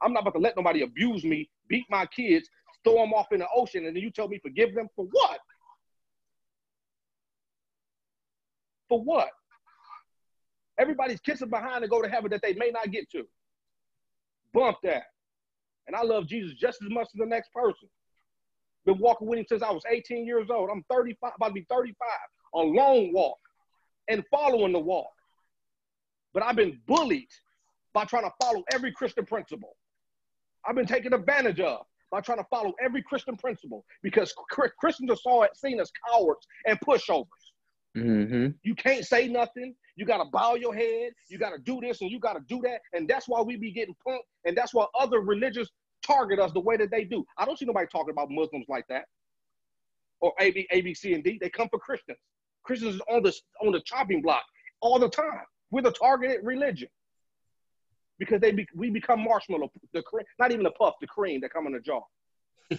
I'm 0.00 0.12
not 0.12 0.22
about 0.22 0.34
to 0.34 0.40
let 0.40 0.56
nobody 0.56 0.82
abuse 0.82 1.24
me, 1.24 1.48
beat 1.68 1.86
my 1.88 2.06
kids, 2.06 2.48
throw 2.84 2.94
them 2.96 3.12
off 3.12 3.32
in 3.32 3.40
the 3.40 3.46
ocean, 3.54 3.86
and 3.86 3.96
then 3.96 4.02
you 4.02 4.10
tell 4.10 4.28
me 4.28 4.38
forgive 4.38 4.74
them 4.74 4.88
for 4.94 5.06
what? 5.10 5.40
For 8.88 9.02
what? 9.02 9.28
Everybody's 10.78 11.20
kissing 11.20 11.48
behind 11.48 11.82
to 11.82 11.88
go 11.88 12.02
to 12.02 12.08
heaven 12.08 12.30
that 12.30 12.42
they 12.42 12.52
may 12.54 12.70
not 12.70 12.90
get 12.90 13.10
to. 13.10 13.24
Bump 14.52 14.78
that. 14.82 15.04
And 15.86 15.96
I 15.96 16.02
love 16.02 16.26
Jesus 16.26 16.54
just 16.54 16.82
as 16.82 16.90
much 16.90 17.06
as 17.06 17.18
the 17.18 17.26
next 17.26 17.52
person. 17.52 17.88
Been 18.84 18.98
walking 18.98 19.26
with 19.26 19.38
him 19.38 19.46
since 19.48 19.62
I 19.62 19.70
was 19.70 19.82
18 19.90 20.26
years 20.26 20.48
old. 20.50 20.70
I'm 20.70 20.84
35, 20.90 21.32
about 21.36 21.48
to 21.48 21.52
be 21.52 21.66
35. 21.68 22.08
A 22.54 22.58
long 22.58 23.12
walk 23.12 23.38
and 24.08 24.22
following 24.30 24.72
the 24.72 24.78
walk. 24.78 25.10
But 26.32 26.42
I've 26.42 26.56
been 26.56 26.78
bullied 26.86 27.28
by 27.92 28.04
trying 28.04 28.24
to 28.24 28.32
follow 28.40 28.62
every 28.72 28.92
Christian 28.92 29.24
principle. 29.24 29.76
I've 30.66 30.76
been 30.76 30.86
taken 30.86 31.14
advantage 31.14 31.60
of 31.60 31.86
by 32.16 32.22
trying 32.22 32.38
to 32.38 32.46
follow 32.48 32.72
every 32.82 33.02
Christian 33.02 33.36
principle 33.36 33.84
because 34.02 34.32
Christians 34.80 35.10
are 35.10 35.16
saw 35.16 35.46
seen 35.54 35.78
as 35.80 35.92
cowards 36.10 36.46
and 36.66 36.80
pushovers. 36.80 37.26
Mm-hmm. 37.94 38.48
You 38.62 38.74
can't 38.74 39.04
say 39.04 39.28
nothing. 39.28 39.74
You 39.96 40.06
got 40.06 40.24
to 40.24 40.30
bow 40.30 40.54
your 40.54 40.74
head. 40.74 41.12
You 41.28 41.36
got 41.36 41.50
to 41.50 41.58
do 41.58 41.78
this 41.82 42.00
and 42.00 42.10
you 42.10 42.18
got 42.18 42.32
to 42.32 42.42
do 42.48 42.62
that. 42.62 42.80
And 42.94 43.06
that's 43.06 43.28
why 43.28 43.42
we 43.42 43.56
be 43.56 43.70
getting 43.70 43.94
punked. 44.06 44.20
And 44.46 44.56
that's 44.56 44.72
why 44.72 44.86
other 44.98 45.20
religions 45.20 45.70
target 46.06 46.38
us 46.38 46.52
the 46.52 46.60
way 46.60 46.78
that 46.78 46.90
they 46.90 47.04
do. 47.04 47.22
I 47.36 47.44
don't 47.44 47.58
see 47.58 47.66
nobody 47.66 47.86
talking 47.86 48.12
about 48.12 48.30
Muslims 48.30 48.64
like 48.66 48.86
that 48.88 49.04
or 50.20 50.32
A, 50.40 50.52
B, 50.52 50.66
A, 50.70 50.80
B, 50.80 50.94
C, 50.94 51.12
and 51.12 51.22
D. 51.22 51.36
They 51.38 51.50
come 51.50 51.68
for 51.68 51.78
Christians. 51.78 52.18
Christians 52.62 52.94
is 52.94 53.00
on 53.10 53.24
the, 53.24 53.38
on 53.62 53.72
the 53.72 53.82
chopping 53.84 54.22
block 54.22 54.42
all 54.80 54.98
the 54.98 55.10
time. 55.10 55.44
We're 55.70 55.82
the 55.82 55.92
targeted 55.92 56.40
religion 56.44 56.88
because 58.18 58.40
they 58.40 58.52
be, 58.52 58.66
we 58.74 58.90
become 58.90 59.22
marshmallow, 59.22 59.70
the 59.92 60.02
cream, 60.02 60.24
not 60.38 60.50
even 60.52 60.64
the 60.64 60.70
puff, 60.70 60.94
the 61.00 61.06
cream 61.06 61.40
that 61.40 61.52
come 61.52 61.66
in 61.66 61.72
the 61.72 61.80
jar. 61.80 62.02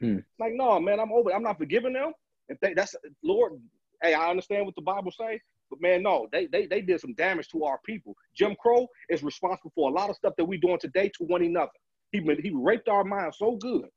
Hmm. 0.00 0.20
Like, 0.38 0.54
no, 0.54 0.80
man, 0.80 0.98
I'm 0.98 1.12
over. 1.12 1.30
I'm 1.30 1.42
not 1.42 1.58
forgiving 1.58 1.92
them. 1.92 2.14
If 2.48 2.58
they, 2.60 2.72
that's 2.72 2.96
Lord, 3.22 3.60
hey, 4.02 4.14
I 4.14 4.30
understand 4.30 4.64
what 4.64 4.74
the 4.74 4.80
Bible 4.80 5.12
say. 5.12 5.38
But 5.68 5.80
man, 5.80 6.02
no, 6.02 6.26
they 6.32 6.46
they 6.46 6.66
they 6.66 6.80
did 6.80 7.00
some 7.00 7.14
damage 7.14 7.48
to 7.50 7.64
our 7.64 7.78
people. 7.84 8.16
Jim 8.34 8.56
Crow 8.60 8.88
is 9.08 9.22
responsible 9.22 9.72
for 9.74 9.90
a 9.90 9.92
lot 9.92 10.10
of 10.10 10.16
stuff 10.16 10.32
that 10.36 10.44
we 10.44 10.56
doing 10.56 10.78
today 10.80 11.10
to 11.18 11.24
one 11.24 11.42
another. 11.42 11.70
He 12.12 12.20
he 12.42 12.50
raped 12.52 12.88
our 12.88 13.04
minds 13.04 13.38
so 13.38 13.56
good 13.56 13.88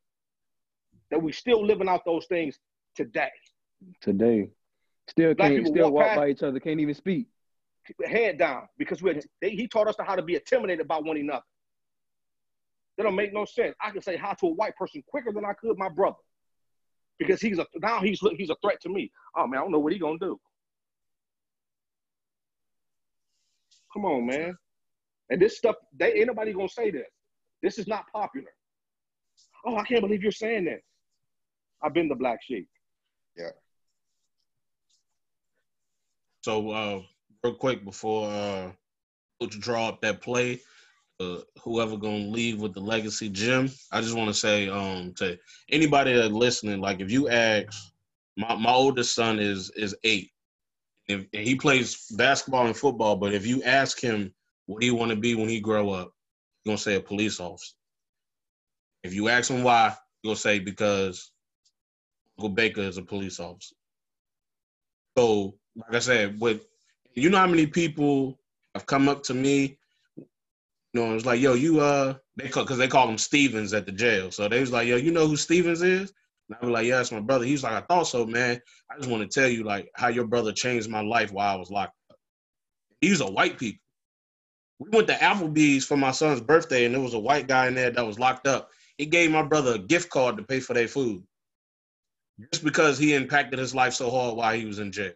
that 1.10 1.22
we 1.22 1.32
still 1.32 1.66
living 1.66 1.90
out 1.90 2.02
those 2.06 2.26
things 2.28 2.60
today. 2.96 3.32
Today, 4.02 4.50
still 5.08 5.34
Black 5.34 5.54
can't 5.54 5.68
still 5.68 5.92
walk 5.92 6.06
walk 6.08 6.16
by 6.16 6.30
each 6.30 6.44
other, 6.44 6.60
can't 6.60 6.80
even 6.80 6.94
speak. 6.94 7.28
Head 8.06 8.38
down 8.38 8.68
because 8.78 9.02
we 9.02 9.20
they, 9.42 9.50
he 9.50 9.68
taught 9.68 9.88
us 9.88 9.96
how 10.00 10.16
to 10.16 10.22
be 10.22 10.36
intimidated 10.36 10.88
by 10.88 10.98
one 10.98 11.18
another. 11.18 11.44
That 12.98 13.04
don't 13.04 13.16
make 13.16 13.34
no 13.34 13.46
sense. 13.46 13.76
I 13.82 13.92
can 13.92 14.02
say 14.02 14.16
hi 14.16 14.34
to 14.40 14.48
a 14.48 14.54
white 14.54 14.76
person 14.76 15.04
quicker 15.08 15.32
than 15.32 15.46
I 15.46 15.54
could 15.54 15.78
my 15.78 15.90
brother 15.90 16.16
because 17.20 17.42
he's 17.42 17.60
a 17.60 17.66
now 17.82 18.02
he's 18.02 18.20
he's 18.38 18.50
a 18.50 18.56
threat 18.64 18.80
to 18.82 18.90
me. 18.90 19.12
Oh 19.36 19.48
man, 19.48 19.60
I 19.60 19.64
don't 19.64 19.72
know 19.72 19.80
what 19.80 19.94
he 19.94 20.00
gonna 20.00 20.20
do. 20.20 20.40
Come 23.94 24.06
on, 24.06 24.26
man. 24.26 24.56
And 25.30 25.42
this 25.42 25.58
stuff, 25.58 25.76
they 25.98 26.14
ain't 26.14 26.28
nobody 26.28 26.54
gonna 26.54 26.70
say 26.70 26.92
this. 26.92 27.08
This 27.62 27.78
is 27.78 27.88
not 27.88 28.06
popular. 28.14 28.52
Oh, 29.66 29.78
I 29.78 29.84
can't 29.84 30.02
believe 30.02 30.22
you're 30.22 30.32
saying 30.32 30.66
this. 30.66 30.82
I've 31.82 31.94
been 31.94 32.10
the 32.10 32.16
black 32.16 32.40
sheep. 32.44 32.68
Yeah. 33.38 33.50
So, 36.42 36.72
uh, 36.72 37.02
real 37.44 37.54
quick 37.54 37.84
before 37.84 38.30
uh, 38.30 38.72
Coach 39.40 39.60
draw 39.60 39.90
up 39.90 40.02
that 40.02 40.22
play, 40.22 40.62
uh, 41.20 41.40
whoever 41.62 41.98
gonna 41.98 42.30
leave 42.30 42.62
with 42.62 42.74
the 42.74 42.80
legacy 42.80 43.30
gym, 43.30 43.70
I 43.92 44.02
just 44.02 44.16
want 44.16 44.30
to 44.30 44.34
say 44.34 44.70
um, 44.70 45.14
to 45.16 45.38
anybody 45.70 46.14
that 46.14 46.32
listening, 46.32 46.80
like 46.80 47.02
if 47.02 47.12
you 47.12 47.30
ask, 47.30 47.92
my 48.38 48.56
my 48.56 48.72
oldest 48.72 49.14
son 49.14 49.40
is 49.40 49.70
is 49.72 49.96
eight, 50.04 50.32
if, 51.08 51.26
and 51.34 51.48
he 51.48 51.56
plays 51.56 52.08
basketball 52.12 52.66
and 52.66 52.78
football, 52.78 53.18
but 53.18 53.34
if 53.34 53.46
you 53.46 53.62
ask 53.64 54.00
him 54.00 54.34
what 54.66 54.82
he 54.82 54.92
want 54.92 55.12
to 55.12 55.18
be 55.18 55.36
when 55.36 55.50
he 55.50 55.60
grow 55.60 55.90
up, 55.92 56.14
he's 56.64 56.72
gonna 56.72 56.78
say 56.78 56.96
a 56.96 57.02
police 57.02 57.40
officer. 57.40 57.76
If 59.04 59.14
you 59.14 59.28
ask 59.28 59.52
him 59.52 59.64
why, 59.64 59.94
he'll 60.22 60.38
say 60.38 60.60
because 60.60 61.32
Uncle 62.38 62.50
Baker 62.50 62.82
is 62.82 62.98
a 62.98 63.02
police 63.04 63.40
officer. 63.42 63.76
So, 65.18 65.56
like 65.76 65.94
I 65.94 66.00
said, 66.00 66.40
with 66.40 66.66
you 67.16 67.30
know 67.30 67.38
how 67.38 67.48
many 67.48 67.68
people 67.68 68.40
have 68.74 68.86
come 68.86 69.08
up 69.08 69.24
to 69.24 69.34
me, 69.34 69.78
you 70.18 70.26
know, 70.94 71.14
was 71.14 71.26
like, 71.26 71.42
yo, 71.42 71.54
you 71.54 71.80
uh, 71.80 72.16
they 72.36 72.50
call 72.50 72.64
because 72.64 72.78
they 72.78 72.88
call 72.88 73.10
him 73.10 73.18
Stevens 73.18 73.74
at 73.74 73.86
the 73.86 73.92
jail. 73.92 74.32
So 74.32 74.48
they 74.48 74.60
was 74.60 74.72
like, 74.72 74.88
yo, 74.88 74.96
you 74.96 75.12
know 75.12 75.28
who 75.28 75.36
Stevens 75.36 75.82
is? 75.82 76.14
And 76.50 76.58
I 76.62 76.66
was 76.66 76.74
like, 76.74 76.86
yeah, 76.86 76.98
that's 76.98 77.12
my 77.12 77.20
brother. 77.20 77.46
He's 77.46 77.64
like, 77.64 77.74
I 77.74 77.82
thought 77.82 78.08
so, 78.08 78.26
man. 78.26 78.62
I 78.92 78.98
just 78.98 79.10
want 79.10 79.30
to 79.30 79.40
tell 79.40 79.50
you 79.50 79.64
like 79.64 79.90
how 79.96 80.10
your 80.10 80.28
brother 80.28 80.52
changed 80.52 80.90
my 80.90 81.02
life 81.02 81.32
while 81.32 81.56
I 81.56 81.58
was 81.58 81.72
locked 81.72 81.98
up. 82.10 82.18
These 83.02 83.22
are 83.22 83.32
white 83.32 83.58
people. 83.58 83.80
We 84.80 84.90
went 84.90 85.08
to 85.08 85.16
Applebee's 85.16 85.86
for 85.86 85.98
my 85.98 86.12
son's 86.12 86.42
birthday, 86.42 86.86
and 86.86 86.94
there 86.94 87.02
was 87.02 87.14
a 87.14 87.20
white 87.20 87.48
guy 87.48 87.68
in 87.68 87.76
there 87.76 87.92
that 87.92 88.06
was 88.06 88.20
locked 88.20 88.48
up. 88.48 88.70
He 88.98 89.06
gave 89.06 89.32
my 89.32 89.44
brother 89.44 89.76
a 89.76 89.80
gift 89.80 90.10
card 90.10 90.38
to 90.38 90.44
pay 90.44 90.60
for 90.60 90.74
their 90.74 90.88
food 90.88 91.24
just 92.52 92.64
because 92.64 92.98
he 92.98 93.14
impacted 93.14 93.60
his 93.60 93.76
life 93.76 93.94
so 93.94 94.10
hard 94.10 94.36
while 94.36 94.54
he 94.54 94.66
was 94.66 94.80
in 94.80 94.92
jail. 94.92 95.14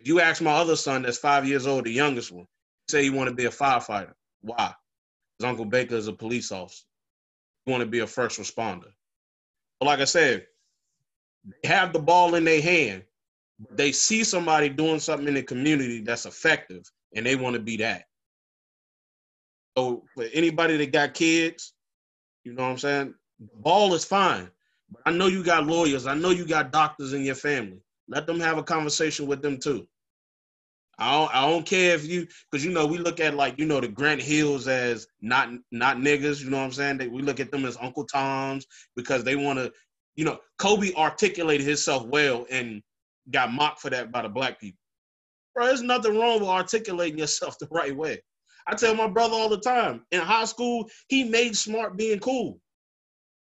If 0.00 0.08
you 0.08 0.20
ask 0.20 0.40
my 0.40 0.52
other 0.52 0.76
son 0.76 1.02
that's 1.02 1.18
five 1.18 1.46
years 1.46 1.66
old, 1.66 1.84
the 1.84 1.92
youngest 1.92 2.32
one, 2.32 2.46
say 2.88 3.02
he 3.02 3.10
want 3.10 3.28
to 3.28 3.34
be 3.34 3.44
a 3.44 3.50
firefighter. 3.50 4.14
Why? 4.40 4.72
Because 5.38 5.50
Uncle 5.50 5.66
Baker 5.66 5.94
is 5.94 6.08
a 6.08 6.12
police 6.12 6.50
officer. 6.50 6.84
He 7.66 7.70
want 7.70 7.82
to 7.82 7.88
be 7.88 7.98
a 7.98 8.06
first 8.06 8.40
responder. 8.40 8.88
But 9.78 9.86
like 9.86 10.00
I 10.00 10.04
said, 10.04 10.46
they 11.62 11.68
have 11.68 11.92
the 11.92 11.98
ball 11.98 12.34
in 12.34 12.44
their 12.44 12.62
hand. 12.62 13.02
They 13.72 13.92
see 13.92 14.24
somebody 14.24 14.70
doing 14.70 15.00
something 15.00 15.28
in 15.28 15.34
the 15.34 15.42
community 15.42 16.00
that's 16.00 16.24
effective, 16.24 16.90
and 17.14 17.26
they 17.26 17.36
want 17.36 17.54
to 17.54 17.60
be 17.60 17.76
that. 17.78 18.04
So 19.76 20.04
for 20.14 20.24
anybody 20.32 20.78
that 20.78 20.92
got 20.92 21.12
kids, 21.12 21.74
you 22.44 22.54
know 22.54 22.62
what 22.62 22.70
I'm 22.70 22.78
saying? 22.78 23.14
The 23.38 23.48
Ball 23.56 23.92
is 23.92 24.04
fine. 24.04 24.50
But 24.90 25.02
I 25.04 25.10
know 25.10 25.26
you 25.26 25.44
got 25.44 25.66
lawyers. 25.66 26.06
I 26.06 26.14
know 26.14 26.30
you 26.30 26.46
got 26.46 26.72
doctors 26.72 27.12
in 27.12 27.22
your 27.22 27.34
family. 27.34 27.82
Let 28.10 28.26
them 28.26 28.40
have 28.40 28.58
a 28.58 28.62
conversation 28.62 29.26
with 29.26 29.40
them 29.40 29.58
too. 29.58 29.86
I 30.98 31.12
don't, 31.12 31.34
I 31.34 31.48
don't 31.48 31.64
care 31.64 31.94
if 31.94 32.04
you, 32.06 32.26
because 32.50 32.62
you 32.64 32.72
know 32.72 32.86
we 32.86 32.98
look 32.98 33.20
at 33.20 33.34
like 33.34 33.58
you 33.58 33.64
know 33.64 33.80
the 33.80 33.88
Grant 33.88 34.20
Hills 34.20 34.68
as 34.68 35.06
not 35.22 35.48
not 35.70 35.96
niggas. 35.96 36.42
You 36.42 36.50
know 36.50 36.58
what 36.58 36.64
I'm 36.64 36.72
saying? 36.72 36.98
They, 36.98 37.08
we 37.08 37.22
look 37.22 37.40
at 37.40 37.50
them 37.50 37.64
as 37.64 37.78
Uncle 37.80 38.04
Toms 38.04 38.66
because 38.96 39.24
they 39.24 39.36
want 39.36 39.58
to, 39.58 39.72
you 40.16 40.26
know. 40.26 40.38
Kobe 40.58 40.92
articulated 40.94 41.66
himself 41.66 42.04
well 42.06 42.46
and 42.50 42.82
got 43.30 43.50
mocked 43.52 43.80
for 43.80 43.88
that 43.90 44.12
by 44.12 44.22
the 44.22 44.28
black 44.28 44.60
people. 44.60 44.78
Bro, 45.54 45.66
there's 45.66 45.82
nothing 45.82 46.18
wrong 46.18 46.40
with 46.40 46.48
articulating 46.50 47.18
yourself 47.18 47.58
the 47.60 47.68
right 47.70 47.96
way. 47.96 48.22
I 48.66 48.74
tell 48.74 48.94
my 48.94 49.06
brother 49.08 49.34
all 49.34 49.48
the 49.48 49.60
time. 49.60 50.04
In 50.10 50.20
high 50.20 50.44
school, 50.44 50.90
he 51.08 51.24
made 51.24 51.56
smart 51.56 51.96
being 51.96 52.18
cool 52.18 52.60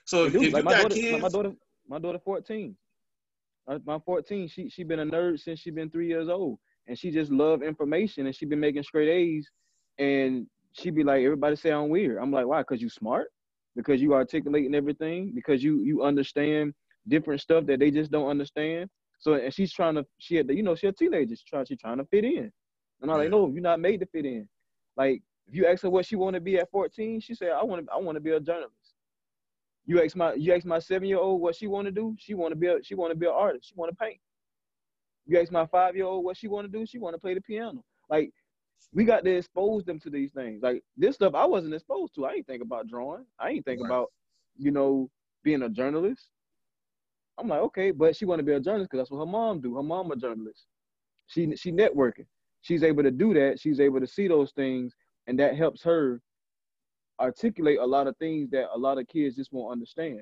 so 0.05 0.23
They 0.23 0.29
if, 0.29 0.35
if 0.35 0.53
like 0.53 0.63
you 0.63 0.63
my 0.63 0.71
got 0.71 0.77
daughter, 0.79 0.95
kids, 0.95 1.11
like 1.11 1.21
my 1.21 1.27
daughter, 1.27 1.51
my 1.85 1.99
daughter, 1.99 2.19
fourteen. 2.23 2.77
Uh, 3.67 3.79
My 3.85 3.99
fourteen, 3.99 4.47
she 4.47 4.69
she 4.69 4.83
been 4.85 4.99
a 4.99 5.05
nerd 5.05 5.39
since 5.41 5.59
she 5.59 5.69
been 5.69 5.89
three 5.89 6.07
years 6.07 6.29
old, 6.29 6.59
and 6.87 6.97
she 6.97 7.11
just 7.11 7.29
love 7.29 7.61
information, 7.61 8.25
and 8.25 8.33
she 8.33 8.45
been 8.45 8.61
making 8.61 8.83
straight 8.83 9.09
A's, 9.09 9.49
and 9.99 10.47
she 10.71 10.91
be 10.91 11.03
like, 11.03 11.23
everybody 11.25 11.57
say 11.57 11.71
I'm 11.71 11.89
weird. 11.89 12.17
I'm 12.21 12.31
like, 12.31 12.47
why? 12.47 12.61
Because 12.61 12.81
you 12.81 12.89
smart, 12.89 13.27
because 13.75 14.01
you 14.01 14.13
articulating 14.13 14.75
everything, 14.75 15.33
because 15.35 15.61
you 15.61 15.81
you 15.83 16.03
understand 16.03 16.73
different 17.05 17.41
stuff 17.41 17.65
that 17.65 17.79
they 17.81 17.91
just 17.91 18.11
don't 18.11 18.29
understand. 18.29 18.89
So 19.19 19.33
and 19.33 19.53
she's 19.53 19.73
trying 19.73 19.95
to, 19.95 20.05
she 20.19 20.35
had, 20.37 20.49
you 20.49 20.63
know, 20.63 20.75
she 20.75 20.87
a 20.87 20.93
teenager, 20.93 21.35
she 21.35 21.43
trying, 21.49 21.65
she 21.65 21.75
trying 21.75 21.97
to 21.97 22.05
fit 22.05 22.23
in, 22.23 22.51
and 23.01 23.11
I'm 23.11 23.17
like, 23.17 23.29
no, 23.29 23.47
you're 23.49 23.61
not 23.61 23.79
made 23.79 23.99
to 23.99 24.05
fit 24.05 24.25
in. 24.25 24.47
Like 24.95 25.21
if 25.47 25.55
you 25.55 25.65
ask 25.67 25.83
her 25.83 25.89
what 25.89 26.05
she 26.05 26.15
want 26.15 26.33
to 26.33 26.41
be 26.41 26.57
at 26.57 26.69
14, 26.71 27.19
she 27.21 27.33
said, 27.35 27.49
I 27.51 27.63
want 27.63 27.85
to, 27.85 27.91
I 27.91 27.97
want 27.97 28.15
to 28.15 28.19
be 28.21 28.31
a 28.31 28.39
journalist. 28.39 28.73
You 29.85 30.03
ask 30.03 30.15
my 30.15 30.33
you 30.33 30.53
ask 30.53 30.65
my 30.65 30.79
seven 30.79 31.07
year 31.07 31.17
old 31.19 31.41
what 31.41 31.55
she 31.55 31.67
want 31.67 31.85
to 31.85 31.91
do. 31.91 32.15
She 32.19 32.33
want 32.33 32.51
to 32.51 32.55
be 32.57 32.67
a 32.67 32.83
she 32.83 32.93
want 32.95 33.11
to 33.11 33.15
be 33.17 33.25
an 33.25 33.31
artist. 33.33 33.69
She 33.69 33.75
want 33.75 33.89
to 33.91 33.95
paint. 33.95 34.19
You 35.25 35.39
ask 35.39 35.51
my 35.51 35.65
five 35.65 35.95
year 35.95 36.05
old 36.05 36.25
what 36.25 36.35
she 36.35 36.47
want 36.49 36.69
to 36.69 36.77
do. 36.77 36.85
She 36.85 36.97
want 36.99 37.15
to 37.15 37.19
play 37.19 37.33
the 37.33 37.41
piano. 37.41 37.83
Like 38.09 38.31
we 38.93 39.05
got 39.05 39.23
to 39.23 39.35
expose 39.35 39.85
them 39.85 39.99
to 40.01 40.09
these 40.09 40.31
things. 40.33 40.61
Like 40.61 40.83
this 40.97 41.15
stuff 41.15 41.35
I 41.35 41.45
wasn't 41.45 41.73
exposed 41.73 42.15
to. 42.15 42.25
I 42.25 42.33
ain't 42.33 42.47
think 42.47 42.61
about 42.61 42.87
drawing. 42.87 43.25
I 43.39 43.49
ain't 43.49 43.65
think 43.65 43.81
Right. 43.81 43.87
about 43.87 44.11
you 44.57 44.71
know 44.71 45.09
being 45.43 45.61
a 45.63 45.69
journalist. 45.69 46.29
I'm 47.37 47.47
like 47.47 47.59
okay, 47.61 47.91
but 47.91 48.13
she 48.15 48.25
want 48.25 48.39
to 48.39 48.43
be 48.43 48.53
a 48.53 48.59
journalist 48.59 48.89
because 48.91 49.03
that's 49.03 49.11
what 49.11 49.19
her 49.19 49.31
mom 49.31 49.61
do. 49.61 49.75
Her 49.77 49.83
mom 49.83 50.11
a 50.11 50.17
journalist. 50.17 50.65
She 51.27 51.55
she 51.55 51.71
networking. 51.71 52.25
She's 52.67 52.83
able 52.83 53.01
to 53.03 53.11
do 53.11 53.33
that. 53.33 53.61
She's 53.61 53.79
able 53.79 54.01
to 54.01 54.07
see 54.07 54.27
those 54.27 54.51
things, 54.51 54.93
and 55.25 55.39
that 55.39 55.55
helps 55.55 55.81
her 55.83 56.21
articulate 57.17 57.79
a 57.79 57.85
lot 57.85 58.07
of 58.07 58.17
things 58.17 58.49
that 58.49 58.65
a 58.75 58.77
lot 58.77 58.97
of 58.97 59.07
kids 59.07 59.37
just 59.37 59.53
won't 59.53 59.71
understand. 59.71 60.21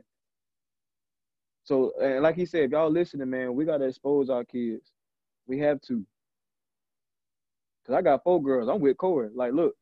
So, 1.64 1.92
and 2.00 2.22
like 2.22 2.36
he 2.36 2.46
said, 2.46 2.66
if 2.66 2.72
y'all 2.72 2.92
listening, 2.92 3.32
man, 3.32 3.56
we 3.56 3.66
gotta 3.66 3.86
expose 3.86 4.30
our 4.30 4.44
kids. 4.44 4.92
We 5.48 5.58
have 5.62 5.82
to. 5.88 6.06
Cause 7.88 7.96
I 7.96 8.04
got 8.04 8.24
four 8.24 8.40
girls. 8.44 8.70
I'm 8.70 8.80
with 8.80 8.98
Corey. 8.98 9.30
Like, 9.34 9.54
look, 9.54 9.74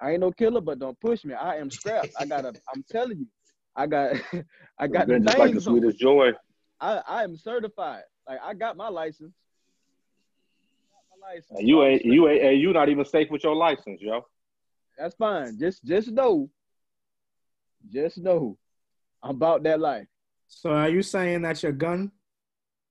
I 0.00 0.10
ain't 0.10 0.20
no 0.22 0.32
killer, 0.32 0.60
but 0.60 0.80
don't 0.80 0.98
push 0.98 1.24
me. 1.24 1.34
I 1.34 1.58
am 1.58 1.70
strapped. 1.70 2.10
I 2.18 2.26
got 2.26 2.44
a. 2.44 2.48
I'm 2.74 2.84
telling 2.90 3.18
you, 3.18 3.26
I 3.76 3.86
got, 3.86 4.16
I 4.78 4.88
got 4.88 5.06
the 5.06 5.14
Been 5.14 5.22
just 5.22 5.38
like 5.38 5.54
the 5.54 5.60
sweetest 5.60 6.00
joy. 6.00 6.32
I, 6.80 7.00
I 7.06 7.22
am 7.22 7.36
certified. 7.36 8.02
Like, 8.28 8.40
I 8.42 8.54
got 8.54 8.76
my 8.76 8.88
license. 8.88 9.34
Got 11.20 11.26
my 11.26 11.34
license. 11.34 11.58
And 11.58 11.68
you 11.68 11.76
So 11.76 11.82
I'm 11.82 11.90
ain't 11.92 12.04
you 12.04 12.28
ain't 12.28 12.42
and 12.42 12.60
you 12.60 12.72
not 12.72 12.88
even 12.88 13.04
safe 13.04 13.30
with 13.30 13.44
your 13.44 13.56
license, 13.56 14.00
yo. 14.00 14.26
That's 14.98 15.14
fine. 15.14 15.58
Just 15.58 15.84
just 15.84 16.10
know. 16.10 16.50
Just 17.88 18.18
know. 18.18 18.58
I'm 19.22 19.30
about 19.30 19.62
that 19.64 19.80
life. 19.80 20.06
So 20.48 20.70
are 20.70 20.88
you 20.88 21.02
saying 21.02 21.42
that 21.42 21.62
your 21.62 21.72
gun 21.72 22.10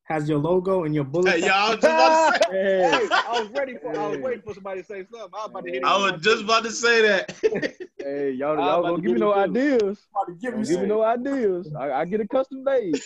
has 0.03 0.27
your 0.27 0.39
logo 0.39 0.85
and 0.85 0.95
your 0.95 1.03
bullet? 1.03 1.39
Hey, 1.39 1.47
y'all 1.47 1.75
just 1.75 1.83
about 1.83 2.33
to 2.33 2.39
say, 2.39 2.51
Hey, 2.51 3.07
Hey, 3.07 3.07
I 3.27 3.41
was 3.41 3.51
ready 3.51 3.75
for 3.81 3.97
I 3.97 4.07
was 4.07 4.19
waiting 4.19 4.41
for 4.41 4.53
somebody 4.53 4.81
to 4.81 4.87
say 4.87 4.99
something. 5.03 5.19
I 5.19 5.25
was 5.25 5.49
about 5.51 5.65
to 5.65 5.71
hit 5.71 5.83
I 5.83 5.97
was 5.97 6.21
just 6.21 6.43
about 6.43 6.63
to 6.63 6.71
say 6.71 7.01
that. 7.01 7.35
hey, 7.99 8.31
y'all, 8.31 8.55
y'all 8.57 8.81
gonna 8.81 8.95
to 8.95 9.01
give 9.01 9.11
me 9.11 9.19
no 9.19 9.33
too. 9.33 9.39
ideas. 9.39 9.99
Give 10.41 10.53
Don't 10.53 10.67
give 10.67 10.81
me 10.81 10.87
no 10.87 11.03
ideas. 11.03 11.67
I, 11.77 11.91
I 11.91 12.05
get 12.05 12.21
a 12.21 12.27
custom 12.27 12.63
made. 12.63 12.99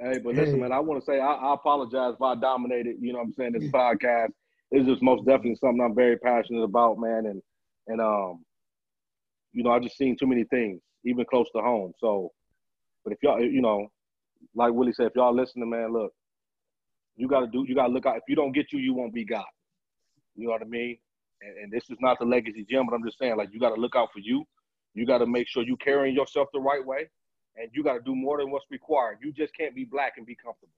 Hey, 0.00 0.18
but 0.18 0.34
listen, 0.34 0.54
Hey. 0.56 0.62
man, 0.62 0.72
I 0.72 0.80
want 0.80 1.00
to 1.00 1.04
say 1.04 1.20
I, 1.20 1.34
I 1.34 1.54
apologize 1.54 2.14
if 2.14 2.22
I 2.22 2.34
dominated. 2.34 2.96
You 3.00 3.12
know 3.12 3.18
what 3.20 3.26
I'm 3.26 3.32
saying? 3.34 3.52
This 3.52 3.70
podcast 3.70 4.30
is 4.72 4.86
just 4.86 5.02
most 5.02 5.24
definitely 5.24 5.56
something 5.56 5.80
I'm 5.80 5.94
very 5.94 6.18
passionate 6.18 6.62
about, 6.62 6.98
man. 6.98 7.26
And 7.26 7.42
and 7.86 8.00
um, 8.00 8.44
you 9.52 9.62
know, 9.62 9.70
I've 9.70 9.82
just 9.82 9.96
seen 9.96 10.16
too 10.16 10.26
many 10.26 10.44
things, 10.44 10.80
even 11.04 11.24
close 11.30 11.46
to 11.54 11.62
home. 11.62 11.92
So, 12.00 12.30
but 13.04 13.12
if 13.12 13.18
y'all, 13.22 13.40
you 13.40 13.62
know, 13.62 13.88
like 14.54 14.72
Willie 14.72 14.92
said, 14.92 15.06
if 15.06 15.12
y'all 15.14 15.34
listening, 15.34 15.70
man, 15.70 15.92
look, 15.92 16.12
you 17.16 17.28
got 17.28 17.40
to 17.40 17.46
do, 17.46 17.64
you 17.68 17.74
got 17.74 17.86
to 17.86 17.92
look 17.92 18.06
out. 18.06 18.16
If 18.16 18.24
you 18.28 18.36
don't 18.36 18.52
get 18.52 18.72
you, 18.72 18.80
you 18.80 18.94
won't 18.94 19.14
be 19.14 19.24
got. 19.24 19.44
You 20.34 20.46
know 20.46 20.52
what 20.52 20.62
I 20.62 20.66
mean? 20.66 20.98
and, 21.44 21.56
and 21.64 21.72
this 21.72 21.84
is 21.90 21.98
not 22.00 22.18
the 22.18 22.24
legacy 22.24 22.64
gym, 22.68 22.86
but 22.86 22.94
I'm 22.94 23.04
just 23.04 23.18
saying, 23.18 23.36
like, 23.36 23.50
you 23.52 23.60
got 23.60 23.74
to 23.74 23.80
look 23.80 23.96
out 23.96 24.08
for 24.12 24.20
you. 24.20 24.44
You 24.94 25.06
got 25.06 25.18
to 25.18 25.26
make 25.26 25.48
sure 25.48 25.62
you 25.62 25.76
carrying 25.76 26.14
yourself 26.14 26.48
the 26.52 26.60
right 26.60 26.84
way, 26.84 27.08
and 27.56 27.70
you 27.72 27.82
got 27.82 27.94
to 27.94 28.00
do 28.00 28.14
more 28.14 28.38
than 28.38 28.50
what's 28.50 28.66
required. 28.70 29.18
You 29.22 29.32
just 29.32 29.56
can't 29.56 29.74
be 29.74 29.84
black 29.84 30.14
and 30.16 30.26
be 30.26 30.34
comfortable. 30.34 30.72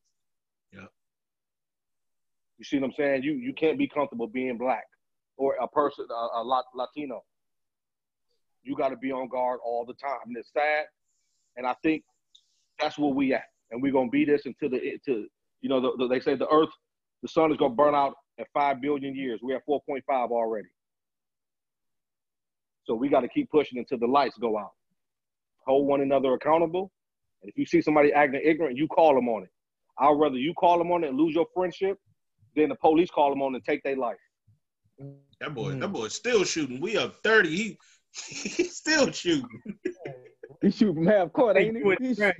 Yeah. 0.72 0.86
You 2.58 2.64
see 2.64 2.78
what 2.78 2.86
I'm 2.86 2.92
saying? 2.92 3.22
You 3.22 3.32
you 3.32 3.52
can't 3.52 3.78
be 3.78 3.88
comfortable 3.88 4.26
being 4.26 4.56
black 4.56 4.84
or 5.36 5.56
a 5.60 5.68
person, 5.68 6.06
a, 6.10 6.40
a 6.40 6.42
Lat- 6.42 6.64
Latino. 6.74 7.22
You 8.62 8.76
got 8.76 8.88
to 8.88 8.96
be 8.96 9.12
on 9.12 9.28
guard 9.28 9.60
all 9.64 9.84
the 9.84 9.94
time, 9.94 10.18
and 10.26 10.36
it's 10.36 10.50
sad. 10.52 10.86
And 11.56 11.66
I 11.66 11.74
think 11.82 12.02
that's 12.78 12.98
where 12.98 13.12
we 13.12 13.32
at, 13.32 13.44
and 13.70 13.82
we're 13.82 13.92
gonna 13.92 14.10
be 14.10 14.24
this 14.24 14.46
until 14.46 14.70
the 14.70 14.98
to 15.06 15.26
you 15.60 15.68
know 15.68 15.80
the, 15.80 15.92
the, 15.98 16.08
they 16.08 16.20
say 16.20 16.34
the 16.34 16.48
Earth, 16.48 16.70
the 17.22 17.28
sun 17.28 17.50
is 17.50 17.56
gonna 17.58 17.74
burn 17.74 17.94
out 17.94 18.14
at 18.38 18.46
five 18.52 18.80
billion 18.80 19.14
years. 19.14 19.40
We're 19.42 19.56
at 19.56 19.66
4.5 19.66 20.02
already. 20.08 20.68
So 22.84 22.94
we 22.94 23.08
got 23.08 23.20
to 23.20 23.28
keep 23.28 23.50
pushing 23.50 23.78
until 23.78 23.98
the 23.98 24.06
lights 24.06 24.36
go 24.38 24.58
out. 24.58 24.72
Hold 25.66 25.86
one 25.86 26.00
another 26.00 26.34
accountable. 26.34 26.90
And 27.42 27.50
if 27.50 27.58
you 27.58 27.66
see 27.66 27.80
somebody 27.82 28.12
acting 28.12 28.40
ignorant, 28.44 28.76
you 28.76 28.86
call 28.88 29.14
them 29.14 29.28
on 29.28 29.42
it. 29.44 29.50
I'd 29.98 30.12
rather 30.18 30.36
you 30.36 30.54
call 30.54 30.78
them 30.78 30.92
on 30.92 31.04
it 31.04 31.08
and 31.08 31.18
lose 31.18 31.34
your 31.34 31.46
friendship 31.54 31.98
than 32.54 32.68
the 32.68 32.74
police 32.76 33.10
call 33.10 33.30
them 33.30 33.42
on 33.42 33.54
it 33.54 33.56
and 33.56 33.64
take 33.64 33.82
their 33.82 33.96
life. 33.96 34.16
That 35.40 35.54
boy, 35.54 35.72
Mm. 35.72 35.80
that 35.80 35.88
boy's 35.92 36.14
still 36.14 36.44
shooting. 36.44 36.80
We 36.80 36.96
up 36.96 37.16
30. 37.22 37.78
He 38.16 38.48
he's 38.48 38.76
still 38.76 39.10
shooting. 39.12 39.62
He 40.62 40.70
shoot 40.70 40.94
from 40.94 41.06
half 41.06 41.32
court, 41.34 41.58
ain't 41.58 41.76
You 41.76 41.90
he? 41.90 41.96
and 41.96 42.06
He 42.06 42.14
shoot- 42.14 42.34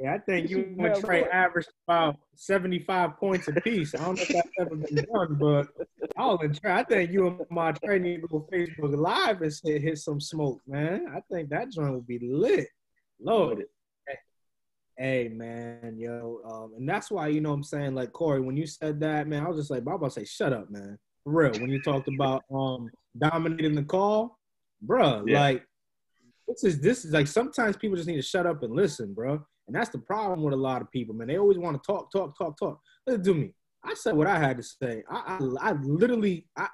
Yeah, 0.00 0.14
I 0.14 0.18
think 0.18 0.50
you 0.50 0.56
shooting 0.56 0.78
and 0.80 0.88
half 0.94 1.00
Trey 1.00 1.24
averaged 1.24 1.68
about 1.86 2.16
75 2.34 3.16
points 3.16 3.48
apiece. 3.48 3.94
I 3.94 3.98
don't 3.98 4.16
know 4.16 4.22
if 4.22 4.28
that's 4.28 4.48
ever 4.58 4.76
been 4.76 5.04
done, 5.12 5.36
but 5.38 5.68
I'll 6.16 6.38
and 6.38 6.58
I 6.64 6.82
think 6.84 7.12
you 7.12 7.26
and 7.28 7.40
my 7.50 7.72
Trey 7.72 7.98
need 7.98 8.22
to 8.22 8.28
go 8.28 8.48
Facebook 8.52 8.96
Live 8.96 9.42
and 9.42 9.52
say, 9.52 9.78
hit 9.78 9.98
some 9.98 10.20
smoke, 10.20 10.60
man. 10.66 11.06
I 11.14 11.20
think 11.32 11.50
that 11.50 11.70
joint 11.70 11.94
would 11.94 12.06
be 12.06 12.18
lit. 12.22 12.66
Lord. 13.20 13.64
Hey 14.96 15.28
man, 15.28 15.96
yo, 15.98 16.38
um, 16.48 16.74
and 16.76 16.88
that's 16.88 17.10
why 17.10 17.26
you 17.26 17.40
know 17.40 17.48
what 17.48 17.56
I'm 17.56 17.62
saying, 17.64 17.96
like 17.96 18.12
Corey, 18.12 18.40
when 18.40 18.56
you 18.56 18.64
said 18.64 19.00
that, 19.00 19.26
man, 19.26 19.44
I 19.44 19.48
was 19.48 19.58
just 19.58 19.70
like, 19.70 19.82
Bob, 19.84 20.04
I 20.04 20.08
say, 20.08 20.24
shut 20.24 20.52
up, 20.52 20.70
man, 20.70 20.96
for 21.24 21.32
real. 21.32 21.50
When 21.60 21.68
you 21.68 21.82
talked 21.82 22.06
about 22.06 22.44
um 22.54 22.88
dominating 23.18 23.74
the 23.74 23.82
call, 23.82 24.38
bruh, 24.86 25.24
Yeah. 25.26 25.40
like 25.40 25.66
this 26.46 26.62
is 26.62 26.80
this 26.80 27.04
is 27.04 27.12
like 27.12 27.26
sometimes 27.26 27.76
people 27.76 27.96
just 27.96 28.06
need 28.06 28.16
to 28.16 28.22
shut 28.22 28.46
up 28.46 28.62
and 28.62 28.72
listen, 28.72 29.12
bro. 29.14 29.44
And 29.66 29.74
that's 29.74 29.90
the 29.90 29.98
problem 29.98 30.42
with 30.42 30.52
a 30.54 30.58
lot 30.58 30.82
of 30.82 30.90
people, 30.90 31.14
man. 31.14 31.28
They 31.28 31.38
always 31.38 31.58
want 31.58 31.80
to 31.82 31.86
talk, 31.86 32.12
talk, 32.12 32.36
talk, 32.36 32.58
talk. 32.58 32.80
Listen 33.06 33.24
to 33.24 33.34
me. 33.34 33.54
I 33.82 33.94
said 33.94 34.14
what 34.16 34.26
I 34.26 34.38
had 34.38 34.56
to 34.58 34.62
say. 34.62 35.02
I, 35.10 35.38
I, 35.60 35.70
I 35.70 35.72
literally, 35.72 36.46
I, 36.56 36.68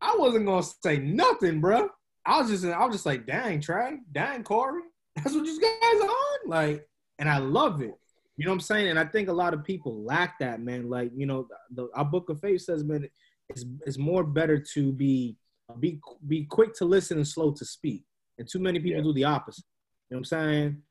I 0.00 0.16
wasn't 0.18 0.46
gonna 0.46 0.62
say 0.62 0.98
nothing, 0.98 1.60
bro. 1.60 1.88
I 2.24 2.40
was 2.40 2.50
just, 2.50 2.64
I 2.64 2.84
was 2.86 2.94
just 2.96 3.06
like, 3.06 3.26
dang, 3.26 3.60
Trey, 3.60 3.98
dang, 4.12 4.44
Corey, 4.44 4.82
that's 5.16 5.34
what 5.34 5.44
you 5.44 5.60
guys 5.60 6.00
on, 6.02 6.48
like, 6.48 6.86
and 7.18 7.28
I 7.28 7.38
love 7.38 7.82
it. 7.82 7.94
You 8.36 8.46
know 8.46 8.50
what 8.52 8.56
I'm 8.56 8.60
saying? 8.60 8.88
And 8.88 8.98
I 8.98 9.04
think 9.04 9.28
a 9.28 9.32
lot 9.32 9.54
of 9.54 9.64
people 9.64 10.02
lack 10.04 10.38
that, 10.38 10.60
man. 10.60 10.88
Like, 10.88 11.10
you 11.14 11.26
know, 11.26 11.46
the, 11.74 11.88
our 11.94 12.04
book 12.04 12.28
of 12.30 12.40
faith 12.40 12.62
says, 12.62 12.82
man, 12.82 13.08
it's, 13.48 13.64
it's 13.86 13.98
more 13.98 14.24
better 14.24 14.58
to 14.74 14.92
be 14.92 15.36
be 15.80 16.00
be 16.26 16.44
quick 16.44 16.74
to 16.74 16.84
listen 16.84 17.16
and 17.18 17.26
slow 17.26 17.50
to 17.52 17.64
speak. 17.64 18.04
And 18.38 18.48
too 18.48 18.58
many 18.58 18.78
people 18.78 18.98
Yeah. 18.98 19.04
do 19.04 19.12
the 19.12 19.24
opposite. 19.24 19.64
You 20.10 20.16
know 20.16 20.18
what 20.18 20.20
I'm 20.20 20.24
saying? 20.24 20.82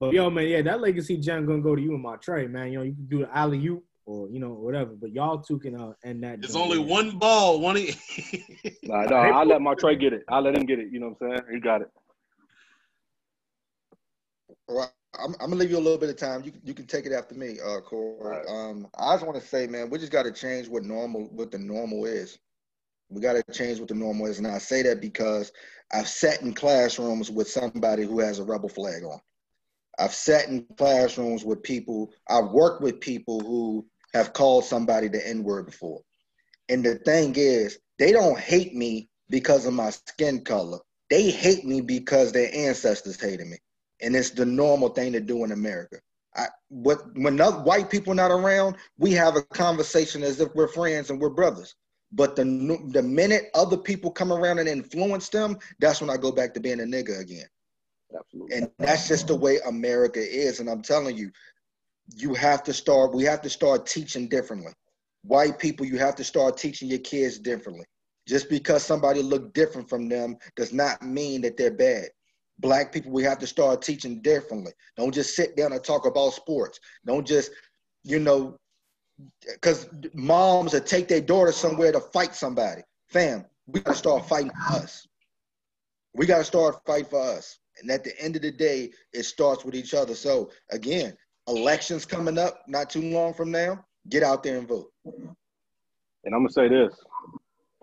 But 0.00 0.14
yo, 0.14 0.30
man, 0.30 0.48
yeah, 0.48 0.62
that 0.62 0.80
legacy 0.80 1.18
gem 1.18 1.44
gonna 1.46 1.60
go 1.60 1.76
to 1.76 1.82
you 1.82 1.92
and 1.92 2.02
my 2.02 2.16
Trey, 2.16 2.46
man. 2.46 2.72
You 2.72 2.78
know, 2.78 2.84
you 2.84 2.94
can 2.94 3.06
do 3.06 3.18
the 3.18 3.36
alley 3.36 3.64
oop 3.66 3.84
or 4.06 4.30
you 4.30 4.40
know 4.40 4.54
whatever, 4.54 4.92
but 4.98 5.12
y'all 5.12 5.42
two 5.42 5.58
can 5.58 5.78
uh, 5.78 5.92
end 6.02 6.24
that. 6.24 6.40
There's 6.40 6.56
only 6.56 6.78
man. 6.78 6.88
one 6.88 7.18
ball. 7.18 7.60
One. 7.60 7.76
e- 7.76 7.94
Nah, 8.82 9.04
no, 9.04 9.16
I'll 9.16 9.46
let 9.46 9.60
my 9.60 9.74
Trey 9.74 9.94
get 9.94 10.14
it. 10.14 10.24
I'll 10.28 10.40
let 10.40 10.54
him 10.56 10.64
get 10.64 10.78
it. 10.78 10.88
You 10.90 11.00
know 11.00 11.14
what 11.18 11.28
I'm 11.30 11.36
saying? 11.36 11.54
He 11.54 11.60
got 11.60 11.82
it. 11.82 11.90
Well, 14.66 14.90
I'm, 15.22 15.34
I'm 15.34 15.50
gonna 15.50 15.56
leave 15.56 15.70
you 15.70 15.76
a 15.76 15.78
little 15.78 15.98
bit 15.98 16.08
of 16.08 16.16
time. 16.16 16.42
You 16.44 16.52
you 16.64 16.72
can 16.72 16.86
take 16.86 17.04
it 17.04 17.12
after 17.12 17.34
me, 17.34 17.58
uh, 17.64 17.80
Corey. 17.80 18.16
Alright. 18.24 18.46
Um, 18.48 18.88
I 18.98 19.14
just 19.14 19.26
want 19.26 19.38
to 19.38 19.46
say, 19.46 19.66
man, 19.66 19.90
we 19.90 19.98
just 19.98 20.12
got 20.12 20.22
to 20.22 20.32
change 20.32 20.66
what 20.66 20.82
normal, 20.82 21.28
what 21.32 21.50
the 21.50 21.58
normal 21.58 22.06
is. 22.06 22.38
We 23.10 23.20
got 23.20 23.34
to 23.34 23.52
change 23.52 23.80
what 23.80 23.88
the 23.88 23.94
normal 23.94 24.26
is, 24.26 24.38
and 24.38 24.46
I 24.46 24.58
say 24.58 24.82
that 24.82 25.00
because 25.02 25.52
I've 25.92 26.08
sat 26.08 26.40
in 26.40 26.54
classrooms 26.54 27.30
with 27.30 27.50
somebody 27.50 28.04
who 28.04 28.20
has 28.20 28.38
a 28.38 28.44
rebel 28.44 28.68
flag 28.68 29.02
on. 29.04 29.20
I've 30.00 30.14
sat 30.14 30.48
in 30.48 30.66
classrooms 30.78 31.44
with 31.44 31.62
people. 31.62 32.12
I've 32.28 32.50
worked 32.50 32.82
with 32.82 33.00
people 33.00 33.40
who 33.40 33.86
have 34.14 34.32
called 34.32 34.64
somebody 34.64 35.08
the 35.08 35.26
N 35.26 35.44
word 35.44 35.66
before. 35.66 36.00
And 36.68 36.84
the 36.84 36.96
thing 36.96 37.34
is, 37.36 37.78
they 37.98 38.12
don't 38.12 38.38
hate 38.38 38.74
me 38.74 39.08
because 39.28 39.66
of 39.66 39.74
my 39.74 39.90
skin 39.90 40.42
color. 40.42 40.78
They 41.10 41.30
hate 41.30 41.64
me 41.64 41.80
because 41.80 42.32
their 42.32 42.50
ancestors 42.54 43.20
hated 43.20 43.46
me 43.46 43.58
and 44.00 44.16
it's 44.16 44.30
the 44.30 44.46
normal 44.46 44.88
thing 44.88 45.12
to 45.12 45.20
do 45.20 45.44
in 45.44 45.52
America. 45.52 45.98
I, 46.36 46.46
when 46.70 47.38
white 47.38 47.90
people 47.90 48.14
not 48.14 48.30
around, 48.30 48.76
we 48.98 49.12
have 49.12 49.36
a 49.36 49.42
conversation 49.42 50.22
as 50.22 50.40
if 50.40 50.54
we're 50.54 50.68
friends 50.68 51.10
and 51.10 51.20
we're 51.20 51.30
brothers. 51.30 51.74
But 52.12 52.36
the 52.36 52.44
the 52.92 53.02
minute 53.02 53.50
other 53.54 53.76
people 53.76 54.10
come 54.10 54.32
around 54.32 54.58
and 54.58 54.68
influence 54.68 55.28
them, 55.28 55.58
that's 55.78 56.00
when 56.00 56.10
I 56.10 56.16
go 56.16 56.32
back 56.32 56.54
to 56.54 56.60
being 56.60 56.80
a 56.80 56.84
nigga 56.84 57.20
again. 57.20 57.46
Absolutely. 58.18 58.56
And 58.56 58.70
that's 58.78 59.08
just 59.08 59.26
the 59.28 59.36
way 59.36 59.58
America 59.66 60.20
is. 60.20 60.60
And 60.60 60.68
I'm 60.68 60.82
telling 60.82 61.16
you, 61.16 61.30
you 62.16 62.34
have 62.34 62.62
to 62.64 62.72
start. 62.72 63.14
We 63.14 63.24
have 63.24 63.42
to 63.42 63.50
start 63.50 63.86
teaching 63.86 64.28
differently. 64.28 64.72
White 65.22 65.58
people, 65.58 65.86
you 65.86 65.98
have 65.98 66.16
to 66.16 66.24
start 66.24 66.56
teaching 66.56 66.88
your 66.88 66.98
kids 67.00 67.38
differently. 67.38 67.84
Just 68.26 68.48
because 68.48 68.82
somebody 68.82 69.22
look 69.22 69.52
different 69.54 69.88
from 69.88 70.08
them 70.08 70.36
does 70.56 70.72
not 70.72 71.02
mean 71.02 71.42
that 71.42 71.56
they're 71.56 71.70
bad 71.70 72.08
black 72.60 72.92
people 72.92 73.10
we 73.10 73.22
have 73.22 73.38
to 73.38 73.46
start 73.46 73.82
teaching 73.82 74.20
differently 74.20 74.72
don't 74.96 75.14
just 75.14 75.34
sit 75.34 75.56
down 75.56 75.72
and 75.72 75.82
talk 75.82 76.06
about 76.06 76.32
sports 76.32 76.78
don't 77.06 77.26
just 77.26 77.50
you 78.04 78.18
know 78.18 78.56
because 79.54 79.88
moms 80.14 80.72
will 80.72 80.80
take 80.80 81.08
their 81.08 81.20
daughter 81.20 81.52
somewhere 81.52 81.92
to 81.92 82.00
fight 82.00 82.34
somebody 82.34 82.82
fam 83.08 83.44
we 83.66 83.80
gotta 83.80 83.96
start 83.96 84.26
fighting 84.28 84.50
us 84.70 85.06
we 86.14 86.26
gotta 86.26 86.44
start 86.44 86.76
fight 86.86 87.08
for 87.08 87.20
us 87.20 87.58
and 87.80 87.90
at 87.90 88.04
the 88.04 88.18
end 88.20 88.36
of 88.36 88.42
the 88.42 88.50
day 88.50 88.90
it 89.12 89.24
starts 89.24 89.64
with 89.64 89.74
each 89.74 89.94
other 89.94 90.14
so 90.14 90.50
again 90.72 91.16
elections 91.48 92.04
coming 92.04 92.38
up 92.38 92.62
not 92.68 92.90
too 92.90 93.02
long 93.02 93.34
from 93.34 93.50
now 93.50 93.84
get 94.08 94.22
out 94.22 94.42
there 94.42 94.58
and 94.58 94.68
vote 94.68 94.90
And 96.24 96.34
I'm 96.34 96.42
gonna 96.42 96.52
say 96.52 96.68
this. 96.68 96.94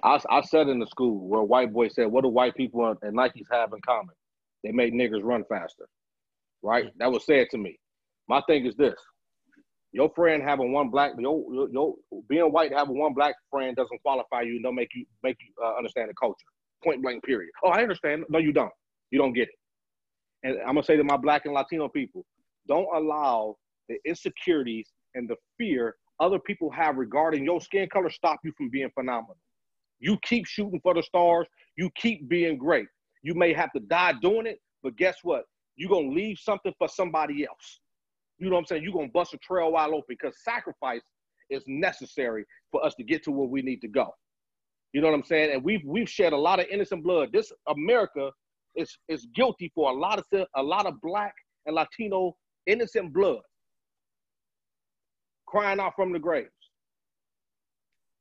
I, 0.04 0.20
I 0.30 0.42
said 0.42 0.68
in 0.68 0.80
the 0.80 0.88
school 0.88 1.28
where 1.28 1.42
a 1.42 1.46
white 1.46 1.74
boy 1.74 1.88
said, 1.90 2.08
"What 2.08 2.24
do 2.24 2.30
white 2.30 2.56
people 2.56 2.96
and 3.02 3.18
Nikes 3.18 3.46
have 3.52 3.74
in 3.74 3.82
common? 3.82 4.16
They 4.64 4.72
make 4.72 4.94
niggers 4.94 5.24
run 5.24 5.44
faster." 5.50 5.88
Right? 6.62 6.86
That 7.00 7.12
was 7.12 7.26
said 7.26 7.48
to 7.52 7.58
me. 7.58 7.80
My 8.28 8.42
thing 8.48 8.66
is 8.66 8.76
this: 8.76 8.96
your 9.92 10.12
friend 10.16 10.44
having 10.44 10.72
one 10.72 10.90
black, 10.90 11.14
your, 11.18 11.44
your, 11.52 11.70
your 11.70 11.96
being 12.30 12.52
white 12.52 12.72
having 12.74 13.00
one 13.00 13.14
black 13.14 13.36
friend 13.50 13.76
doesn't 13.76 14.02
qualify 14.04 14.42
you. 14.42 14.62
Don't 14.62 14.76
make 14.76 14.90
you 14.94 15.06
make 15.24 15.38
you 15.42 15.52
uh, 15.64 15.76
understand 15.78 16.10
the 16.10 16.14
culture. 16.14 16.46
Point 16.84 17.02
blank. 17.02 17.24
Period. 17.24 17.52
Oh, 17.64 17.70
I 17.70 17.82
understand. 17.82 18.26
No, 18.30 18.38
you 18.40 18.54
don't. 18.54 18.72
You 19.12 19.20
don't 19.20 19.34
get 19.34 19.48
it. 19.50 19.56
And 20.48 20.60
I'm 20.62 20.76
gonna 20.76 20.84
say 20.84 20.96
to 20.96 21.04
my 21.04 21.18
black 21.18 21.46
and 21.46 21.54
Latino 21.54 21.90
people: 21.90 22.26
don't 22.68 22.88
allow 22.96 23.58
the 23.90 23.98
insecurities 24.06 24.92
and 25.14 25.30
the 25.30 25.36
fear 25.58 25.96
other 26.20 26.40
people 26.40 26.72
have 26.72 26.96
regarding 26.98 27.44
your 27.44 27.62
skin 27.62 27.88
color 27.92 28.10
stop 28.10 28.40
you 28.44 28.52
from 28.58 28.70
being 28.70 28.90
phenomenal. 28.94 29.38
You 30.00 30.18
keep 30.24 30.46
shooting 30.46 30.80
for 30.82 30.94
the 30.94 31.04
stars. 31.04 31.48
You 31.78 31.90
keep 31.96 32.28
being 32.30 32.58
great. 32.58 32.88
You 33.24 33.34
may 33.36 33.54
have 33.54 33.72
to 33.74 33.80
die 33.82 34.14
doing 34.22 34.48
it, 34.48 34.60
but 34.84 34.96
guess 34.96 35.18
what? 35.24 35.44
You're 35.76 35.90
to 35.90 36.10
leave 36.10 36.38
something 36.40 36.74
for 36.78 36.88
somebody 36.88 37.46
else. 37.46 37.82
You 38.40 38.50
know 38.50 38.56
what 38.56 38.62
I'm 38.62 38.66
saying? 38.68 38.84
You're 38.84 39.04
to 39.04 39.12
bust 39.12 39.34
a 39.34 39.38
trail 39.38 39.72
wide 39.72 39.90
open 39.90 40.04
because 40.08 40.36
sacrifice 40.44 41.02
is 41.50 41.64
necessary 41.68 42.46
for 42.72 42.84
us 42.86 42.96
to 42.96 43.04
get 43.04 43.24
to 43.26 43.32
where 43.32 43.48
we 43.48 43.62
need 43.62 43.82
to 43.82 43.88
go. 43.88 44.14
You 44.94 45.02
know 45.02 45.08
what 45.08 45.16
I'm 45.16 45.24
saying? 45.24 45.52
And 45.54 45.64
we've 45.64 45.84
we've 45.86 46.10
shed 46.10 46.34
a 46.34 46.38
lot 46.38 46.60
of 46.60 46.68
innocent 46.72 47.04
blood. 47.04 47.30
This 47.34 47.52
America 47.68 48.32
is 48.78 48.98
is 49.10 49.28
guilty 49.36 49.72
for 49.76 49.92
a 49.92 49.94
lot 49.94 50.20
of 50.20 50.48
a 50.56 50.64
lot 50.64 50.86
of 50.86 51.02
black 51.02 51.34
and 51.66 51.76
Latino 51.76 52.36
innocent 52.66 53.14
blood 53.14 53.42
crying 55.46 55.80
out 55.80 55.94
from 55.96 56.12
the 56.14 56.20
graves. 56.20 56.52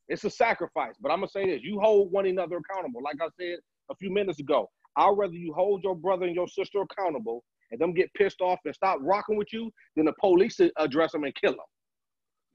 It's 0.08 0.24
a 0.24 0.30
sacrifice, 0.30 0.94
but 1.00 1.10
I'm 1.10 1.18
gonna 1.18 1.28
say 1.28 1.46
this: 1.46 1.62
you 1.62 1.80
hold 1.80 2.10
one 2.10 2.26
another 2.26 2.58
accountable. 2.58 3.02
Like 3.02 3.16
I 3.20 3.28
said 3.38 3.58
a 3.90 3.96
few 3.96 4.10
minutes 4.10 4.40
ago, 4.40 4.68
I'd 4.96 5.14
rather 5.16 5.34
you 5.34 5.52
hold 5.52 5.82
your 5.84 5.94
brother 5.94 6.26
and 6.26 6.34
your 6.34 6.48
sister 6.48 6.80
accountable 6.82 7.44
and 7.70 7.80
them 7.80 7.92
get 7.92 8.12
pissed 8.14 8.40
off 8.40 8.60
and 8.64 8.74
stop 8.74 8.98
rocking 9.00 9.36
with 9.36 9.52
you 9.52 9.72
than 9.96 10.06
the 10.06 10.12
police 10.20 10.60
address 10.78 11.12
them 11.12 11.24
and 11.24 11.34
kill 11.34 11.52
them. 11.52 11.60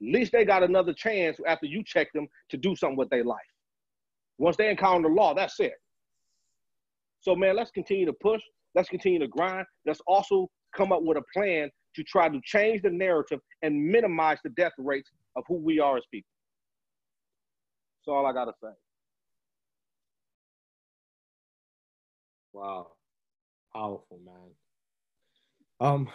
At 0.01 0.13
least 0.13 0.31
they 0.31 0.45
got 0.45 0.63
another 0.63 0.93
chance 0.93 1.37
after 1.45 1.65
you 1.65 1.83
check 1.85 2.11
them 2.13 2.27
to 2.49 2.57
do 2.57 2.75
something 2.75 2.97
with 2.97 3.09
their 3.09 3.25
life. 3.25 3.39
Once 4.37 4.57
they 4.57 4.69
encounter 4.69 5.07
the 5.07 5.13
law, 5.13 5.33
that's 5.33 5.59
it. 5.59 5.73
So, 7.21 7.35
man, 7.35 7.55
let's 7.55 7.71
continue 7.71 8.05
to 8.07 8.13
push. 8.13 8.41
Let's 8.75 8.89
continue 8.89 9.19
to 9.19 9.27
grind. 9.27 9.65
Let's 9.85 10.01
also 10.07 10.47
come 10.75 10.91
up 10.91 11.03
with 11.03 11.17
a 11.17 11.23
plan 11.33 11.69
to 11.95 12.03
try 12.03 12.29
to 12.29 12.39
change 12.43 12.81
the 12.81 12.89
narrative 12.89 13.39
and 13.61 13.85
minimize 13.85 14.39
the 14.43 14.49
death 14.51 14.71
rates 14.77 15.11
of 15.35 15.43
who 15.47 15.55
we 15.55 15.79
are 15.79 15.97
as 15.97 16.03
people. 16.11 16.27
That's 17.99 18.13
all 18.13 18.25
I 18.25 18.33
got 18.33 18.45
to 18.45 18.53
say. 18.61 18.71
Wow. 22.53 22.87
Powerful, 23.73 24.19
man. 24.25 24.49
Um, 25.79 26.09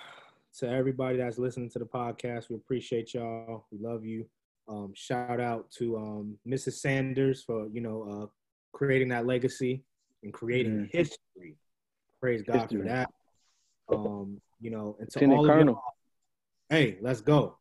to 0.58 0.68
everybody 0.68 1.18
that's 1.18 1.38
listening 1.38 1.70
to 1.70 1.78
the 1.78 1.84
podcast, 1.84 2.50
we 2.50 2.56
appreciate 2.56 3.14
y'all. 3.14 3.66
We 3.70 3.78
love 3.78 4.04
you. 4.04 4.26
Um, 4.68 4.92
shout 4.94 5.40
out 5.40 5.70
to 5.78 5.96
um, 5.96 6.38
Mrs. 6.46 6.74
Sanders 6.74 7.42
for 7.44 7.68
you 7.68 7.80
know 7.80 8.02
uh, 8.02 8.26
creating 8.72 9.08
that 9.08 9.26
legacy 9.26 9.84
and 10.22 10.32
creating 10.32 10.78
Mhm. 10.86 10.90
history. 10.90 11.56
Praise 12.20 12.42
God 12.42 12.60
History. 12.62 12.78
for 12.80 12.84
that. 12.88 13.10
Um, 13.88 14.40
you 14.60 14.70
know, 14.70 14.96
and 14.98 15.08
to 15.10 15.18
Lieutenant 15.20 15.38
all 15.38 15.44
of 15.44 15.50
Colonel. 15.50 15.74
y'all, 15.74 15.94
hey, 16.70 16.98
let's 17.00 17.20
go. 17.20 17.58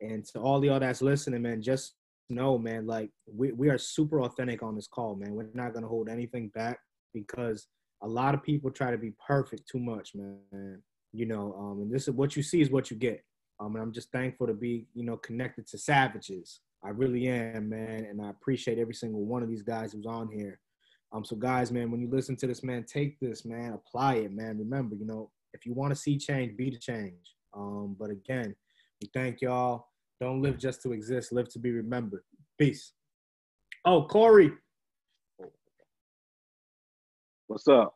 And 0.00 0.24
to 0.26 0.40
all 0.40 0.64
y'all 0.64 0.80
that's 0.80 1.02
listening, 1.02 1.42
man, 1.42 1.60
just 1.60 1.96
know, 2.28 2.58
man, 2.58 2.86
like 2.86 3.10
we, 3.26 3.52
we 3.52 3.68
are 3.68 3.78
super 3.78 4.22
authentic 4.22 4.62
on 4.62 4.74
this 4.74 4.86
call, 4.86 5.16
man. 5.16 5.34
We're 5.34 5.48
not 5.54 5.74
gonna 5.74 5.88
hold 5.88 6.08
anything 6.08 6.48
back 6.48 6.80
because 7.12 7.68
a 8.02 8.08
lot 8.08 8.34
of 8.34 8.42
people 8.42 8.70
try 8.70 8.90
to 8.90 8.98
be 8.98 9.12
perfect 9.26 9.66
too 9.68 9.78
much, 9.78 10.14
man. 10.14 10.82
You 11.12 11.26
know, 11.26 11.54
um, 11.54 11.80
and 11.82 11.90
this 11.92 12.08
is 12.08 12.14
what 12.14 12.36
you 12.36 12.42
see 12.42 12.60
is 12.60 12.70
what 12.70 12.90
you 12.90 12.96
get. 12.96 13.24
Um, 13.58 13.74
and 13.74 13.82
I'm 13.82 13.92
just 13.92 14.10
thankful 14.12 14.46
to 14.46 14.54
be, 14.54 14.86
you 14.94 15.04
know, 15.04 15.16
connected 15.16 15.66
to 15.68 15.78
savages. 15.78 16.60
I 16.84 16.90
really 16.90 17.26
am, 17.28 17.70
man, 17.70 18.04
and 18.04 18.20
I 18.20 18.28
appreciate 18.30 18.78
every 18.78 18.94
single 18.94 19.24
one 19.24 19.42
of 19.42 19.48
these 19.48 19.62
guys 19.62 19.92
who's 19.92 20.06
on 20.06 20.28
here. 20.28 20.60
Um, 21.12 21.24
so 21.24 21.36
guys, 21.36 21.72
man, 21.72 21.90
when 21.90 22.00
you 22.00 22.08
listen 22.10 22.36
to 22.36 22.46
this, 22.46 22.62
man, 22.62 22.84
take 22.84 23.18
this, 23.20 23.44
man, 23.44 23.72
apply 23.72 24.16
it, 24.16 24.32
man. 24.32 24.58
Remember, 24.58 24.94
you 24.96 25.06
know, 25.06 25.30
if 25.54 25.64
you 25.64 25.72
want 25.72 25.92
to 25.92 25.96
see 25.96 26.18
change, 26.18 26.56
be 26.56 26.70
the 26.70 26.78
change. 26.78 27.34
Um, 27.54 27.96
but 27.98 28.10
again, 28.10 28.54
we 29.00 29.08
thank 29.14 29.40
y'all. 29.40 29.88
Don't 30.20 30.42
live 30.42 30.58
just 30.58 30.82
to 30.82 30.92
exist, 30.92 31.32
live 31.32 31.48
to 31.50 31.58
be 31.58 31.70
remembered. 31.70 32.22
Peace. 32.58 32.92
Oh, 33.84 34.04
Corey. 34.04 34.52
What's 37.46 37.68
up? 37.68 37.94